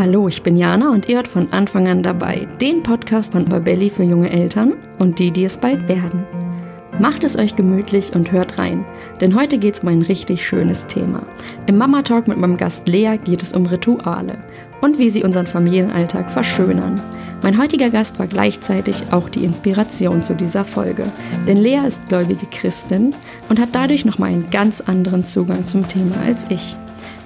Hallo, 0.00 0.28
ich 0.28 0.42
bin 0.42 0.56
Jana 0.56 0.92
und 0.92 1.10
ihr 1.10 1.16
hört 1.16 1.28
von 1.28 1.52
Anfang 1.52 1.86
an 1.86 2.02
dabei 2.02 2.48
den 2.58 2.82
Podcast 2.82 3.32
von 3.32 3.44
Babelli 3.44 3.90
für 3.90 4.02
junge 4.02 4.30
Eltern 4.30 4.72
und 4.98 5.18
die, 5.18 5.30
die 5.30 5.44
es 5.44 5.58
bald 5.58 5.88
werden. 5.88 6.24
Macht 6.98 7.22
es 7.22 7.36
euch 7.36 7.54
gemütlich 7.54 8.14
und 8.14 8.32
hört 8.32 8.56
rein, 8.56 8.86
denn 9.20 9.34
heute 9.34 9.58
geht 9.58 9.74
es 9.74 9.80
um 9.80 9.90
ein 9.90 10.00
richtig 10.00 10.48
schönes 10.48 10.86
Thema. 10.86 11.22
Im 11.66 11.76
Mama 11.76 12.00
Talk 12.00 12.28
mit 12.28 12.38
meinem 12.38 12.56
Gast 12.56 12.88
Lea 12.88 13.18
geht 13.22 13.42
es 13.42 13.52
um 13.52 13.66
Rituale 13.66 14.38
und 14.80 14.98
wie 14.98 15.10
sie 15.10 15.22
unseren 15.22 15.46
Familienalltag 15.46 16.30
verschönern. 16.30 16.98
Mein 17.42 17.60
heutiger 17.60 17.90
Gast 17.90 18.18
war 18.18 18.26
gleichzeitig 18.26 19.04
auch 19.10 19.28
die 19.28 19.44
Inspiration 19.44 20.22
zu 20.22 20.34
dieser 20.34 20.64
Folge, 20.64 21.04
denn 21.46 21.58
Lea 21.58 21.80
ist 21.86 22.08
gläubige 22.08 22.46
Christin 22.46 23.14
und 23.50 23.60
hat 23.60 23.68
dadurch 23.72 24.06
nochmal 24.06 24.30
einen 24.30 24.48
ganz 24.48 24.80
anderen 24.80 25.26
Zugang 25.26 25.66
zum 25.66 25.86
Thema 25.86 26.16
als 26.24 26.46
ich. 26.48 26.74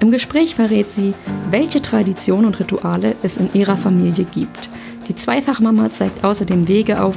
Im 0.05 0.11
Gespräch 0.11 0.55
verrät 0.55 0.91
sie, 0.91 1.15
welche 1.49 1.81
Traditionen 1.81 2.45
und 2.45 2.61
Rituale 2.61 3.15
es 3.23 3.39
in 3.39 3.49
ihrer 3.55 3.79
Familie 3.79 4.27
gibt. 4.27 4.69
Die 5.09 5.15
Zweifachmama 5.15 5.91
zeigt 5.91 6.23
außerdem 6.23 6.69
Wege 6.69 7.03
auf, 7.03 7.17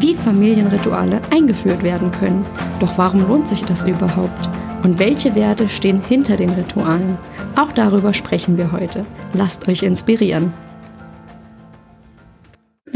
wie 0.00 0.14
Familienrituale 0.14 1.22
eingeführt 1.30 1.82
werden 1.82 2.10
können. 2.10 2.44
Doch 2.78 2.98
warum 2.98 3.26
lohnt 3.26 3.48
sich 3.48 3.64
das 3.64 3.86
überhaupt? 3.86 4.50
Und 4.82 4.98
welche 4.98 5.34
Werte 5.34 5.66
stehen 5.70 6.02
hinter 6.02 6.36
den 6.36 6.50
Ritualen? 6.50 7.16
Auch 7.56 7.72
darüber 7.72 8.12
sprechen 8.12 8.58
wir 8.58 8.70
heute. 8.70 9.06
Lasst 9.32 9.66
euch 9.66 9.82
inspirieren. 9.82 10.52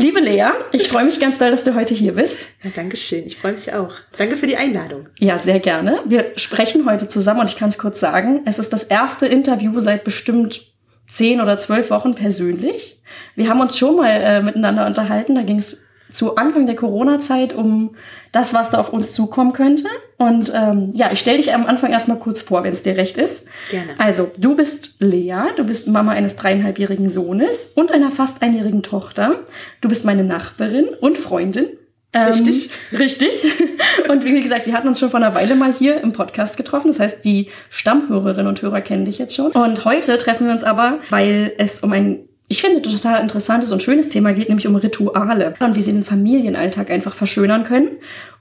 Liebe 0.00 0.20
Lea, 0.20 0.46
ich 0.72 0.88
freue 0.88 1.04
mich 1.04 1.20
ganz 1.20 1.36
doll, 1.36 1.50
dass 1.50 1.62
du 1.62 1.74
heute 1.74 1.92
hier 1.92 2.14
bist. 2.14 2.48
Ja, 2.64 2.70
danke 2.74 2.96
schön. 2.96 3.26
Ich 3.26 3.36
freue 3.36 3.52
mich 3.52 3.74
auch. 3.74 3.92
Danke 4.16 4.38
für 4.38 4.46
die 4.46 4.56
Einladung. 4.56 5.08
Ja, 5.18 5.38
sehr 5.38 5.60
gerne. 5.60 5.98
Wir 6.06 6.32
sprechen 6.36 6.86
heute 6.86 7.06
zusammen 7.06 7.40
und 7.40 7.50
ich 7.50 7.56
kann 7.56 7.68
es 7.68 7.76
kurz 7.76 8.00
sagen, 8.00 8.40
es 8.46 8.58
ist 8.58 8.72
das 8.72 8.84
erste 8.84 9.26
Interview 9.26 9.78
seit 9.78 10.04
bestimmt 10.04 10.62
zehn 11.06 11.42
oder 11.42 11.58
zwölf 11.58 11.90
Wochen 11.90 12.14
persönlich. 12.14 13.02
Wir 13.34 13.50
haben 13.50 13.60
uns 13.60 13.76
schon 13.76 13.96
mal 13.96 14.08
äh, 14.08 14.40
miteinander 14.40 14.86
unterhalten. 14.86 15.34
Da 15.34 15.42
ging 15.42 15.58
es 15.58 15.84
zu 16.10 16.36
Anfang 16.36 16.66
der 16.66 16.76
Corona-Zeit 16.76 17.54
um 17.54 17.96
das, 18.32 18.54
was 18.54 18.70
da 18.70 18.78
auf 18.78 18.92
uns 18.92 19.12
zukommen 19.12 19.52
könnte. 19.52 19.86
Und 20.18 20.52
ähm, 20.54 20.90
ja, 20.92 21.10
ich 21.12 21.18
stelle 21.20 21.38
dich 21.38 21.52
am 21.54 21.66
Anfang 21.66 21.92
erstmal 21.92 22.18
kurz 22.18 22.42
vor, 22.42 22.62
wenn 22.62 22.72
es 22.72 22.82
dir 22.82 22.96
recht 22.96 23.16
ist. 23.16 23.48
Gerne. 23.70 23.94
Also, 23.98 24.30
du 24.36 24.54
bist 24.54 24.96
Lea, 25.00 25.44
du 25.56 25.64
bist 25.64 25.88
Mama 25.88 26.12
eines 26.12 26.36
dreieinhalbjährigen 26.36 27.08
Sohnes 27.08 27.72
und 27.74 27.92
einer 27.92 28.10
fast 28.10 28.42
einjährigen 28.42 28.82
Tochter. 28.82 29.40
Du 29.80 29.88
bist 29.88 30.04
meine 30.04 30.24
Nachbarin 30.24 30.88
und 31.00 31.18
Freundin. 31.18 31.66
Ähm, 32.12 32.28
richtig. 32.28 32.70
Richtig. 32.92 33.44
Und 34.08 34.24
wie 34.24 34.40
gesagt, 34.40 34.66
wir 34.66 34.72
hatten 34.72 34.88
uns 34.88 34.98
schon 34.98 35.10
vor 35.10 35.20
einer 35.20 35.36
Weile 35.36 35.54
mal 35.54 35.72
hier 35.72 36.00
im 36.00 36.12
Podcast 36.12 36.56
getroffen. 36.56 36.88
Das 36.88 36.98
heißt, 36.98 37.24
die 37.24 37.50
Stammhörerinnen 37.68 38.48
und 38.48 38.60
Hörer 38.62 38.80
kennen 38.80 39.04
dich 39.04 39.18
jetzt 39.18 39.36
schon. 39.36 39.52
Und 39.52 39.84
heute 39.84 40.18
treffen 40.18 40.46
wir 40.46 40.52
uns 40.52 40.64
aber, 40.64 40.98
weil 41.10 41.52
es 41.58 41.80
um 41.80 41.92
ein 41.92 42.28
ich 42.50 42.62
finde, 42.62 42.82
total 42.82 43.22
interessantes 43.22 43.70
und 43.70 43.80
schönes 43.80 44.08
Thema 44.08 44.32
geht 44.32 44.48
nämlich 44.48 44.66
um 44.66 44.74
Rituale 44.74 45.54
und 45.60 45.76
wie 45.76 45.80
sie 45.80 45.92
den 45.92 46.02
Familienalltag 46.02 46.90
einfach 46.90 47.14
verschönern 47.14 47.62
können. 47.62 47.92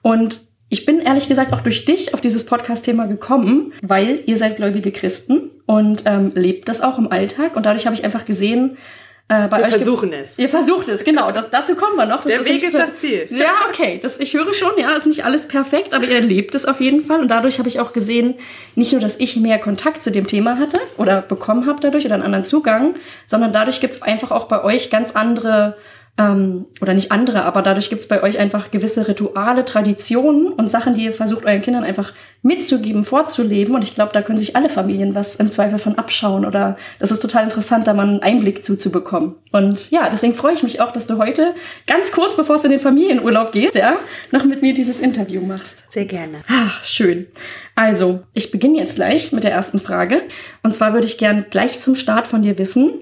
Und 0.01 0.41
ich 0.69 0.83
bin 0.83 0.99
ehrlich 0.99 1.27
gesagt 1.27 1.53
auch 1.53 1.61
durch 1.61 1.85
dich 1.85 2.15
auf 2.15 2.19
dieses 2.19 2.43
Podcast-Thema 2.47 3.05
gekommen, 3.05 3.71
weil 3.83 4.21
ihr 4.25 4.35
seid 4.35 4.55
gläubige 4.55 4.91
Christen 4.91 5.51
und 5.67 6.03
ähm, 6.07 6.31
lebt 6.33 6.69
das 6.69 6.81
auch 6.81 6.97
im 6.97 7.11
Alltag. 7.11 7.55
Und 7.55 7.67
dadurch 7.67 7.85
habe 7.85 7.95
ich 7.95 8.03
einfach 8.03 8.25
gesehen, 8.25 8.77
äh, 9.29 9.47
wir 9.49 9.65
versuchen 9.67 10.11
es. 10.11 10.39
Ihr 10.39 10.49
versucht 10.49 10.89
es, 10.89 11.03
genau. 11.03 11.31
Das, 11.31 11.45
dazu 11.51 11.75
kommen 11.75 11.95
wir 11.95 12.07
noch. 12.07 12.23
Das 12.23 12.25
Der 12.25 12.39
ist 12.39 12.45
Weg 12.47 12.63
ist 12.63 12.71
so, 12.71 12.79
das 12.79 12.97
Ziel. 12.97 13.27
Ja, 13.29 13.51
okay. 13.69 13.99
Das, 14.01 14.19
ich 14.19 14.33
höre 14.33 14.51
schon, 14.53 14.71
ja, 14.77 14.95
ist 14.95 15.05
nicht 15.05 15.23
alles 15.23 15.47
perfekt, 15.47 15.93
aber 15.93 16.05
ihr 16.05 16.19
lebt 16.19 16.55
es 16.55 16.65
auf 16.65 16.81
jeden 16.81 17.05
Fall. 17.05 17.19
Und 17.21 17.29
dadurch 17.29 17.59
habe 17.59 17.69
ich 17.69 17.79
auch 17.79 17.93
gesehen, 17.93 18.33
nicht 18.73 18.91
nur, 18.91 19.01
dass 19.01 19.19
ich 19.19 19.37
mehr 19.37 19.59
Kontakt 19.59 20.01
zu 20.01 20.11
dem 20.11 20.25
Thema 20.25 20.57
hatte 20.57 20.79
oder 20.97 21.21
bekommen 21.21 21.67
habe 21.67 21.79
dadurch 21.79 22.05
oder 22.05 22.15
einen 22.15 22.23
anderen 22.23 22.43
Zugang, 22.43 22.95
sondern 23.27 23.53
dadurch 23.53 23.79
gibt 23.81 23.93
es 23.93 24.01
einfach 24.01 24.31
auch 24.31 24.47
bei 24.47 24.63
euch 24.63 24.89
ganz 24.89 25.11
andere 25.11 25.77
ähm, 26.17 26.65
oder 26.81 26.93
nicht 26.93 27.11
andere, 27.11 27.43
aber 27.43 27.61
dadurch 27.61 27.89
gibt 27.89 28.01
es 28.01 28.07
bei 28.07 28.21
euch 28.21 28.37
einfach 28.37 28.71
gewisse 28.71 29.07
Rituale, 29.07 29.63
Traditionen 29.63 30.47
und 30.47 30.69
Sachen, 30.69 30.93
die 30.93 31.05
ihr 31.05 31.13
versucht, 31.13 31.45
euren 31.45 31.61
Kindern 31.61 31.83
einfach 31.83 32.13
mitzugeben, 32.41 33.05
vorzuleben. 33.05 33.75
Und 33.75 33.83
ich 33.83 33.95
glaube, 33.95 34.11
da 34.13 34.21
können 34.21 34.37
sich 34.37 34.55
alle 34.55 34.69
Familien 34.69 35.15
was 35.15 35.35
im 35.35 35.51
Zweifel 35.51 35.79
von 35.79 35.97
abschauen 35.97 36.45
oder 36.45 36.77
das 36.99 37.11
ist 37.11 37.21
total 37.21 37.45
interessant, 37.45 37.87
da 37.87 37.93
mal 37.93 38.07
einen 38.07 38.21
Einblick 38.21 38.65
zuzubekommen. 38.65 39.35
Und 39.51 39.91
ja, 39.91 40.09
deswegen 40.09 40.35
freue 40.35 40.53
ich 40.53 40.63
mich 40.63 40.81
auch, 40.81 40.91
dass 40.91 41.07
du 41.07 41.17
heute 41.17 41.55
ganz 41.87 42.11
kurz, 42.11 42.35
bevor 42.35 42.55
es 42.55 42.63
in 42.63 42.71
den 42.71 42.79
Familienurlaub 42.79 43.51
geht, 43.51 43.75
ja, 43.75 43.95
noch 44.31 44.43
mit 44.43 44.61
mir 44.61 44.73
dieses 44.73 44.99
Interview 44.99 45.41
machst. 45.41 45.91
Sehr 45.91 46.05
gerne. 46.05 46.39
Ach, 46.47 46.83
schön. 46.83 47.27
Also, 47.75 48.19
ich 48.33 48.51
beginne 48.51 48.77
jetzt 48.77 48.95
gleich 48.95 49.31
mit 49.31 49.43
der 49.45 49.51
ersten 49.51 49.79
Frage. 49.79 50.23
Und 50.63 50.73
zwar 50.73 50.93
würde 50.93 51.07
ich 51.07 51.17
gern 51.17 51.45
gleich 51.49 51.79
zum 51.79 51.95
Start 51.95 52.27
von 52.27 52.41
dir 52.41 52.57
wissen, 52.57 52.93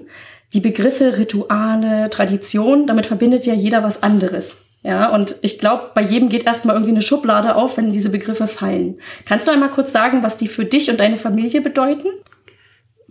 die 0.52 0.60
Begriffe 0.60 1.18
Rituale, 1.18 2.10
Tradition, 2.10 2.86
damit 2.86 3.06
verbindet 3.06 3.46
ja 3.46 3.54
jeder 3.54 3.82
was 3.82 4.02
anderes. 4.02 4.64
Ja, 4.82 5.12
und 5.12 5.36
ich 5.42 5.58
glaube, 5.58 5.90
bei 5.94 6.02
jedem 6.02 6.28
geht 6.28 6.46
erstmal 6.46 6.76
irgendwie 6.76 6.92
eine 6.92 7.02
Schublade 7.02 7.56
auf, 7.56 7.76
wenn 7.76 7.92
diese 7.92 8.10
Begriffe 8.10 8.46
fallen. 8.46 9.00
Kannst 9.26 9.46
du 9.46 9.50
einmal 9.50 9.70
kurz 9.70 9.92
sagen, 9.92 10.22
was 10.22 10.36
die 10.36 10.48
für 10.48 10.64
dich 10.64 10.88
und 10.90 11.00
deine 11.00 11.16
Familie 11.16 11.60
bedeuten? 11.60 12.08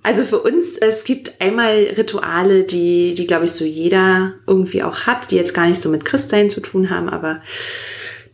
Also 0.02 0.24
für 0.24 0.40
uns, 0.40 0.78
es 0.78 1.04
gibt 1.04 1.42
einmal 1.42 1.74
Rituale, 1.98 2.64
die, 2.64 3.14
die 3.14 3.28
glaube 3.28 3.46
ich 3.46 3.52
so 3.52 3.66
jeder 3.66 4.36
irgendwie 4.48 4.82
auch 4.82 5.02
hat, 5.02 5.32
die 5.32 5.36
jetzt 5.36 5.54
gar 5.54 5.68
nicht 5.68 5.82
so 5.82 5.90
mit 5.90 6.06
Christsein 6.06 6.50
zu 6.50 6.62
tun 6.62 6.90
haben, 6.90 7.10
aber 7.10 7.42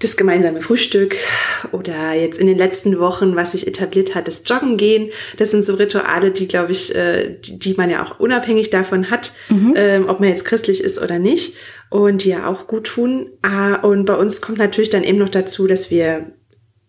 das 0.04 0.18
gemeinsame 0.18 0.62
Frühstück 0.62 1.16
oder 1.72 2.14
jetzt 2.14 2.38
in 2.40 2.48
den 2.48 2.58
letzten 2.58 3.00
Wochen, 3.00 3.36
was 3.36 3.54
sich 3.54 3.68
etabliert 3.68 4.16
hat, 4.16 4.28
das 4.28 4.44
Joggen 4.46 4.78
gehen. 4.78 5.10
Das 5.38 5.52
sind 5.52 5.64
so 5.64 5.76
Rituale, 5.76 6.32
die, 6.32 6.48
glaube 6.48 6.72
ich, 6.72 6.94
äh, 6.94 7.38
die, 7.40 7.58
die 7.58 7.74
man 7.76 7.90
ja 7.90 8.04
auch 8.04 8.20
unabhängig 8.20 8.70
davon 8.70 9.10
hat, 9.10 9.34
mhm. 9.50 9.74
ähm, 9.76 10.10
ob 10.10 10.20
man 10.20 10.30
jetzt 10.30 10.46
christlich 10.46 10.84
ist 10.84 11.02
oder 11.02 11.20
nicht 11.20 11.56
und 11.90 12.24
die 12.24 12.30
ja 12.30 12.48
auch 12.48 12.68
gut 12.68 12.86
tun. 12.86 13.30
Ah, 13.42 13.76
und 13.76 14.06
bei 14.06 14.16
uns 14.16 14.42
kommt 14.42 14.58
natürlich 14.58 14.90
dann 14.90 15.04
eben 15.04 15.20
noch 15.20 15.30
dazu, 15.30 15.68
dass 15.68 15.92
wir 15.92 16.34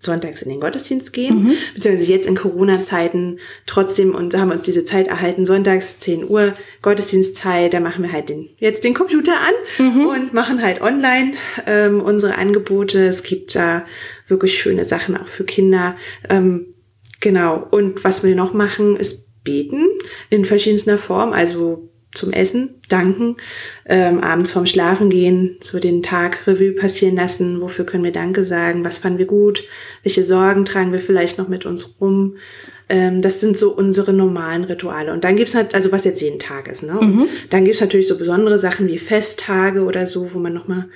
sonntags 0.04 0.42
in 0.42 0.50
den 0.50 0.60
Gottesdienst 0.60 1.12
gehen, 1.12 1.44
mhm. 1.44 1.52
beziehungsweise 1.74 2.10
jetzt 2.10 2.26
in 2.26 2.36
Corona-Zeiten 2.36 3.38
trotzdem 3.66 4.14
und 4.14 4.36
haben 4.36 4.50
uns 4.50 4.62
diese 4.62 4.84
Zeit 4.84 5.08
erhalten, 5.08 5.44
sonntags 5.44 5.98
10 5.98 6.28
Uhr 6.28 6.54
Gottesdienstzeit, 6.82 7.74
da 7.74 7.80
machen 7.80 8.04
wir 8.04 8.12
halt 8.12 8.28
den, 8.28 8.48
jetzt 8.58 8.84
den 8.84 8.94
Computer 8.94 9.34
an 9.40 9.54
mhm. 9.84 10.06
und 10.06 10.34
machen 10.34 10.62
halt 10.62 10.80
online 10.80 11.32
ähm, 11.66 12.00
unsere 12.00 12.36
Angebote. 12.36 13.04
Es 13.06 13.22
gibt 13.22 13.54
da 13.54 13.84
wirklich 14.26 14.58
schöne 14.58 14.84
Sachen 14.84 15.16
auch 15.16 15.28
für 15.28 15.44
Kinder. 15.44 15.96
Ähm, 16.28 16.74
genau. 17.20 17.66
Und 17.70 18.04
was 18.04 18.22
wir 18.22 18.34
noch 18.34 18.52
machen, 18.52 18.96
ist 18.96 19.24
beten 19.44 19.86
in 20.30 20.44
verschiedenster 20.44 20.98
Form, 20.98 21.32
also 21.32 21.90
zum 22.14 22.32
Essen, 22.32 22.70
danken, 22.88 23.36
ähm, 23.86 24.20
abends 24.20 24.52
vorm 24.52 24.66
Schlafen 24.66 25.10
gehen, 25.10 25.56
so 25.60 25.78
den 25.78 26.02
Tag 26.02 26.46
Revue 26.46 26.72
passieren 26.72 27.16
lassen, 27.16 27.60
wofür 27.60 27.84
können 27.84 28.04
wir 28.04 28.12
Danke 28.12 28.44
sagen, 28.44 28.84
was 28.84 28.98
fanden 28.98 29.18
wir 29.18 29.26
gut, 29.26 29.64
welche 30.02 30.24
Sorgen 30.24 30.64
tragen 30.64 30.92
wir 30.92 31.00
vielleicht 31.00 31.38
noch 31.38 31.48
mit 31.48 31.66
uns 31.66 32.00
rum. 32.00 32.36
Ähm, 32.88 33.20
das 33.20 33.40
sind 33.40 33.58
so 33.58 33.74
unsere 33.74 34.12
normalen 34.12 34.64
Rituale. 34.64 35.12
Und 35.12 35.24
dann 35.24 35.36
gibt's 35.36 35.54
halt, 35.54 35.74
also 35.74 35.90
was 35.90 36.04
jetzt 36.04 36.20
jeden 36.20 36.38
Tag 36.38 36.68
ist, 36.68 36.82
ne? 36.82 36.94
Mhm. 37.00 37.28
dann 37.50 37.64
gibt's 37.64 37.80
natürlich 37.80 38.08
so 38.08 38.16
besondere 38.16 38.58
Sachen 38.58 38.86
wie 38.86 38.98
Festtage 38.98 39.84
oder 39.84 40.06
so, 40.06 40.32
wo 40.32 40.38
man 40.38 40.54
nochmal 40.54 40.88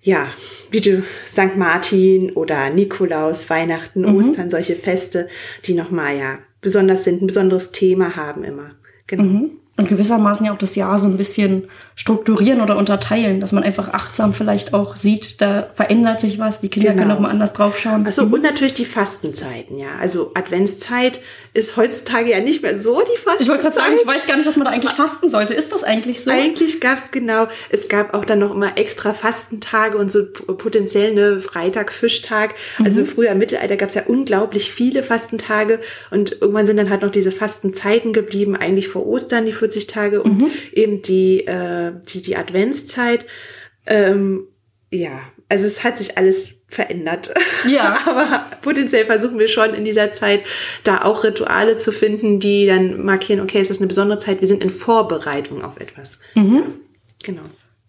ja, 0.00 0.28
wie 0.70 0.82
du 0.82 1.02
St. 1.26 1.56
Martin 1.56 2.32
oder 2.32 2.68
Nikolaus, 2.68 3.48
Weihnachten, 3.48 4.02
mhm. 4.02 4.16
Ostern, 4.16 4.50
solche 4.50 4.76
Feste, 4.76 5.28
die 5.64 5.72
nochmal 5.72 6.18
ja 6.18 6.38
besonders 6.60 7.04
sind, 7.04 7.22
ein 7.22 7.26
besonderes 7.26 7.72
Thema 7.72 8.14
haben 8.14 8.44
immer. 8.44 8.72
Genau. 9.06 9.22
Mhm 9.22 9.50
und 9.76 9.88
gewissermaßen 9.88 10.46
ja 10.46 10.52
auch 10.52 10.58
das 10.58 10.76
Jahr 10.76 10.98
so 10.98 11.06
ein 11.06 11.16
bisschen 11.16 11.64
strukturieren 11.96 12.60
oder 12.60 12.76
unterteilen, 12.76 13.40
dass 13.40 13.50
man 13.50 13.64
einfach 13.64 13.88
achtsam 13.88 14.32
vielleicht 14.32 14.72
auch 14.72 14.94
sieht, 14.94 15.40
da 15.40 15.68
verändert 15.74 16.20
sich 16.20 16.38
was, 16.38 16.60
die 16.60 16.68
Kinder 16.68 16.90
genau. 16.90 17.02
können 17.02 17.12
auch 17.12 17.20
mal 17.20 17.30
anders 17.30 17.52
draufschauen. 17.52 18.06
Also 18.06 18.22
und 18.22 18.42
natürlich 18.42 18.74
die 18.74 18.84
Fastenzeiten, 18.84 19.78
ja. 19.78 19.88
Also 20.00 20.30
Adventszeit 20.34 21.20
ist 21.54 21.76
heutzutage 21.76 22.30
ja 22.30 22.40
nicht 22.40 22.62
mehr 22.62 22.78
so 22.78 23.00
die 23.00 23.16
Fastenzeit. 23.16 23.40
Ich 23.40 23.48
wollte 23.48 23.62
gerade 23.62 23.76
sagen, 23.76 23.94
ich 24.00 24.06
weiß 24.06 24.26
gar 24.26 24.36
nicht, 24.36 24.46
dass 24.46 24.56
man 24.56 24.64
da 24.64 24.72
eigentlich 24.72 24.92
fasten 24.92 25.28
sollte. 25.28 25.54
Ist 25.54 25.72
das 25.72 25.84
eigentlich 25.84 26.22
so? 26.22 26.30
Eigentlich 26.30 26.80
gab 26.80 26.98
es 26.98 27.10
genau, 27.10 27.46
es 27.70 27.88
gab 27.88 28.14
auch 28.14 28.24
dann 28.24 28.40
noch 28.40 28.52
immer 28.52 28.76
extra 28.76 29.12
Fastentage 29.12 29.96
und 29.96 30.10
so 30.10 30.24
potenziell 30.32 31.12
eine 31.12 31.40
Freitag-Fischtag. 31.40 32.54
Also 32.84 33.02
mhm. 33.02 33.06
früher 33.06 33.30
im 33.30 33.38
Mittelalter 33.38 33.76
gab 33.76 33.88
es 33.88 33.94
ja 33.94 34.02
unglaublich 34.06 34.72
viele 34.72 35.02
Fastentage 35.02 35.80
und 36.10 36.32
irgendwann 36.40 36.66
sind 36.66 36.76
dann 36.76 36.90
halt 36.90 37.02
noch 37.02 37.12
diese 37.12 37.32
Fastenzeiten 37.32 38.12
geblieben, 38.12 38.56
eigentlich 38.56 38.88
vor 38.88 39.06
Ostern 39.06 39.46
die 39.46 39.52
40 39.64 39.86
Tage 39.86 40.22
und 40.22 40.42
mhm. 40.42 40.50
eben 40.72 41.02
die, 41.02 41.46
äh, 41.46 41.92
die, 42.12 42.20
die 42.20 42.36
Adventszeit. 42.36 43.24
Ähm, 43.86 44.48
ja, 44.90 45.20
also 45.48 45.66
es 45.66 45.82
hat 45.84 45.96
sich 45.96 46.18
alles 46.18 46.62
verändert. 46.68 47.32
Ja. 47.66 47.96
Aber 48.06 48.46
potenziell 48.60 49.06
versuchen 49.06 49.38
wir 49.38 49.48
schon 49.48 49.72
in 49.72 49.84
dieser 49.84 50.10
Zeit 50.10 50.42
da 50.82 51.02
auch 51.02 51.24
Rituale 51.24 51.76
zu 51.76 51.92
finden, 51.92 52.40
die 52.40 52.66
dann 52.66 53.04
markieren, 53.04 53.40
okay, 53.40 53.60
es 53.60 53.70
ist 53.70 53.80
eine 53.80 53.88
besondere 53.88 54.18
Zeit, 54.18 54.40
wir 54.40 54.48
sind 54.48 54.62
in 54.62 54.70
Vorbereitung 54.70 55.64
auf 55.64 55.78
etwas. 55.78 56.18
Mhm. 56.34 56.54
Ja, 56.54 56.62
genau. 57.22 57.42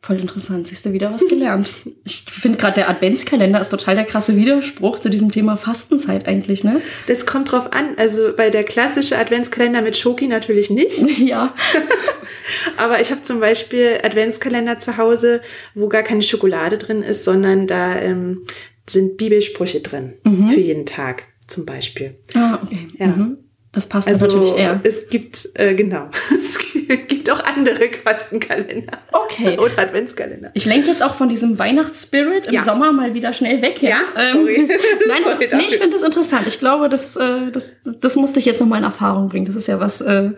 Voll 0.06 0.20
interessant, 0.20 0.68
siehst 0.68 0.86
du 0.86 0.94
wieder 0.94 1.12
was 1.12 1.26
gelernt. 1.28 1.72
Ich 2.04 2.26
finde 2.30 2.60
gerade 2.60 2.76
der 2.76 2.90
Adventskalender 2.90 3.60
ist 3.60 3.70
total 3.70 3.96
der 3.96 4.06
krasse 4.06 4.36
Widerspruch 4.36 5.00
zu 5.00 5.10
diesem 5.10 5.32
Thema 5.32 5.58
Fastenzeit 5.58 6.28
eigentlich, 6.28 6.64
ne? 6.64 6.80
Das 7.08 7.26
kommt 7.26 7.52
drauf 7.52 7.74
an. 7.74 7.96
Also 7.98 8.34
bei 8.38 8.52
der 8.52 8.64
klassische 8.64 9.18
Adventskalender 9.18 9.82
mit 9.82 9.98
Schoki 9.98 10.28
natürlich 10.28 10.70
nicht. 10.70 11.00
Ja. 11.18 11.56
Aber 12.78 13.02
ich 13.02 13.10
habe 13.10 13.24
zum 13.24 13.40
Beispiel 13.40 13.98
Adventskalender 14.04 14.78
zu 14.78 14.98
Hause, 14.98 15.42
wo 15.74 15.88
gar 15.88 16.04
keine 16.04 16.22
Schokolade 16.22 16.78
drin 16.78 17.02
ist, 17.02 17.24
sondern 17.24 17.66
da 17.66 18.00
ähm, 18.00 18.44
sind 18.88 19.18
Bibelsprüche 19.18 19.80
drin 19.80 20.14
Mhm. 20.24 20.52
für 20.52 20.60
jeden 20.60 20.86
Tag 20.86 21.24
zum 21.48 21.66
Beispiel. 21.66 22.16
Ah, 22.36 22.60
okay. 22.62 22.88
Ja. 23.00 23.08
Mhm. 23.08 23.38
Das 23.72 23.88
passt 23.88 24.08
Also 24.08 24.26
natürlich 24.28 24.56
eher. 24.56 24.80
es 24.84 25.10
gibt, 25.10 25.50
äh, 25.56 25.74
genau, 25.74 26.10
es 26.40 26.60
gibt 27.08 27.30
auch 27.30 27.44
andere 27.44 27.90
Fastenkalender. 28.04 28.98
Okay. 29.12 29.58
Oder 29.60 29.80
Adventskalender. 29.80 30.52
Ich 30.54 30.66
lenke 30.66 30.88
jetzt 30.88 31.04
auch 31.04 31.16
von 31.16 31.30
diesem 31.30 31.58
Weihnachtsspirit 31.60 32.48
im 32.48 32.54
Ja. 32.54 32.62
Sommer 32.62 32.92
mal 32.92 33.14
wieder 33.14 33.34
schnell 33.34 33.62
weg. 33.62 33.82
Ja, 33.82 34.00
sorry. 34.32 34.68
Nein, 35.08 35.22
das, 35.24 35.38
Sorry 35.38 35.50
nee, 35.56 35.66
ich 35.68 35.78
finde 35.78 35.92
das 35.92 36.04
interessant. 36.04 36.48
Ich 36.48 36.60
glaube, 36.60 36.90
das, 36.90 37.16
äh, 37.16 37.52
das, 37.52 37.78
das 37.84 38.16
musste 38.16 38.40
ich 38.40 38.46
jetzt 38.46 38.60
noch 38.60 38.68
mal 38.68 38.78
in 38.78 38.84
Erfahrung 38.84 39.30
bringen. 39.30 39.46
Das 39.46 39.56
ist 39.56 39.68
ja 39.68 39.80
was, 39.80 40.02
äh, 40.02 40.32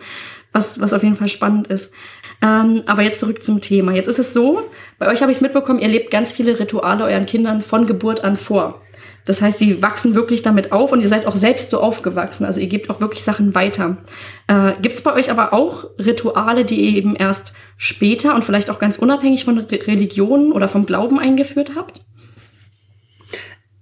was, 0.52 0.80
was 0.80 0.92
auf 0.92 1.02
jeden 1.02 1.16
Fall 1.16 1.28
spannend 1.28 1.68
ist. 1.68 1.92
Ähm, 2.40 2.82
aber 2.86 3.02
jetzt 3.02 3.20
zurück 3.20 3.42
zum 3.42 3.60
Thema. 3.60 3.92
Jetzt 3.92 4.08
ist 4.08 4.18
es 4.18 4.32
so, 4.32 4.62
bei 4.98 5.08
euch 5.08 5.22
habe 5.22 5.32
ich 5.32 5.38
es 5.38 5.42
mitbekommen, 5.42 5.80
ihr 5.80 5.88
lebt 5.88 6.10
ganz 6.10 6.32
viele 6.32 6.58
Rituale 6.58 7.04
euren 7.04 7.26
Kindern 7.26 7.62
von 7.62 7.86
Geburt 7.86 8.22
an 8.22 8.36
vor. 8.36 8.82
Das 9.28 9.42
heißt, 9.42 9.60
die 9.60 9.82
wachsen 9.82 10.14
wirklich 10.14 10.40
damit 10.40 10.72
auf 10.72 10.90
und 10.90 11.02
ihr 11.02 11.08
seid 11.08 11.26
auch 11.26 11.36
selbst 11.36 11.68
so 11.68 11.82
aufgewachsen. 11.82 12.46
Also 12.46 12.60
ihr 12.60 12.66
gebt 12.66 12.88
auch 12.88 13.02
wirklich 13.02 13.22
Sachen 13.22 13.54
weiter. 13.54 13.98
Äh, 14.46 14.72
Gibt 14.80 14.94
es 14.94 15.02
bei 15.02 15.12
euch 15.12 15.30
aber 15.30 15.52
auch 15.52 15.84
Rituale, 15.98 16.64
die 16.64 16.80
ihr 16.80 16.96
eben 16.96 17.14
erst 17.14 17.52
später 17.76 18.34
und 18.34 18.42
vielleicht 18.42 18.70
auch 18.70 18.78
ganz 18.78 18.96
unabhängig 18.96 19.44
von 19.44 19.58
Re 19.58 19.66
Religionen 19.86 20.50
oder 20.50 20.66
vom 20.66 20.86
Glauben 20.86 21.18
eingeführt 21.18 21.72
habt? 21.76 22.00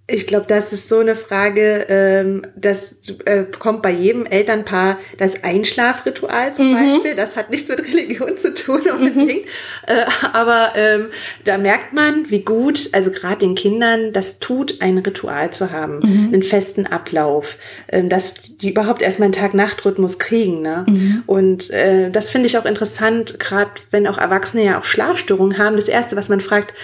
Ich 0.09 0.29
glaube, 0.29 0.47
das 0.47 0.73
ist 0.73 0.89
so 0.89 1.01
eine 1.01 1.17
Frage, 1.17 1.87
ähm, 1.89 2.43
das 2.55 2.99
äh, 3.25 3.43
kommt 3.43 3.83
bei 3.83 3.91
jedem 3.91 4.25
Elternpaar 4.25 5.01
das 5.19 5.43
Einschlafritual 5.43 6.55
zum 6.55 6.75
Beispiel. 6.75 7.17
Das 7.17 7.35
hat 7.35 7.51
nichts 7.51 7.69
mit 7.69 7.81
Religion 7.81 8.37
zu 8.37 8.55
tun 8.55 8.83
unbedingt. 8.89 9.47
Äh, 9.89 10.05
aber 10.33 10.75
ähm, 10.77 11.07
da 11.45 11.59
merkt 11.59 11.93
man, 11.93 12.31
wie 12.31 12.43
gut, 12.43 12.91
also 12.93 13.11
gerade 13.11 13.39
den 13.39 13.57
Kindern, 13.57 14.13
das 14.13 14.39
tut, 14.39 14.81
ein 14.81 14.99
Ritual 14.99 15.53
zu 15.53 15.73
haben, 15.73 16.01
einen 16.03 16.43
festen 16.45 16.87
Ablauf, 16.87 17.57
ähm, 17.89 18.09
dass 18.09 18.35
die 18.59 18.71
überhaupt 18.71 19.03
erstmal 19.03 19.27
einen 19.27 19.33
Tag-Nacht-Rhythmus 19.33 20.21
kriegen. 20.21 20.63
Ne? 20.63 20.87
Und 21.27 21.71
äh, 21.71 22.11
das 22.13 22.31
finde 22.31 22.47
ich 22.47 22.57
auch 22.59 22.65
interessant, 22.65 23.41
gerade 23.41 23.71
wenn 23.91 24.07
auch 24.07 24.19
Erwachsene 24.19 24.65
ja 24.65 24.79
auch 24.79 24.85
Schlafstörungen 24.85 25.59
haben. 25.59 25.75
Das 25.75 25.89
Erste, 25.89 26.17
was 26.17 26.29
man 26.29 26.41
fragt, 26.41 26.75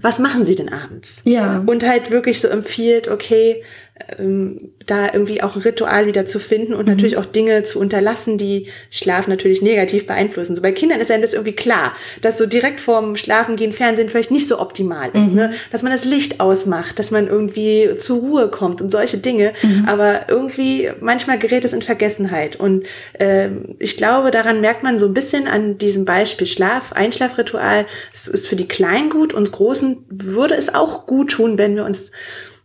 was 0.00 0.18
machen 0.18 0.44
Sie 0.44 0.54
denn 0.54 0.68
abends? 0.68 1.20
Ja. 1.24 1.62
Und 1.66 1.84
halt 1.84 2.10
wirklich 2.10 2.40
so 2.40 2.48
empfiehlt, 2.48 3.08
okay, 3.08 3.62
ähm, 4.18 4.72
da 4.86 5.12
irgendwie 5.12 5.42
auch 5.42 5.56
ein 5.56 5.62
Ritual 5.62 6.06
wieder 6.06 6.26
zu 6.26 6.38
finden 6.38 6.74
und 6.74 6.86
natürlich 6.86 7.16
auch 7.16 7.26
Dinge 7.26 7.62
zu 7.62 7.78
unterlassen, 7.78 8.38
die 8.38 8.68
Schlaf 8.90 9.28
natürlich 9.28 9.60
negativ 9.60 10.06
beeinflussen. 10.06 10.56
So 10.56 10.62
bei 10.62 10.72
Kindern 10.72 11.00
ist 11.00 11.10
einem 11.10 11.22
das 11.22 11.34
irgendwie 11.34 11.54
klar, 11.54 11.94
dass 12.22 12.38
so 12.38 12.46
direkt 12.46 12.80
vorm 12.80 13.16
Schlafengehen 13.16 13.72
Fernsehen 13.72 14.08
vielleicht 14.08 14.30
nicht 14.30 14.48
so 14.48 14.60
optimal 14.60 15.10
ist, 15.12 15.34
ne? 15.34 15.52
Dass 15.70 15.82
man 15.82 15.92
das 15.92 16.04
Licht 16.04 16.40
ausmacht, 16.40 16.98
dass 16.98 17.10
man 17.10 17.28
irgendwie 17.28 17.96
zur 17.98 18.18
Ruhe 18.18 18.48
kommt 18.48 18.80
und 18.80 18.90
solche 18.90 19.18
Dinge. 19.18 19.52
Aber 19.86 20.28
irgendwie 20.28 20.90
manchmal 21.00 21.38
gerät 21.38 21.64
es 21.64 21.72
in 21.72 21.82
Vergessenheit. 21.82 22.56
Und 22.56 22.86
ähm, 23.18 23.76
ich 23.78 23.96
glaube, 23.96 24.30
daran 24.30 24.60
merkt 24.60 24.82
man 24.82 24.98
so 24.98 25.06
ein 25.06 25.14
bisschen 25.14 25.48
an 25.48 25.78
diesem 25.78 26.04
Beispiel 26.04 26.46
Schlaf, 26.46 26.92
Einschlafritual. 26.92 27.86
Es 28.12 28.28
ist 28.28 28.48
für 28.48 28.56
die 28.56 28.68
Kleinen 28.68 29.10
gut, 29.10 29.34
uns 29.34 29.52
Großen 29.52 30.04
würde 30.08 30.54
es 30.54 30.74
auch 30.74 31.06
gut 31.06 31.32
tun, 31.32 31.58
wenn 31.58 31.76
wir 31.76 31.84
uns 31.84 32.10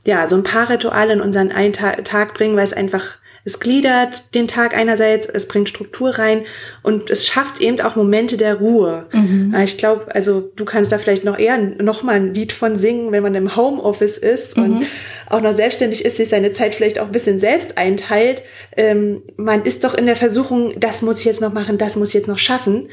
ja, 0.05 0.27
so 0.27 0.35
ein 0.35 0.43
paar 0.43 0.69
Rituale 0.69 1.13
in 1.13 1.21
unseren 1.21 1.51
einen 1.51 1.73
Ta 1.73 1.91
Tag 1.91 2.33
bringen, 2.33 2.55
weil 2.55 2.65
es 2.65 2.73
einfach, 2.73 3.03
es 3.45 3.59
gliedert 3.59 4.35
den 4.35 4.47
Tag 4.47 4.75
einerseits, 4.75 5.25
es 5.25 5.47
bringt 5.47 5.69
Struktur 5.69 6.11
rein 6.17 6.43
und 6.81 7.09
es 7.09 7.25
schafft 7.27 7.61
eben 7.61 7.79
auch 7.81 7.95
Momente 7.95 8.37
der 8.37 8.55
Ruhe. 8.55 9.05
Ja, 9.53 9.63
Ich 9.63 9.77
glaube, 9.77 10.13
also 10.13 10.51
du 10.55 10.65
kannst 10.65 10.91
da 10.91 10.97
vielleicht 10.97 11.23
noch 11.23 11.37
eher 11.37 11.57
noch 11.57 12.03
mal 12.03 12.15
ein 12.15 12.33
Lied 12.33 12.51
von 12.53 12.75
singen, 12.75 13.11
wenn 13.11 13.23
man 13.23 13.35
im 13.35 13.55
Homeoffice 13.55 14.17
ist 14.17 14.57
und 14.57 14.85
auch 15.29 15.41
noch 15.41 15.53
selbstständig 15.53 16.05
ist, 16.05 16.17
sich 16.17 16.29
seine 16.29 16.51
Zeit 16.51 16.75
vielleicht 16.75 16.99
auch 16.99 17.05
ein 17.07 17.11
bisschen 17.11 17.39
selbst 17.39 17.77
einteilt. 17.77 18.43
Ähm, 18.75 19.23
man 19.37 19.63
ist 19.63 19.83
doch 19.83 19.93
in 19.93 20.05
der 20.05 20.15
Versuchung, 20.15 20.73
das 20.79 21.01
muss 21.01 21.19
ich 21.19 21.25
jetzt 21.25 21.41
noch 21.41 21.53
machen, 21.53 21.77
das 21.77 21.95
muss 21.95 22.09
ich 22.09 22.15
jetzt 22.15 22.27
noch 22.27 22.37
schaffen. 22.37 22.89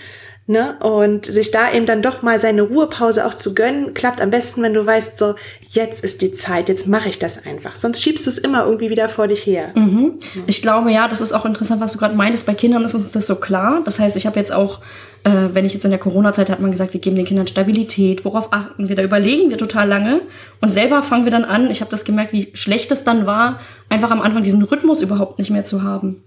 Ne? 0.51 0.77
Und 0.81 1.27
sich 1.27 1.53
da 1.53 1.73
eben 1.73 1.87
dann 1.87 2.03
doch 2.03 2.23
mal 2.23 2.41
seine 2.41 2.63
Ruhepause 2.63 3.25
auch 3.25 3.35
zu 3.35 3.55
gönnen, 3.55 3.95
klappt 3.95 4.21
am 4.21 4.31
besten, 4.31 4.63
wenn 4.63 4.75
du 4.75 4.85
weißt, 4.85 5.17
so, 5.17 5.37
jetzt 5.69 6.03
ist 6.03 6.23
die 6.23 6.33
Zeit, 6.33 6.69
jetzt 6.69 6.89
mache 6.89 7.09
ich 7.09 7.21
das 7.21 7.47
einfach. 7.47 7.77
Sonst 7.77 8.03
schiebst 8.03 8.27
du 8.27 8.31
es 8.31 8.39
immer 8.39 8.65
irgendwie 8.65 8.91
wieder 8.91 9.09
vor 9.09 9.29
dich 9.29 9.47
her. 9.47 9.71
Mhm. 9.77 10.15
Ich 10.49 10.61
glaube, 10.61 10.91
ja, 10.91 11.07
das 11.07 11.21
ist 11.21 11.33
auch 11.33 11.45
interessant, 11.45 11.81
was 11.81 11.93
du 11.93 11.99
gerade 12.01 12.17
meintest. 12.17 12.47
Bei 12.47 12.55
Kindern 12.55 12.85
ist 12.85 12.97
uns 12.97 13.13
das 13.13 13.29
so 13.29 13.37
klar. 13.37 13.83
Das 13.85 14.01
heißt, 14.01 14.17
ich 14.17 14.27
habe 14.27 14.41
jetzt 14.41 14.53
auch, 14.53 14.81
äh, 15.23 15.31
wenn 15.53 15.65
ich 15.65 15.73
jetzt 15.73 15.85
in 15.85 15.93
der 15.93 16.01
Corona-Zeit 16.01 16.51
hat 16.51 16.59
man 16.59 16.73
gesagt, 16.73 16.95
wir 16.95 17.01
geben 17.01 17.15
den 17.15 17.27
Kindern 17.27 17.47
Stabilität. 17.47 18.25
Worauf 18.25 18.53
achten 18.53 18.89
wir? 18.89 18.97
Da 18.97 19.05
überlegen 19.05 19.51
wir 19.51 19.57
total 19.57 19.87
lange. 19.87 20.21
Und 20.61 20.73
selber 20.73 21.03
fangen 21.03 21.27
wir 21.27 21.31
dann 21.31 21.45
an. 21.45 21.71
Ich 21.71 21.81
habe 21.81 21.93
das 21.93 22.05
gemerkt, 22.05 22.33
wie 22.33 22.51
schlecht 22.55 22.91
es 22.91 23.05
dann 23.05 23.25
war, 23.25 23.61
einfach 23.89 24.11
am 24.11 24.21
Anfang 24.21 24.43
diesen 24.43 24.63
Rhythmus 24.65 25.01
überhaupt 25.01 25.39
nicht 25.39 25.51
mehr 25.51 25.63
zu 25.63 25.85
haben. 25.85 26.25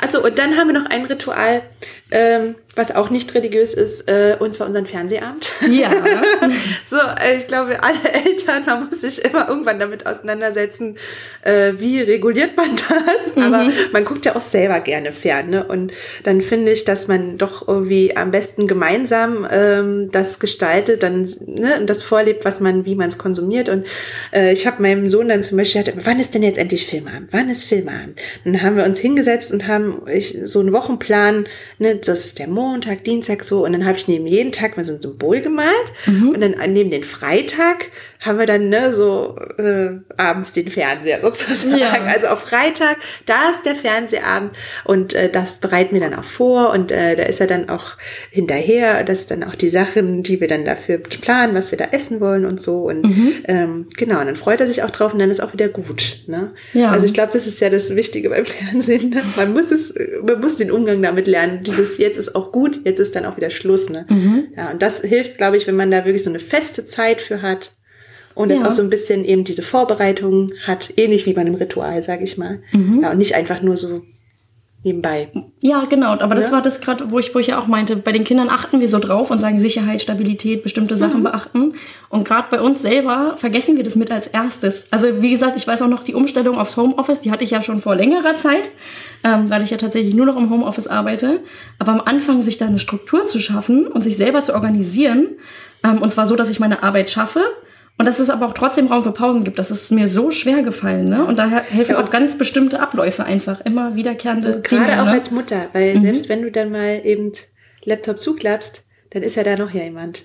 Achso, 0.00 0.24
und 0.24 0.38
dann 0.38 0.56
haben 0.56 0.68
wir 0.68 0.80
noch 0.80 0.88
ein 0.90 1.04
Ritual, 1.04 1.62
ähm, 2.10 2.54
was 2.76 2.94
auch 2.94 3.08
nicht 3.08 3.34
religiös 3.34 3.74
ist, 3.74 4.08
äh, 4.08 4.36
und 4.38 4.52
zwar 4.52 4.66
unseren 4.66 4.86
Fernsehabend. 4.86 5.50
Ja. 5.70 5.90
so, 6.84 6.96
äh, 6.96 7.38
ich 7.38 7.46
glaube, 7.48 7.82
alle 7.82 7.98
Eltern, 8.26 8.64
man 8.66 8.84
muss 8.84 9.00
sich 9.00 9.24
immer 9.24 9.48
irgendwann 9.48 9.80
damit 9.80 10.06
auseinandersetzen, 10.06 10.98
äh, 11.42 11.72
wie 11.78 12.02
reguliert 12.02 12.56
man 12.56 12.76
das. 12.76 13.36
Aber 13.36 13.70
man 13.92 14.04
guckt 14.04 14.26
ja 14.26 14.36
auch 14.36 14.40
selber 14.42 14.80
gerne 14.80 15.12
fern. 15.12 15.50
Ne? 15.50 15.64
Und 15.64 15.92
dann 16.22 16.42
finde 16.42 16.70
ich, 16.70 16.84
dass 16.84 17.08
man 17.08 17.38
doch 17.38 17.66
irgendwie 17.66 18.14
am 18.16 18.30
besten 18.30 18.68
gemeinsam 18.68 19.48
ähm, 19.50 20.10
das 20.12 20.38
gestaltet, 20.38 21.02
dann 21.02 21.22
ne, 21.46 21.82
das 21.86 22.02
vorlebt, 22.02 22.44
was 22.44 22.60
man, 22.60 22.84
wie 22.84 22.94
man 22.94 23.08
es 23.08 23.16
konsumiert. 23.16 23.70
Und 23.70 23.86
äh, 24.32 24.52
ich 24.52 24.66
habe 24.66 24.82
meinem 24.82 25.08
Sohn 25.08 25.28
dann 25.28 25.42
zum 25.42 25.56
Beispiel 25.56 25.82
gesagt, 25.82 26.06
wann 26.06 26.20
ist 26.20 26.34
denn 26.34 26.42
jetzt 26.42 26.58
endlich 26.58 26.86
Filmabend? 26.86 27.30
Wann 27.32 27.48
ist 27.48 27.64
Filmabend? 27.64 28.20
Dann 28.44 28.62
haben 28.62 28.76
wir 28.76 28.84
uns 28.84 28.98
hingesetzt 28.98 29.50
und 29.50 29.66
haben 29.66 30.02
ich, 30.12 30.38
so 30.44 30.60
einen 30.60 30.72
Wochenplan, 30.72 31.46
ne, 31.78 31.95
das 31.96 32.24
ist 32.26 32.38
der 32.38 32.48
Montag, 32.48 33.04
Dienstag 33.04 33.44
so. 33.44 33.64
Und 33.64 33.72
dann 33.72 33.84
habe 33.86 33.96
ich 33.98 34.08
neben 34.08 34.26
jeden 34.26 34.52
Tag 34.52 34.76
mal 34.76 34.84
so 34.84 34.94
ein 34.94 35.00
Symbol 35.00 35.40
gemalt. 35.40 35.92
Und 36.34 36.40
dann 36.40 36.54
an- 36.54 36.72
neben 36.72 36.90
den 36.90 37.04
Freitag 37.04 37.86
haben 38.26 38.38
wir 38.38 38.46
dann 38.46 38.68
ne, 38.68 38.92
so 38.92 39.36
äh, 39.58 39.90
abends 40.16 40.52
den 40.52 40.70
Fernseher 40.70 41.20
sozusagen. 41.20 41.76
Ja. 41.76 41.94
Also 42.06 42.28
auf 42.28 42.40
Freitag, 42.40 42.96
da 43.26 43.50
ist 43.50 43.64
der 43.66 43.74
Fernsehabend 43.74 44.52
und 44.84 45.14
äh, 45.14 45.30
das 45.30 45.56
bereiten 45.56 45.94
wir 45.94 46.00
dann 46.00 46.14
auch 46.14 46.24
vor 46.24 46.70
und 46.70 46.90
äh, 46.92 47.14
da 47.16 47.24
ist 47.24 47.40
er 47.40 47.46
dann 47.46 47.68
auch 47.68 47.92
hinterher. 48.30 49.04
Das 49.04 49.26
dann 49.26 49.42
auch 49.44 49.54
die 49.54 49.68
Sachen, 49.70 50.22
die 50.22 50.40
wir 50.40 50.48
dann 50.48 50.64
dafür 50.64 50.98
planen, 50.98 51.54
was 51.54 51.70
wir 51.70 51.78
da 51.78 51.86
essen 51.92 52.20
wollen 52.20 52.44
und 52.44 52.60
so. 52.60 52.82
Und 52.88 53.02
Mhm. 53.06 53.32
ähm, 53.46 53.86
genau, 53.96 54.20
und 54.20 54.26
dann 54.26 54.36
freut 54.36 54.60
er 54.60 54.66
sich 54.66 54.82
auch 54.82 54.90
drauf 54.90 55.12
und 55.12 55.18
dann 55.18 55.30
ist 55.30 55.40
auch 55.40 55.52
wieder 55.52 55.68
gut. 55.68 56.20
Ne? 56.26 56.52
Ja. 56.72 56.90
Also 56.90 57.06
ich 57.06 57.14
glaube, 57.14 57.32
das 57.32 57.46
ist 57.46 57.60
ja 57.60 57.70
das 57.70 57.94
Wichtige 57.94 58.30
beim 58.30 58.46
Fernsehen. 58.46 59.10
Ne? 59.10 59.22
Man 59.36 59.52
muss 59.52 59.70
es, 59.70 59.94
man 60.26 60.40
muss 60.40 60.56
den 60.56 60.70
Umgang 60.70 61.00
damit 61.02 61.26
lernen. 61.26 61.62
Dieses 61.62 61.98
jetzt 61.98 62.16
ist 62.16 62.34
auch 62.34 62.52
gut, 62.52 62.80
jetzt 62.84 62.98
ist 63.00 63.14
dann 63.16 63.24
auch 63.26 63.36
wieder 63.36 63.50
Schluss. 63.50 63.90
Ne? 63.90 64.06
Mhm. 64.08 64.48
Ja, 64.56 64.70
und 64.70 64.82
das 64.82 65.02
hilft, 65.02 65.38
glaube 65.38 65.56
ich, 65.56 65.66
wenn 65.66 65.76
man 65.76 65.90
da 65.90 66.04
wirklich 66.04 66.24
so 66.24 66.30
eine 66.30 66.40
feste 66.40 66.84
Zeit 66.84 67.20
für 67.20 67.42
hat. 67.42 67.72
Und 68.36 68.50
es 68.50 68.60
Ja. 68.60 68.66
auch 68.66 68.70
so 68.70 68.82
ein 68.82 68.90
bisschen 68.90 69.24
eben 69.24 69.42
diese 69.42 69.62
Vorbereitung 69.62 70.52
hat, 70.66 70.92
ähnlich 70.96 71.26
wie 71.26 71.32
bei 71.32 71.40
einem 71.40 71.54
Ritual, 71.56 72.02
sage 72.04 72.22
ich 72.22 72.38
mal. 72.38 72.60
Mhm. 72.70 73.00
Ja, 73.02 73.10
und 73.10 73.18
nicht 73.18 73.34
einfach 73.34 73.62
nur 73.62 73.76
so 73.76 74.02
nebenbei. 74.84 75.28
Ja, 75.62 75.84
genau. 75.88 76.10
Aber 76.18 76.36
das 76.36 76.48
Ja. 76.48 76.52
war 76.52 76.62
das 76.62 76.80
gerade, 76.80 77.10
wo 77.10 77.18
ich, 77.18 77.34
wo 77.34 77.40
ich 77.40 77.48
ja 77.48 77.58
auch 77.58 77.66
meinte, 77.66 77.96
bei 77.96 78.12
den 78.12 78.22
Kindern 78.22 78.48
achten 78.48 78.78
wir 78.78 78.86
so 78.86 79.00
drauf 79.00 79.32
und 79.32 79.40
sagen 79.40 79.58
Sicherheit, 79.58 80.00
Stabilität, 80.00 80.62
bestimmte 80.62 80.94
Sachen 80.94 81.24
beachten. 81.24 81.72
Und 82.08 82.24
gerade 82.24 82.46
bei 82.50 82.60
uns 82.60 82.82
selber 82.82 83.34
vergessen 83.38 83.76
wir 83.78 83.82
das 83.82 83.96
mit 83.96 84.12
als 84.12 84.28
erstes. 84.28 84.86
Also 84.92 85.22
wie 85.22 85.30
gesagt, 85.30 85.56
ich 85.56 85.66
weiß 85.66 85.82
auch 85.82 85.88
noch 85.88 86.04
die 86.04 86.14
Umstellung 86.14 86.56
aufs 86.58 86.76
Homeoffice, 86.76 87.20
die 87.22 87.32
hatte 87.32 87.42
ich 87.42 87.50
ja 87.50 87.62
schon 87.62 87.80
vor 87.80 87.96
längerer 87.96 88.36
Zeit, 88.36 88.70
ähm, 89.24 89.50
weil 89.50 89.62
ich 89.62 89.70
ja 89.70 89.76
tatsächlich 89.76 90.14
nur 90.14 90.26
noch 90.26 90.36
im 90.36 90.50
Homeoffice 90.50 90.86
arbeite. 90.86 91.40
Aber 91.80 91.90
am 91.92 92.00
Anfang 92.02 92.42
sich 92.42 92.56
da 92.58 92.66
eine 92.66 92.78
Struktur 92.78 93.26
zu 93.26 93.40
schaffen 93.40 93.88
und 93.88 94.04
sich 94.04 94.16
selber 94.16 94.42
zu 94.44 94.54
organisieren, 94.54 95.30
ähm, 95.82 96.00
und 96.00 96.10
zwar 96.10 96.26
so, 96.26 96.36
dass 96.36 96.48
ich 96.50 96.60
meine 96.60 96.82
Arbeit 96.84 97.10
schaffe. 97.10 97.40
Und 97.98 98.04
dass 98.06 98.18
es 98.18 98.28
aber 98.28 98.46
auch 98.46 98.52
trotzdem 98.52 98.88
Raum 98.88 99.02
für 99.02 99.12
Pausen 99.12 99.42
gibt. 99.44 99.58
Das 99.58 99.70
ist 99.70 99.90
mir 99.90 100.06
so 100.06 100.30
schwer 100.30 100.62
gefallen. 100.62 101.06
Ne? 101.06 101.24
Und 101.24 101.38
daher 101.38 101.62
helfen 101.62 101.92
Ja, 101.92 102.04
auch 102.04 102.10
ganz 102.10 102.36
bestimmte 102.36 102.80
Abläufe 102.80 103.24
einfach. 103.24 103.62
Immer 103.62 103.94
wiederkehrende 103.94 104.60
Dinge. 104.60 104.62
Gerade 104.62 105.00
auch 105.00 105.06
ne? 105.06 105.12
als 105.12 105.30
Mutter, 105.30 105.68
weil 105.72 105.98
selbst 105.98 106.28
wenn 106.28 106.42
du 106.42 106.50
dann 106.50 106.70
mal 106.70 107.00
eben 107.04 107.32
Laptop 107.84 108.20
zuklappst, 108.20 108.82
dann 109.10 109.22
ist 109.22 109.36
ja 109.36 109.44
da 109.44 109.56
noch 109.56 109.70
jemand, 109.70 110.24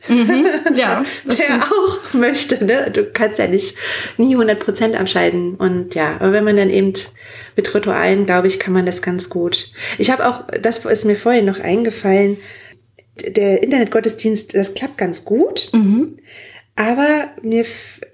Ja, 0.76 1.06
das 1.26 1.36
der 1.38 1.46
stimmt. 1.46 1.64
auch 1.64 2.14
möchte. 2.14 2.66
Ne? 2.66 2.92
Du 2.92 3.06
kannst 3.06 3.40
ja 3.40 3.48
nicht 3.48 3.78
nie 4.18 4.36
100% 4.36 4.96
abschalten. 4.96 5.56
Und 5.56 5.96
ja, 5.96 6.16
aber 6.20 6.34
wenn 6.34 6.44
man 6.44 6.58
dann 6.58 6.70
eben 6.70 6.92
mit 7.56 7.74
Ritualen, 7.74 8.26
glaube 8.26 8.48
ich, 8.48 8.60
kann 8.60 8.74
man 8.74 8.86
das 8.86 9.02
ganz 9.02 9.30
gut. 9.30 9.70
Ich 9.98 10.12
habe 10.12 10.28
auch, 10.28 10.44
das 10.62 10.84
ist 10.86 11.06
mir 11.06 11.16
vorhin 11.16 11.46
noch 11.46 11.60
eingefallen, 11.60 12.36
der 13.26 13.64
Internetgottesdienst, 13.64 14.56
das 14.56 14.74
klappt 14.74 14.98
ganz 14.98 15.24
gut. 15.24 15.70
Mhm. 15.74 16.18
Aber 16.82 17.30
mir, 17.44 17.64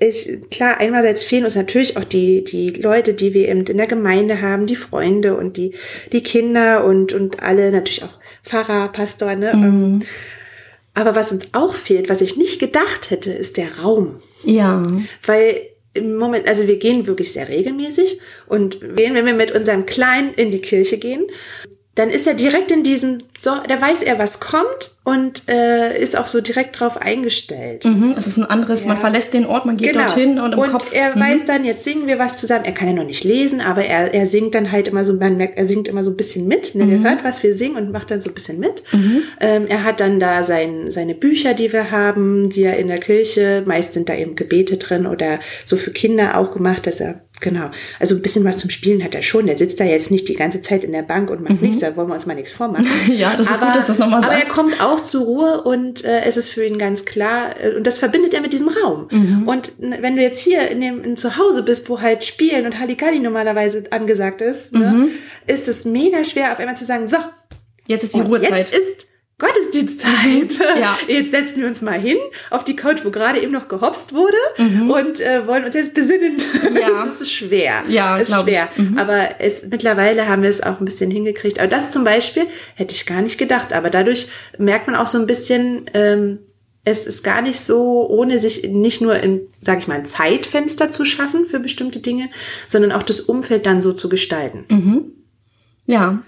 ich, 0.01 0.41
klar, 0.51 0.77
einerseits 0.81 1.23
fehlen 1.23 1.45
uns 1.45 1.55
natürlich 1.55 1.95
auch 1.95 2.03
die, 2.03 2.43
die 2.43 2.71
Leute, 2.71 3.13
die 3.13 3.33
wir 3.33 3.47
eben 3.47 3.61
in 3.61 3.77
der 3.77 3.87
Gemeinde 3.87 4.41
haben, 4.41 4.65
die 4.67 4.75
Freunde 4.75 5.37
und 5.37 5.55
die, 5.55 5.73
die 6.11 6.21
Kinder 6.21 6.83
und, 6.83 7.13
und 7.13 7.41
alle, 7.41 7.71
natürlich 7.71 8.03
auch 8.03 8.19
Pfarrer, 8.43 8.89
Pastor, 8.89 9.35
ne? 9.35 9.53
Mhm. 9.53 9.99
Aber 10.93 11.15
was 11.15 11.31
uns 11.31 11.47
auch 11.53 11.75
fehlt, 11.75 12.09
was 12.09 12.19
ich 12.19 12.35
nicht 12.35 12.59
gedacht 12.59 13.09
hätte, 13.09 13.31
ist 13.31 13.55
der 13.55 13.79
Raum. 13.79 14.19
Ja. 14.43 14.85
Weil 15.25 15.61
im 15.93 16.17
Moment, 16.17 16.45
also 16.45 16.67
wir 16.67 16.77
gehen 16.77 17.07
wirklich 17.07 17.31
sehr 17.31 17.47
regelmäßig 17.47 18.19
und 18.47 18.79
wenn 18.81 19.15
wir 19.15 19.33
mit 19.33 19.51
unserem 19.51 19.85
Kleinen 19.85 20.33
in 20.33 20.51
die 20.51 20.59
Kirche 20.59 20.97
gehen, 20.97 21.25
dann 21.95 22.09
ist 22.09 22.27
er 22.27 22.33
direkt 22.33 22.71
in 22.71 22.83
diesem, 22.83 23.19
so, 23.39 23.51
da 23.65 23.81
weiß 23.81 24.03
er, 24.03 24.19
was 24.19 24.41
kommt 24.41 24.96
und 25.07 25.43
äh, 25.47 25.97
ist 26.01 26.17
auch 26.17 26.27
so 26.27 26.41
direkt 26.41 26.77
drauf 26.81 26.97
eingestellt. 26.97 27.85
Mhm. 27.85 28.15
Es 28.17 28.27
ist 28.27 28.35
ein 28.35 28.43
anderes, 28.43 28.85
man 28.85 28.97
verlässt 28.97 29.33
den 29.33 29.45
Ort, 29.45 29.65
man 29.65 29.77
geht 29.77 29.93
Genau. 29.93 30.05
dorthin 30.05 30.37
und 30.37 30.51
im 30.51 30.59
und 30.59 30.71
Kopf. 30.73 30.91
er 30.91 31.15
Mhm. 31.15 31.19
weiß 31.21 31.45
dann, 31.45 31.63
jetzt 31.63 31.85
singen 31.85 32.07
wir 32.07 32.19
was 32.19 32.37
zusammen. 32.41 32.65
Er 32.65 32.73
kann 32.73 32.89
ja 32.89 32.93
noch 32.93 33.05
nicht 33.05 33.23
lesen, 33.23 33.61
aber 33.61 33.85
er, 33.85 34.13
er 34.13 34.27
singt 34.27 34.53
dann 34.53 34.69
halt 34.69 34.89
immer 34.89 35.05
so, 35.05 35.13
man 35.13 35.37
merkt, 35.37 35.57
er 35.57 35.65
singt 35.65 35.87
immer 35.87 36.03
so 36.03 36.09
ein 36.11 36.17
bisschen 36.17 36.45
mit. 36.45 36.75
Ne? 36.75 36.83
Mhm. 36.83 37.05
Er 37.05 37.09
hört, 37.11 37.23
was 37.23 37.41
wir 37.41 37.53
singen 37.53 37.77
und 37.77 37.91
macht 37.93 38.11
dann 38.11 38.19
so 38.19 38.29
ein 38.29 38.33
bisschen 38.33 38.59
mit. 38.59 38.83
Ähm, 39.39 39.65
er 39.69 39.85
hat 39.85 40.01
dann 40.01 40.19
da 40.19 40.43
sein, 40.43 40.91
seine 40.91 41.15
Bücher, 41.15 41.53
die 41.53 41.71
wir 41.71 41.89
haben, 41.91 42.49
die 42.49 42.63
er 42.63 42.75
in 42.77 42.89
der 42.89 42.97
Kirche, 42.99 43.63
meist 43.65 43.93
sind 43.93 44.09
da 44.09 44.13
eben 44.15 44.35
Gebete 44.35 44.75
drin 44.75 45.05
oder 45.07 45.39
so 45.63 45.77
für 45.77 45.91
Kinder 45.91 46.37
auch 46.37 46.51
gemacht, 46.51 46.85
dass 46.85 46.99
er 46.99 47.21
Genau. 47.39 47.69
Also 47.99 48.15
ein 48.15 48.21
bisschen 48.23 48.43
was 48.45 48.57
zum 48.57 48.69
Spielen 48.71 49.03
hat 49.03 49.13
er 49.13 49.21
schon. 49.21 49.45
Der 49.45 49.57
sitzt 49.57 49.79
da 49.79 49.83
jetzt 49.83 50.09
nicht 50.09 50.27
die 50.27 50.33
ganze 50.33 50.59
Zeit 50.61 50.83
in 50.83 50.91
der 50.91 51.03
Bank 51.03 51.29
und 51.29 51.47
macht 51.47 51.61
nichts. 51.61 51.81
Da 51.81 51.95
wollen 51.95 52.07
wir 52.07 52.15
uns 52.15 52.25
mal 52.25 52.33
nichts 52.33 52.51
vormachen. 52.51 52.85
Mhm. 53.07 53.13
Ja, 53.17 53.35
das 53.35 53.49
ist 53.49 53.61
gut, 53.61 53.75
dass 53.75 53.85
du 53.85 53.91
es 53.91 53.99
nochmal 53.99 54.23
Aber 54.23 54.31
er 54.33 54.39
sagst. 54.39 54.53
kommt 54.53 54.81
auch 54.81 54.99
zur 55.01 55.23
Ruhe 55.23 55.61
und 55.61 56.03
äh, 56.03 56.21
es 56.25 56.35
ist 56.37 56.49
für 56.49 56.65
ihn 56.65 56.77
ganz 56.79 57.05
klar, 57.05 57.51
äh, 57.61 57.75
und 57.75 57.85
das 57.85 57.99
verbindet 57.99 58.33
er 58.33 58.41
mit 58.41 58.53
diesem 58.53 58.69
Raum. 58.69 59.07
Mhm. 59.11 59.47
Und 59.47 59.71
wenn 59.77 60.15
du 60.15 60.21
jetzt 60.21 60.39
hier 60.39 60.67
in 60.69 60.81
dem 60.81 61.03
in 61.03 61.15
Zuhause 61.17 61.61
bist, 61.63 61.89
wo 61.89 62.01
halt 62.01 62.23
Spielen 62.25 62.65
und 62.65 62.79
Halligalli 62.79 63.19
normalerweise 63.19 63.83
angesagt 63.91 64.41
ist, 64.41 64.73
Mhm. 64.73 64.79
ne, 64.81 65.07
ist 65.45 65.67
es 65.67 65.85
mega 65.85 66.23
schwer, 66.23 66.51
auf 66.53 66.59
einmal 66.59 66.75
zu 66.75 66.85
sagen, 66.85 67.07
so, 67.07 67.17
Jetzt 67.87 68.03
ist 68.03 68.15
die 68.15 68.19
und 68.19 68.27
Ruhezeit. 68.27 68.57
jetzt 68.57 68.75
ist 68.75 69.05
Gottesdienstzeit. 69.39 70.59
Mhm. 70.59 70.81
Ja. 70.81 70.97
Jetzt 71.07 71.31
setzen 71.31 71.61
wir 71.61 71.67
uns 71.67 71.81
mal 71.81 71.99
hin 71.99 72.17
auf 72.49 72.63
die 72.63 72.75
Couch, 72.75 73.05
wo 73.05 73.11
gerade 73.11 73.39
eben 73.39 73.51
noch 73.51 73.67
gehopst 73.67 74.13
wurde 74.13 74.37
und 74.89 75.19
äh, 75.19 75.45
wollen 75.45 75.63
uns 75.63 75.75
jetzt 75.75 75.93
besinnen. 75.93 76.33
Mhm. 76.37 76.77
Ja. 76.77 77.05
es 77.05 77.21
ist 77.21 77.31
schwer. 77.31 77.83
Ja, 77.87 78.19
es 78.19 78.29
ist 78.29 78.41
schwer. 78.43 78.69
Mhm. 78.75 78.97
Aber 78.97 79.39
es, 79.39 79.63
mittlerweile 79.63 80.27
haben 80.27 80.41
wir 80.41 80.49
es 80.49 80.61
auch 80.61 80.79
ein 80.79 80.85
bisschen 80.85 81.11
hingekriegt. 81.11 81.59
Aber 81.59 81.67
das 81.67 81.91
zum 81.91 82.03
Beispiel 82.03 82.43
hätte 82.75 82.93
ich 82.93 83.05
gar 83.05 83.21
nicht 83.21 83.37
gedacht. 83.37 83.73
Aber 83.73 83.89
dadurch 83.89 84.27
merkt 84.57 84.87
man 84.87 84.95
auch 84.95 85.07
so 85.07 85.17
ein 85.17 85.27
bisschen, 85.27 85.85
ähm, 85.93 86.39
es 86.83 87.05
ist 87.05 87.23
gar 87.23 87.41
nicht 87.41 87.59
so, 87.59 88.07
ohne 88.09 88.39
sich 88.39 88.69
nicht 88.69 89.01
nur 89.01 89.19
im, 89.21 89.41
sag 89.61 89.79
ich 89.79 89.87
mal, 89.87 89.95
ein 89.95 90.05
Zeitfenster 90.05 90.89
zu 90.89 91.03
schaffen 91.03 91.45
für 91.45 91.59
bestimmte 91.59 91.99
Dinge, 91.99 92.29
sondern 92.67 92.91
auch 92.91 93.03
das 93.03 93.19
Umfeld 93.21 93.65
dann 93.65 93.81
so 93.81 93.91
zu 93.93 94.07
gestalten. 94.07 94.65
Mhm. 94.69 95.11
Ja. 95.87 96.19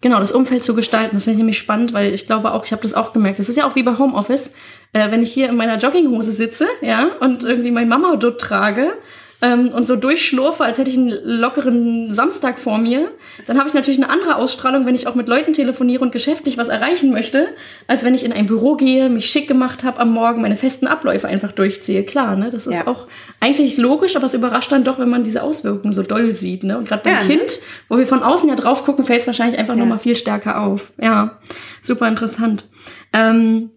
Genau, 0.00 0.18
das 0.18 0.32
Umfeld 0.32 0.64
zu 0.64 0.74
gestalten, 0.74 1.14
das 1.14 1.24
finde 1.24 1.34
ich 1.34 1.38
nämlich 1.38 1.58
spannend, 1.58 1.92
weil 1.92 2.12
ich 2.12 2.26
glaube 2.26 2.52
auch, 2.52 2.64
ich 2.64 2.72
habe 2.72 2.82
das 2.82 2.92
auch 2.92 3.12
gemerkt. 3.12 3.38
Das 3.38 3.48
ist 3.48 3.56
ja 3.56 3.68
auch 3.68 3.76
wie 3.76 3.84
bei 3.84 3.96
Homeoffice, 3.96 4.52
äh, 4.92 5.12
wenn 5.12 5.22
ich 5.22 5.32
hier 5.32 5.48
in 5.48 5.56
meiner 5.56 5.76
Jogginghose 5.76 6.32
sitze, 6.32 6.66
ja, 6.80 7.08
und 7.20 7.44
irgendwie 7.44 7.70
mein 7.70 7.88
Mama 7.88 8.16
dort 8.16 8.40
trage 8.40 8.94
ähm, 9.42 9.68
und 9.68 9.86
so 9.86 9.96
durchschlurfe, 9.96 10.64
als 10.64 10.78
hätte 10.78 10.88
ich 10.88 10.96
einen 10.96 11.10
lockeren 11.24 12.10
Samstag 12.10 12.58
vor 12.58 12.78
mir, 12.78 13.10
dann 13.46 13.58
habe 13.58 13.68
ich 13.68 13.74
natürlich 13.74 14.00
eine 14.02 14.08
andere 14.08 14.36
Ausstrahlung, 14.36 14.86
wenn 14.86 14.94
ich 14.94 15.06
auch 15.08 15.16
mit 15.16 15.26
Leuten 15.28 15.52
telefoniere 15.52 16.02
und 16.02 16.12
geschäftlich 16.12 16.56
was 16.56 16.68
erreichen 16.68 17.10
möchte, 17.10 17.48
als 17.88 18.04
wenn 18.04 18.14
ich 18.14 18.24
in 18.24 18.32
ein 18.32 18.46
Büro 18.46 18.76
gehe, 18.76 19.08
mich 19.08 19.26
schick 19.26 19.48
gemacht 19.48 19.82
habe 19.84 19.98
am 20.00 20.12
Morgen, 20.12 20.42
meine 20.42 20.54
festen 20.56 20.86
Abläufe 20.86 21.26
einfach 21.26 21.52
durchziehe. 21.52 22.04
Klar, 22.04 22.36
ne, 22.36 22.50
das 22.50 22.66
ist 22.66 22.76
Ja. 22.80 22.86
auch 22.86 23.08
eigentlich 23.40 23.76
logisch, 23.76 24.14
aber 24.16 24.26
es 24.26 24.34
überrascht 24.34 24.70
dann 24.70 24.84
doch, 24.84 24.98
wenn 24.98 25.10
man 25.10 25.24
diese 25.24 25.42
Auswirkungen 25.42 25.92
so 25.92 26.02
doll 26.02 26.34
sieht, 26.34 26.62
ne? 26.62 26.78
Und 26.78 26.88
gerade 26.88 27.02
beim 27.02 27.14
Ja, 27.14 27.22
ne? 27.24 27.26
Kind, 27.26 27.58
wo 27.88 27.98
wir 27.98 28.06
von 28.06 28.22
außen 28.22 28.48
ja 28.48 28.54
drauf 28.54 28.84
gucken, 28.84 29.04
fällt 29.04 29.22
es 29.22 29.26
wahrscheinlich 29.26 29.58
einfach 29.58 29.74
noch 29.74 29.86
mal 29.86 29.98
viel 29.98 30.14
stärker 30.14 30.60
auf. 30.60 30.92
Ja, 31.00 31.38
super 31.80 32.06
interessant. 32.06 32.66
Ähm, 33.12 33.70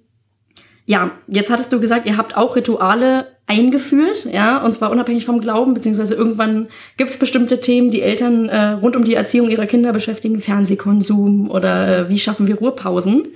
ja, 0.86 1.12
jetzt 1.28 1.50
hattest 1.52 1.74
du 1.74 1.80
gesagt, 1.80 2.06
ihr 2.06 2.18
habt 2.18 2.38
auch 2.38 2.56
Rituale 2.56 3.35
eingeführt, 3.48 4.26
ja, 4.32 4.64
und 4.64 4.74
zwar 4.74 4.90
unabhängig 4.92 5.26
vom 5.26 5.40
Glauben, 5.40 5.76
beziehungsweise 5.76 6.16
irgendwann 6.16 6.68
gibt 6.98 7.12
es 7.12 7.18
bestimmte 7.18 7.62
Themen, 7.62 7.92
die 7.92 8.02
Eltern 8.02 8.50
äh, 8.50 8.72
rund 8.72 8.96
um 8.96 9.04
die 9.04 9.14
Erziehung 9.14 9.50
ihrer 9.50 9.68
Kinder 9.68 9.94
beschäftigen, 9.94 10.40
Fernsehkonsum 10.40 11.52
oder 11.52 12.00
äh, 12.00 12.10
wie 12.10 12.18
schaffen 12.18 12.48
wir 12.48 12.56
Ruhepausen. 12.56 13.28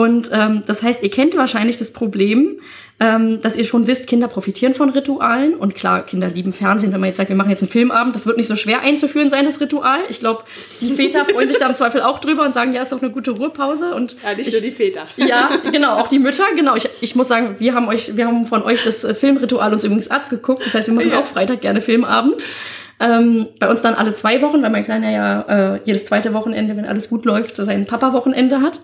Und 0.00 0.30
ähm, 0.32 0.62
das 0.66 0.82
heißt, 0.82 1.02
ihr 1.02 1.10
kennt 1.10 1.36
wahrscheinlich 1.36 1.76
das 1.76 1.92
Problem, 1.92 2.58
ähm, 3.00 3.42
dass 3.42 3.54
ihr 3.56 3.64
schon 3.64 3.86
wisst, 3.86 4.06
Kinder 4.06 4.28
profitieren 4.28 4.72
von 4.72 4.88
Ritualen. 4.88 5.54
Und 5.54 5.74
klar, 5.74 6.06
Kinder 6.06 6.28
lieben 6.28 6.54
Fernsehen. 6.54 6.90
Wenn 6.92 7.00
man 7.00 7.08
jetzt 7.08 7.18
sagt, 7.18 7.28
wir 7.28 7.36
machen 7.36 7.50
jetzt 7.50 7.62
einen 7.62 7.70
Filmabend, 7.70 8.14
das 8.14 8.26
wird 8.26 8.38
nicht 8.38 8.46
so 8.46 8.56
schwer 8.56 8.80
einzuführen 8.80 9.28
sein, 9.28 9.44
das 9.44 9.60
Ritual. 9.60 9.98
Ich 10.08 10.18
glaube, 10.18 10.44
die 10.80 10.94
Väter 10.94 11.26
freuen 11.26 11.48
sich 11.48 11.58
da 11.58 11.66
im 11.68 11.74
Zweifel 11.74 12.00
auch 12.00 12.18
drüber 12.18 12.44
und 12.46 12.54
sagen, 12.54 12.72
ja, 12.72 12.80
ist 12.80 12.92
doch 12.92 13.02
eine 13.02 13.10
gute 13.10 13.32
Ruhepause. 13.32 13.94
Und 13.94 14.16
Ja, 14.24 14.34
nicht 14.34 14.46
ich, 14.48 14.52
nur 14.54 14.62
die 14.62 14.70
Väter. 14.70 15.06
ja, 15.16 15.50
genau, 15.70 15.96
auch 15.96 16.08
die 16.08 16.18
Mütter, 16.18 16.44
genau. 16.56 16.76
Ich, 16.76 16.88
ich 17.02 17.14
muss 17.14 17.28
sagen, 17.28 17.56
wir 17.58 17.74
haben 17.74 17.88
euch, 17.88 18.16
wir 18.16 18.26
haben 18.26 18.46
von 18.46 18.62
euch 18.62 18.82
das 18.84 19.04
äh, 19.04 19.14
Filmritual 19.14 19.72
uns 19.74 19.84
übrigens 19.84 20.10
abgeguckt. 20.10 20.64
Das 20.64 20.74
heißt, 20.74 20.86
wir 20.88 20.94
machen 20.94 21.10
Ja. 21.10 21.20
auch 21.20 21.26
Freitag 21.26 21.60
gerne 21.60 21.82
Filmabend. 21.82 22.46
Ähm, 23.02 23.48
bei 23.58 23.68
uns 23.68 23.80
dann 23.80 23.94
alle 23.94 24.12
zwei 24.12 24.40
Wochen, 24.42 24.62
weil 24.62 24.70
mein 24.70 24.84
Kleiner 24.84 25.10
ja 25.10 25.74
äh, 25.74 25.80
jedes 25.84 26.04
zweite 26.04 26.34
Wochenende, 26.34 26.76
wenn 26.76 26.84
alles 26.84 27.08
gut 27.08 27.24
läuft, 27.24 27.56
so 27.56 27.62
sein 27.62 27.86
Papa-Wochenende 27.86 28.60
hat. 28.60 28.80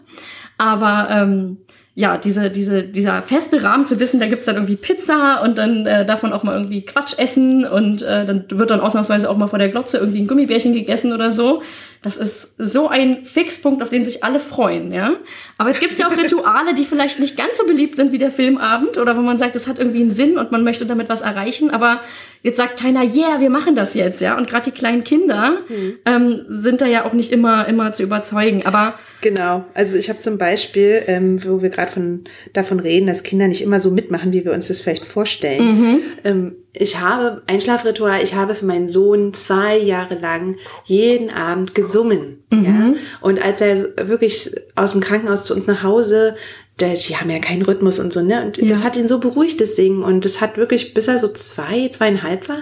Aber 0.58 1.08
ähm, 1.10 1.58
ja, 1.94 2.18
diese, 2.18 2.50
diese, 2.50 2.82
dieser 2.82 3.22
feste 3.22 3.62
Rahmen 3.62 3.86
zu 3.86 3.98
wissen, 3.98 4.20
da 4.20 4.26
gibt's 4.26 4.44
dann 4.44 4.56
irgendwie 4.56 4.76
Pizza 4.76 5.42
und 5.42 5.56
dann 5.56 5.86
äh, 5.86 6.04
darf 6.04 6.22
man 6.22 6.34
auch 6.34 6.42
mal 6.42 6.54
irgendwie 6.54 6.84
Quatsch 6.84 7.14
essen 7.18 7.64
und 7.64 8.02
äh, 8.02 8.26
dann 8.26 8.44
wird 8.50 8.70
dann 8.70 8.80
ausnahmsweise 8.80 9.30
auch 9.30 9.38
mal 9.38 9.46
vor 9.46 9.58
der 9.58 9.70
Glotze 9.70 9.96
irgendwie 9.96 10.20
ein 10.20 10.26
Gummibärchen 10.26 10.74
gegessen 10.74 11.14
oder 11.14 11.32
so. 11.32 11.62
Das 12.02 12.16
ist 12.16 12.54
so 12.58 12.88
ein 12.88 13.24
Fixpunkt, 13.24 13.82
auf 13.82 13.88
den 13.88 14.04
sich 14.04 14.22
alle 14.24 14.40
freuen, 14.40 14.92
ja. 14.92 15.14
Aber 15.58 15.70
jetzt 15.70 15.80
gibt's 15.80 15.98
ja 15.98 16.08
auch 16.08 16.16
Rituale, 16.22 16.74
die 16.74 16.84
vielleicht 16.84 17.18
nicht 17.18 17.36
ganz 17.36 17.58
so 17.58 17.66
beliebt 17.66 17.96
sind 17.96 18.12
wie 18.12 18.18
der 18.18 18.30
Filmabend 18.30 18.98
oder 18.98 19.16
wo 19.16 19.20
man 19.20 19.38
sagt, 19.38 19.56
es 19.56 19.66
hat 19.66 19.78
irgendwie 19.78 20.00
einen 20.00 20.12
Sinn 20.12 20.38
und 20.38 20.52
man 20.52 20.64
möchte 20.64 20.86
damit 20.86 21.08
was 21.08 21.22
erreichen, 21.22 21.70
aber 21.70 22.00
jetzt 22.42 22.58
sagt 22.58 22.78
keiner, 22.78 23.02
yeah, 23.02 23.40
wir 23.40 23.50
machen 23.50 23.74
das 23.74 23.94
jetzt, 23.94 24.20
ja. 24.20 24.36
Und 24.36 24.48
gerade 24.48 24.70
die 24.70 24.76
kleinen 24.76 25.04
Kinder 25.04 25.58
ähm, 26.04 26.44
sind 26.48 26.80
da 26.80 26.86
ja 26.86 27.04
auch 27.04 27.12
nicht 27.12 27.32
immer, 27.32 27.66
immer 27.66 27.92
zu 27.92 28.02
überzeugen. 28.02 28.64
Aber 28.66 28.94
Genau. 29.20 29.64
Also 29.74 29.96
ich 29.96 30.08
habe 30.08 30.18
zum 30.18 30.38
Beispiel, 30.38 31.02
ähm, 31.06 31.44
wo 31.44 31.62
wir 31.62 31.70
gerade 31.70 31.90
von 31.90 32.24
davon 32.52 32.80
reden, 32.80 33.06
dass 33.06 33.22
Kinder 33.22 33.48
nicht 33.48 33.62
immer 33.62 33.80
so 33.80 33.90
mitmachen, 33.90 34.32
wie 34.32 34.44
wir 34.44 34.52
uns 34.52 34.68
das 34.68 34.80
vielleicht 34.80 35.04
vorstellen. 35.04 36.02
Ähm, 36.24 36.56
ich 36.78 37.00
habe 37.00 37.42
ein 37.46 37.60
Schlafritual. 37.60 38.22
Ich 38.22 38.34
habe 38.34 38.54
für 38.54 38.66
meinen 38.66 38.88
Sohn 38.88 39.32
zwei 39.34 39.78
Jahre 39.78 40.14
lang 40.14 40.56
jeden 40.84 41.30
Abend 41.30 41.74
gesungen. 41.74 42.44
Ja. 42.52 42.94
Und 43.20 43.42
als 43.42 43.60
er 43.60 44.08
wirklich 44.08 44.50
aus 44.74 44.92
dem 44.92 45.00
Krankenhaus 45.00 45.44
zu 45.44 45.54
uns 45.54 45.66
nach 45.66 45.82
Hause 45.82 46.36
der, 46.78 46.92
die 46.92 47.16
haben 47.16 47.30
ja 47.30 47.38
keinen 47.38 47.62
Rhythmus 47.62 47.98
und 47.98 48.12
so, 48.12 48.20
ne? 48.20 48.44
Und 48.44 48.70
das 48.70 48.80
Ja. 48.80 48.84
hat 48.84 48.96
ihn 48.96 49.08
so 49.08 49.18
beruhigt, 49.18 49.62
das 49.62 49.76
Singen. 49.76 50.02
Und 50.02 50.26
das 50.26 50.42
hat 50.42 50.58
wirklich, 50.58 50.92
bis 50.92 51.08
er 51.08 51.18
so 51.18 51.28
zwei, 51.28 51.88
zweieinhalb 51.88 52.50
war, 52.50 52.58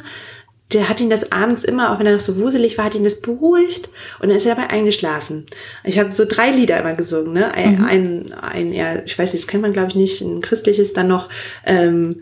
der 0.73 0.89
hat 0.89 1.01
ihn 1.01 1.11
das 1.11 1.33
abends 1.33 1.65
immer, 1.65 1.93
auch 1.93 1.99
wenn 1.99 2.07
er 2.07 2.13
noch 2.13 2.21
so 2.21 2.39
wuselig 2.39 2.79
war, 2.79 2.85
hat 2.85 2.95
ihn 2.95 3.03
das 3.03 3.21
beruhigt 3.21 3.89
und 4.21 4.29
dann 4.29 4.37
ist 4.37 4.47
er 4.47 4.55
dabei 4.55 4.71
eingeschlafen. 4.71 5.47
Ich 5.83 5.99
habe 5.99 6.13
so 6.13 6.25
drei 6.29 6.51
Lieder 6.53 6.79
immer 6.81 6.95
gesungen, 6.95 7.33
ne? 7.33 7.53
Ein, 7.55 7.85
ein, 7.85 8.33
ein 8.41 8.73
eher, 8.73 9.05
ich 9.05 9.19
weiß 9.19 9.33
nicht, 9.33 9.45
das 9.45 9.49
kennt 9.51 9.63
man 9.63 9.73
glaube 9.73 9.89
ich 9.89 9.95
nicht, 9.97 10.21
ein 10.21 10.41
christliches, 10.41 10.93
dann 10.93 11.09
noch 11.09 11.29
ähm, 11.67 12.21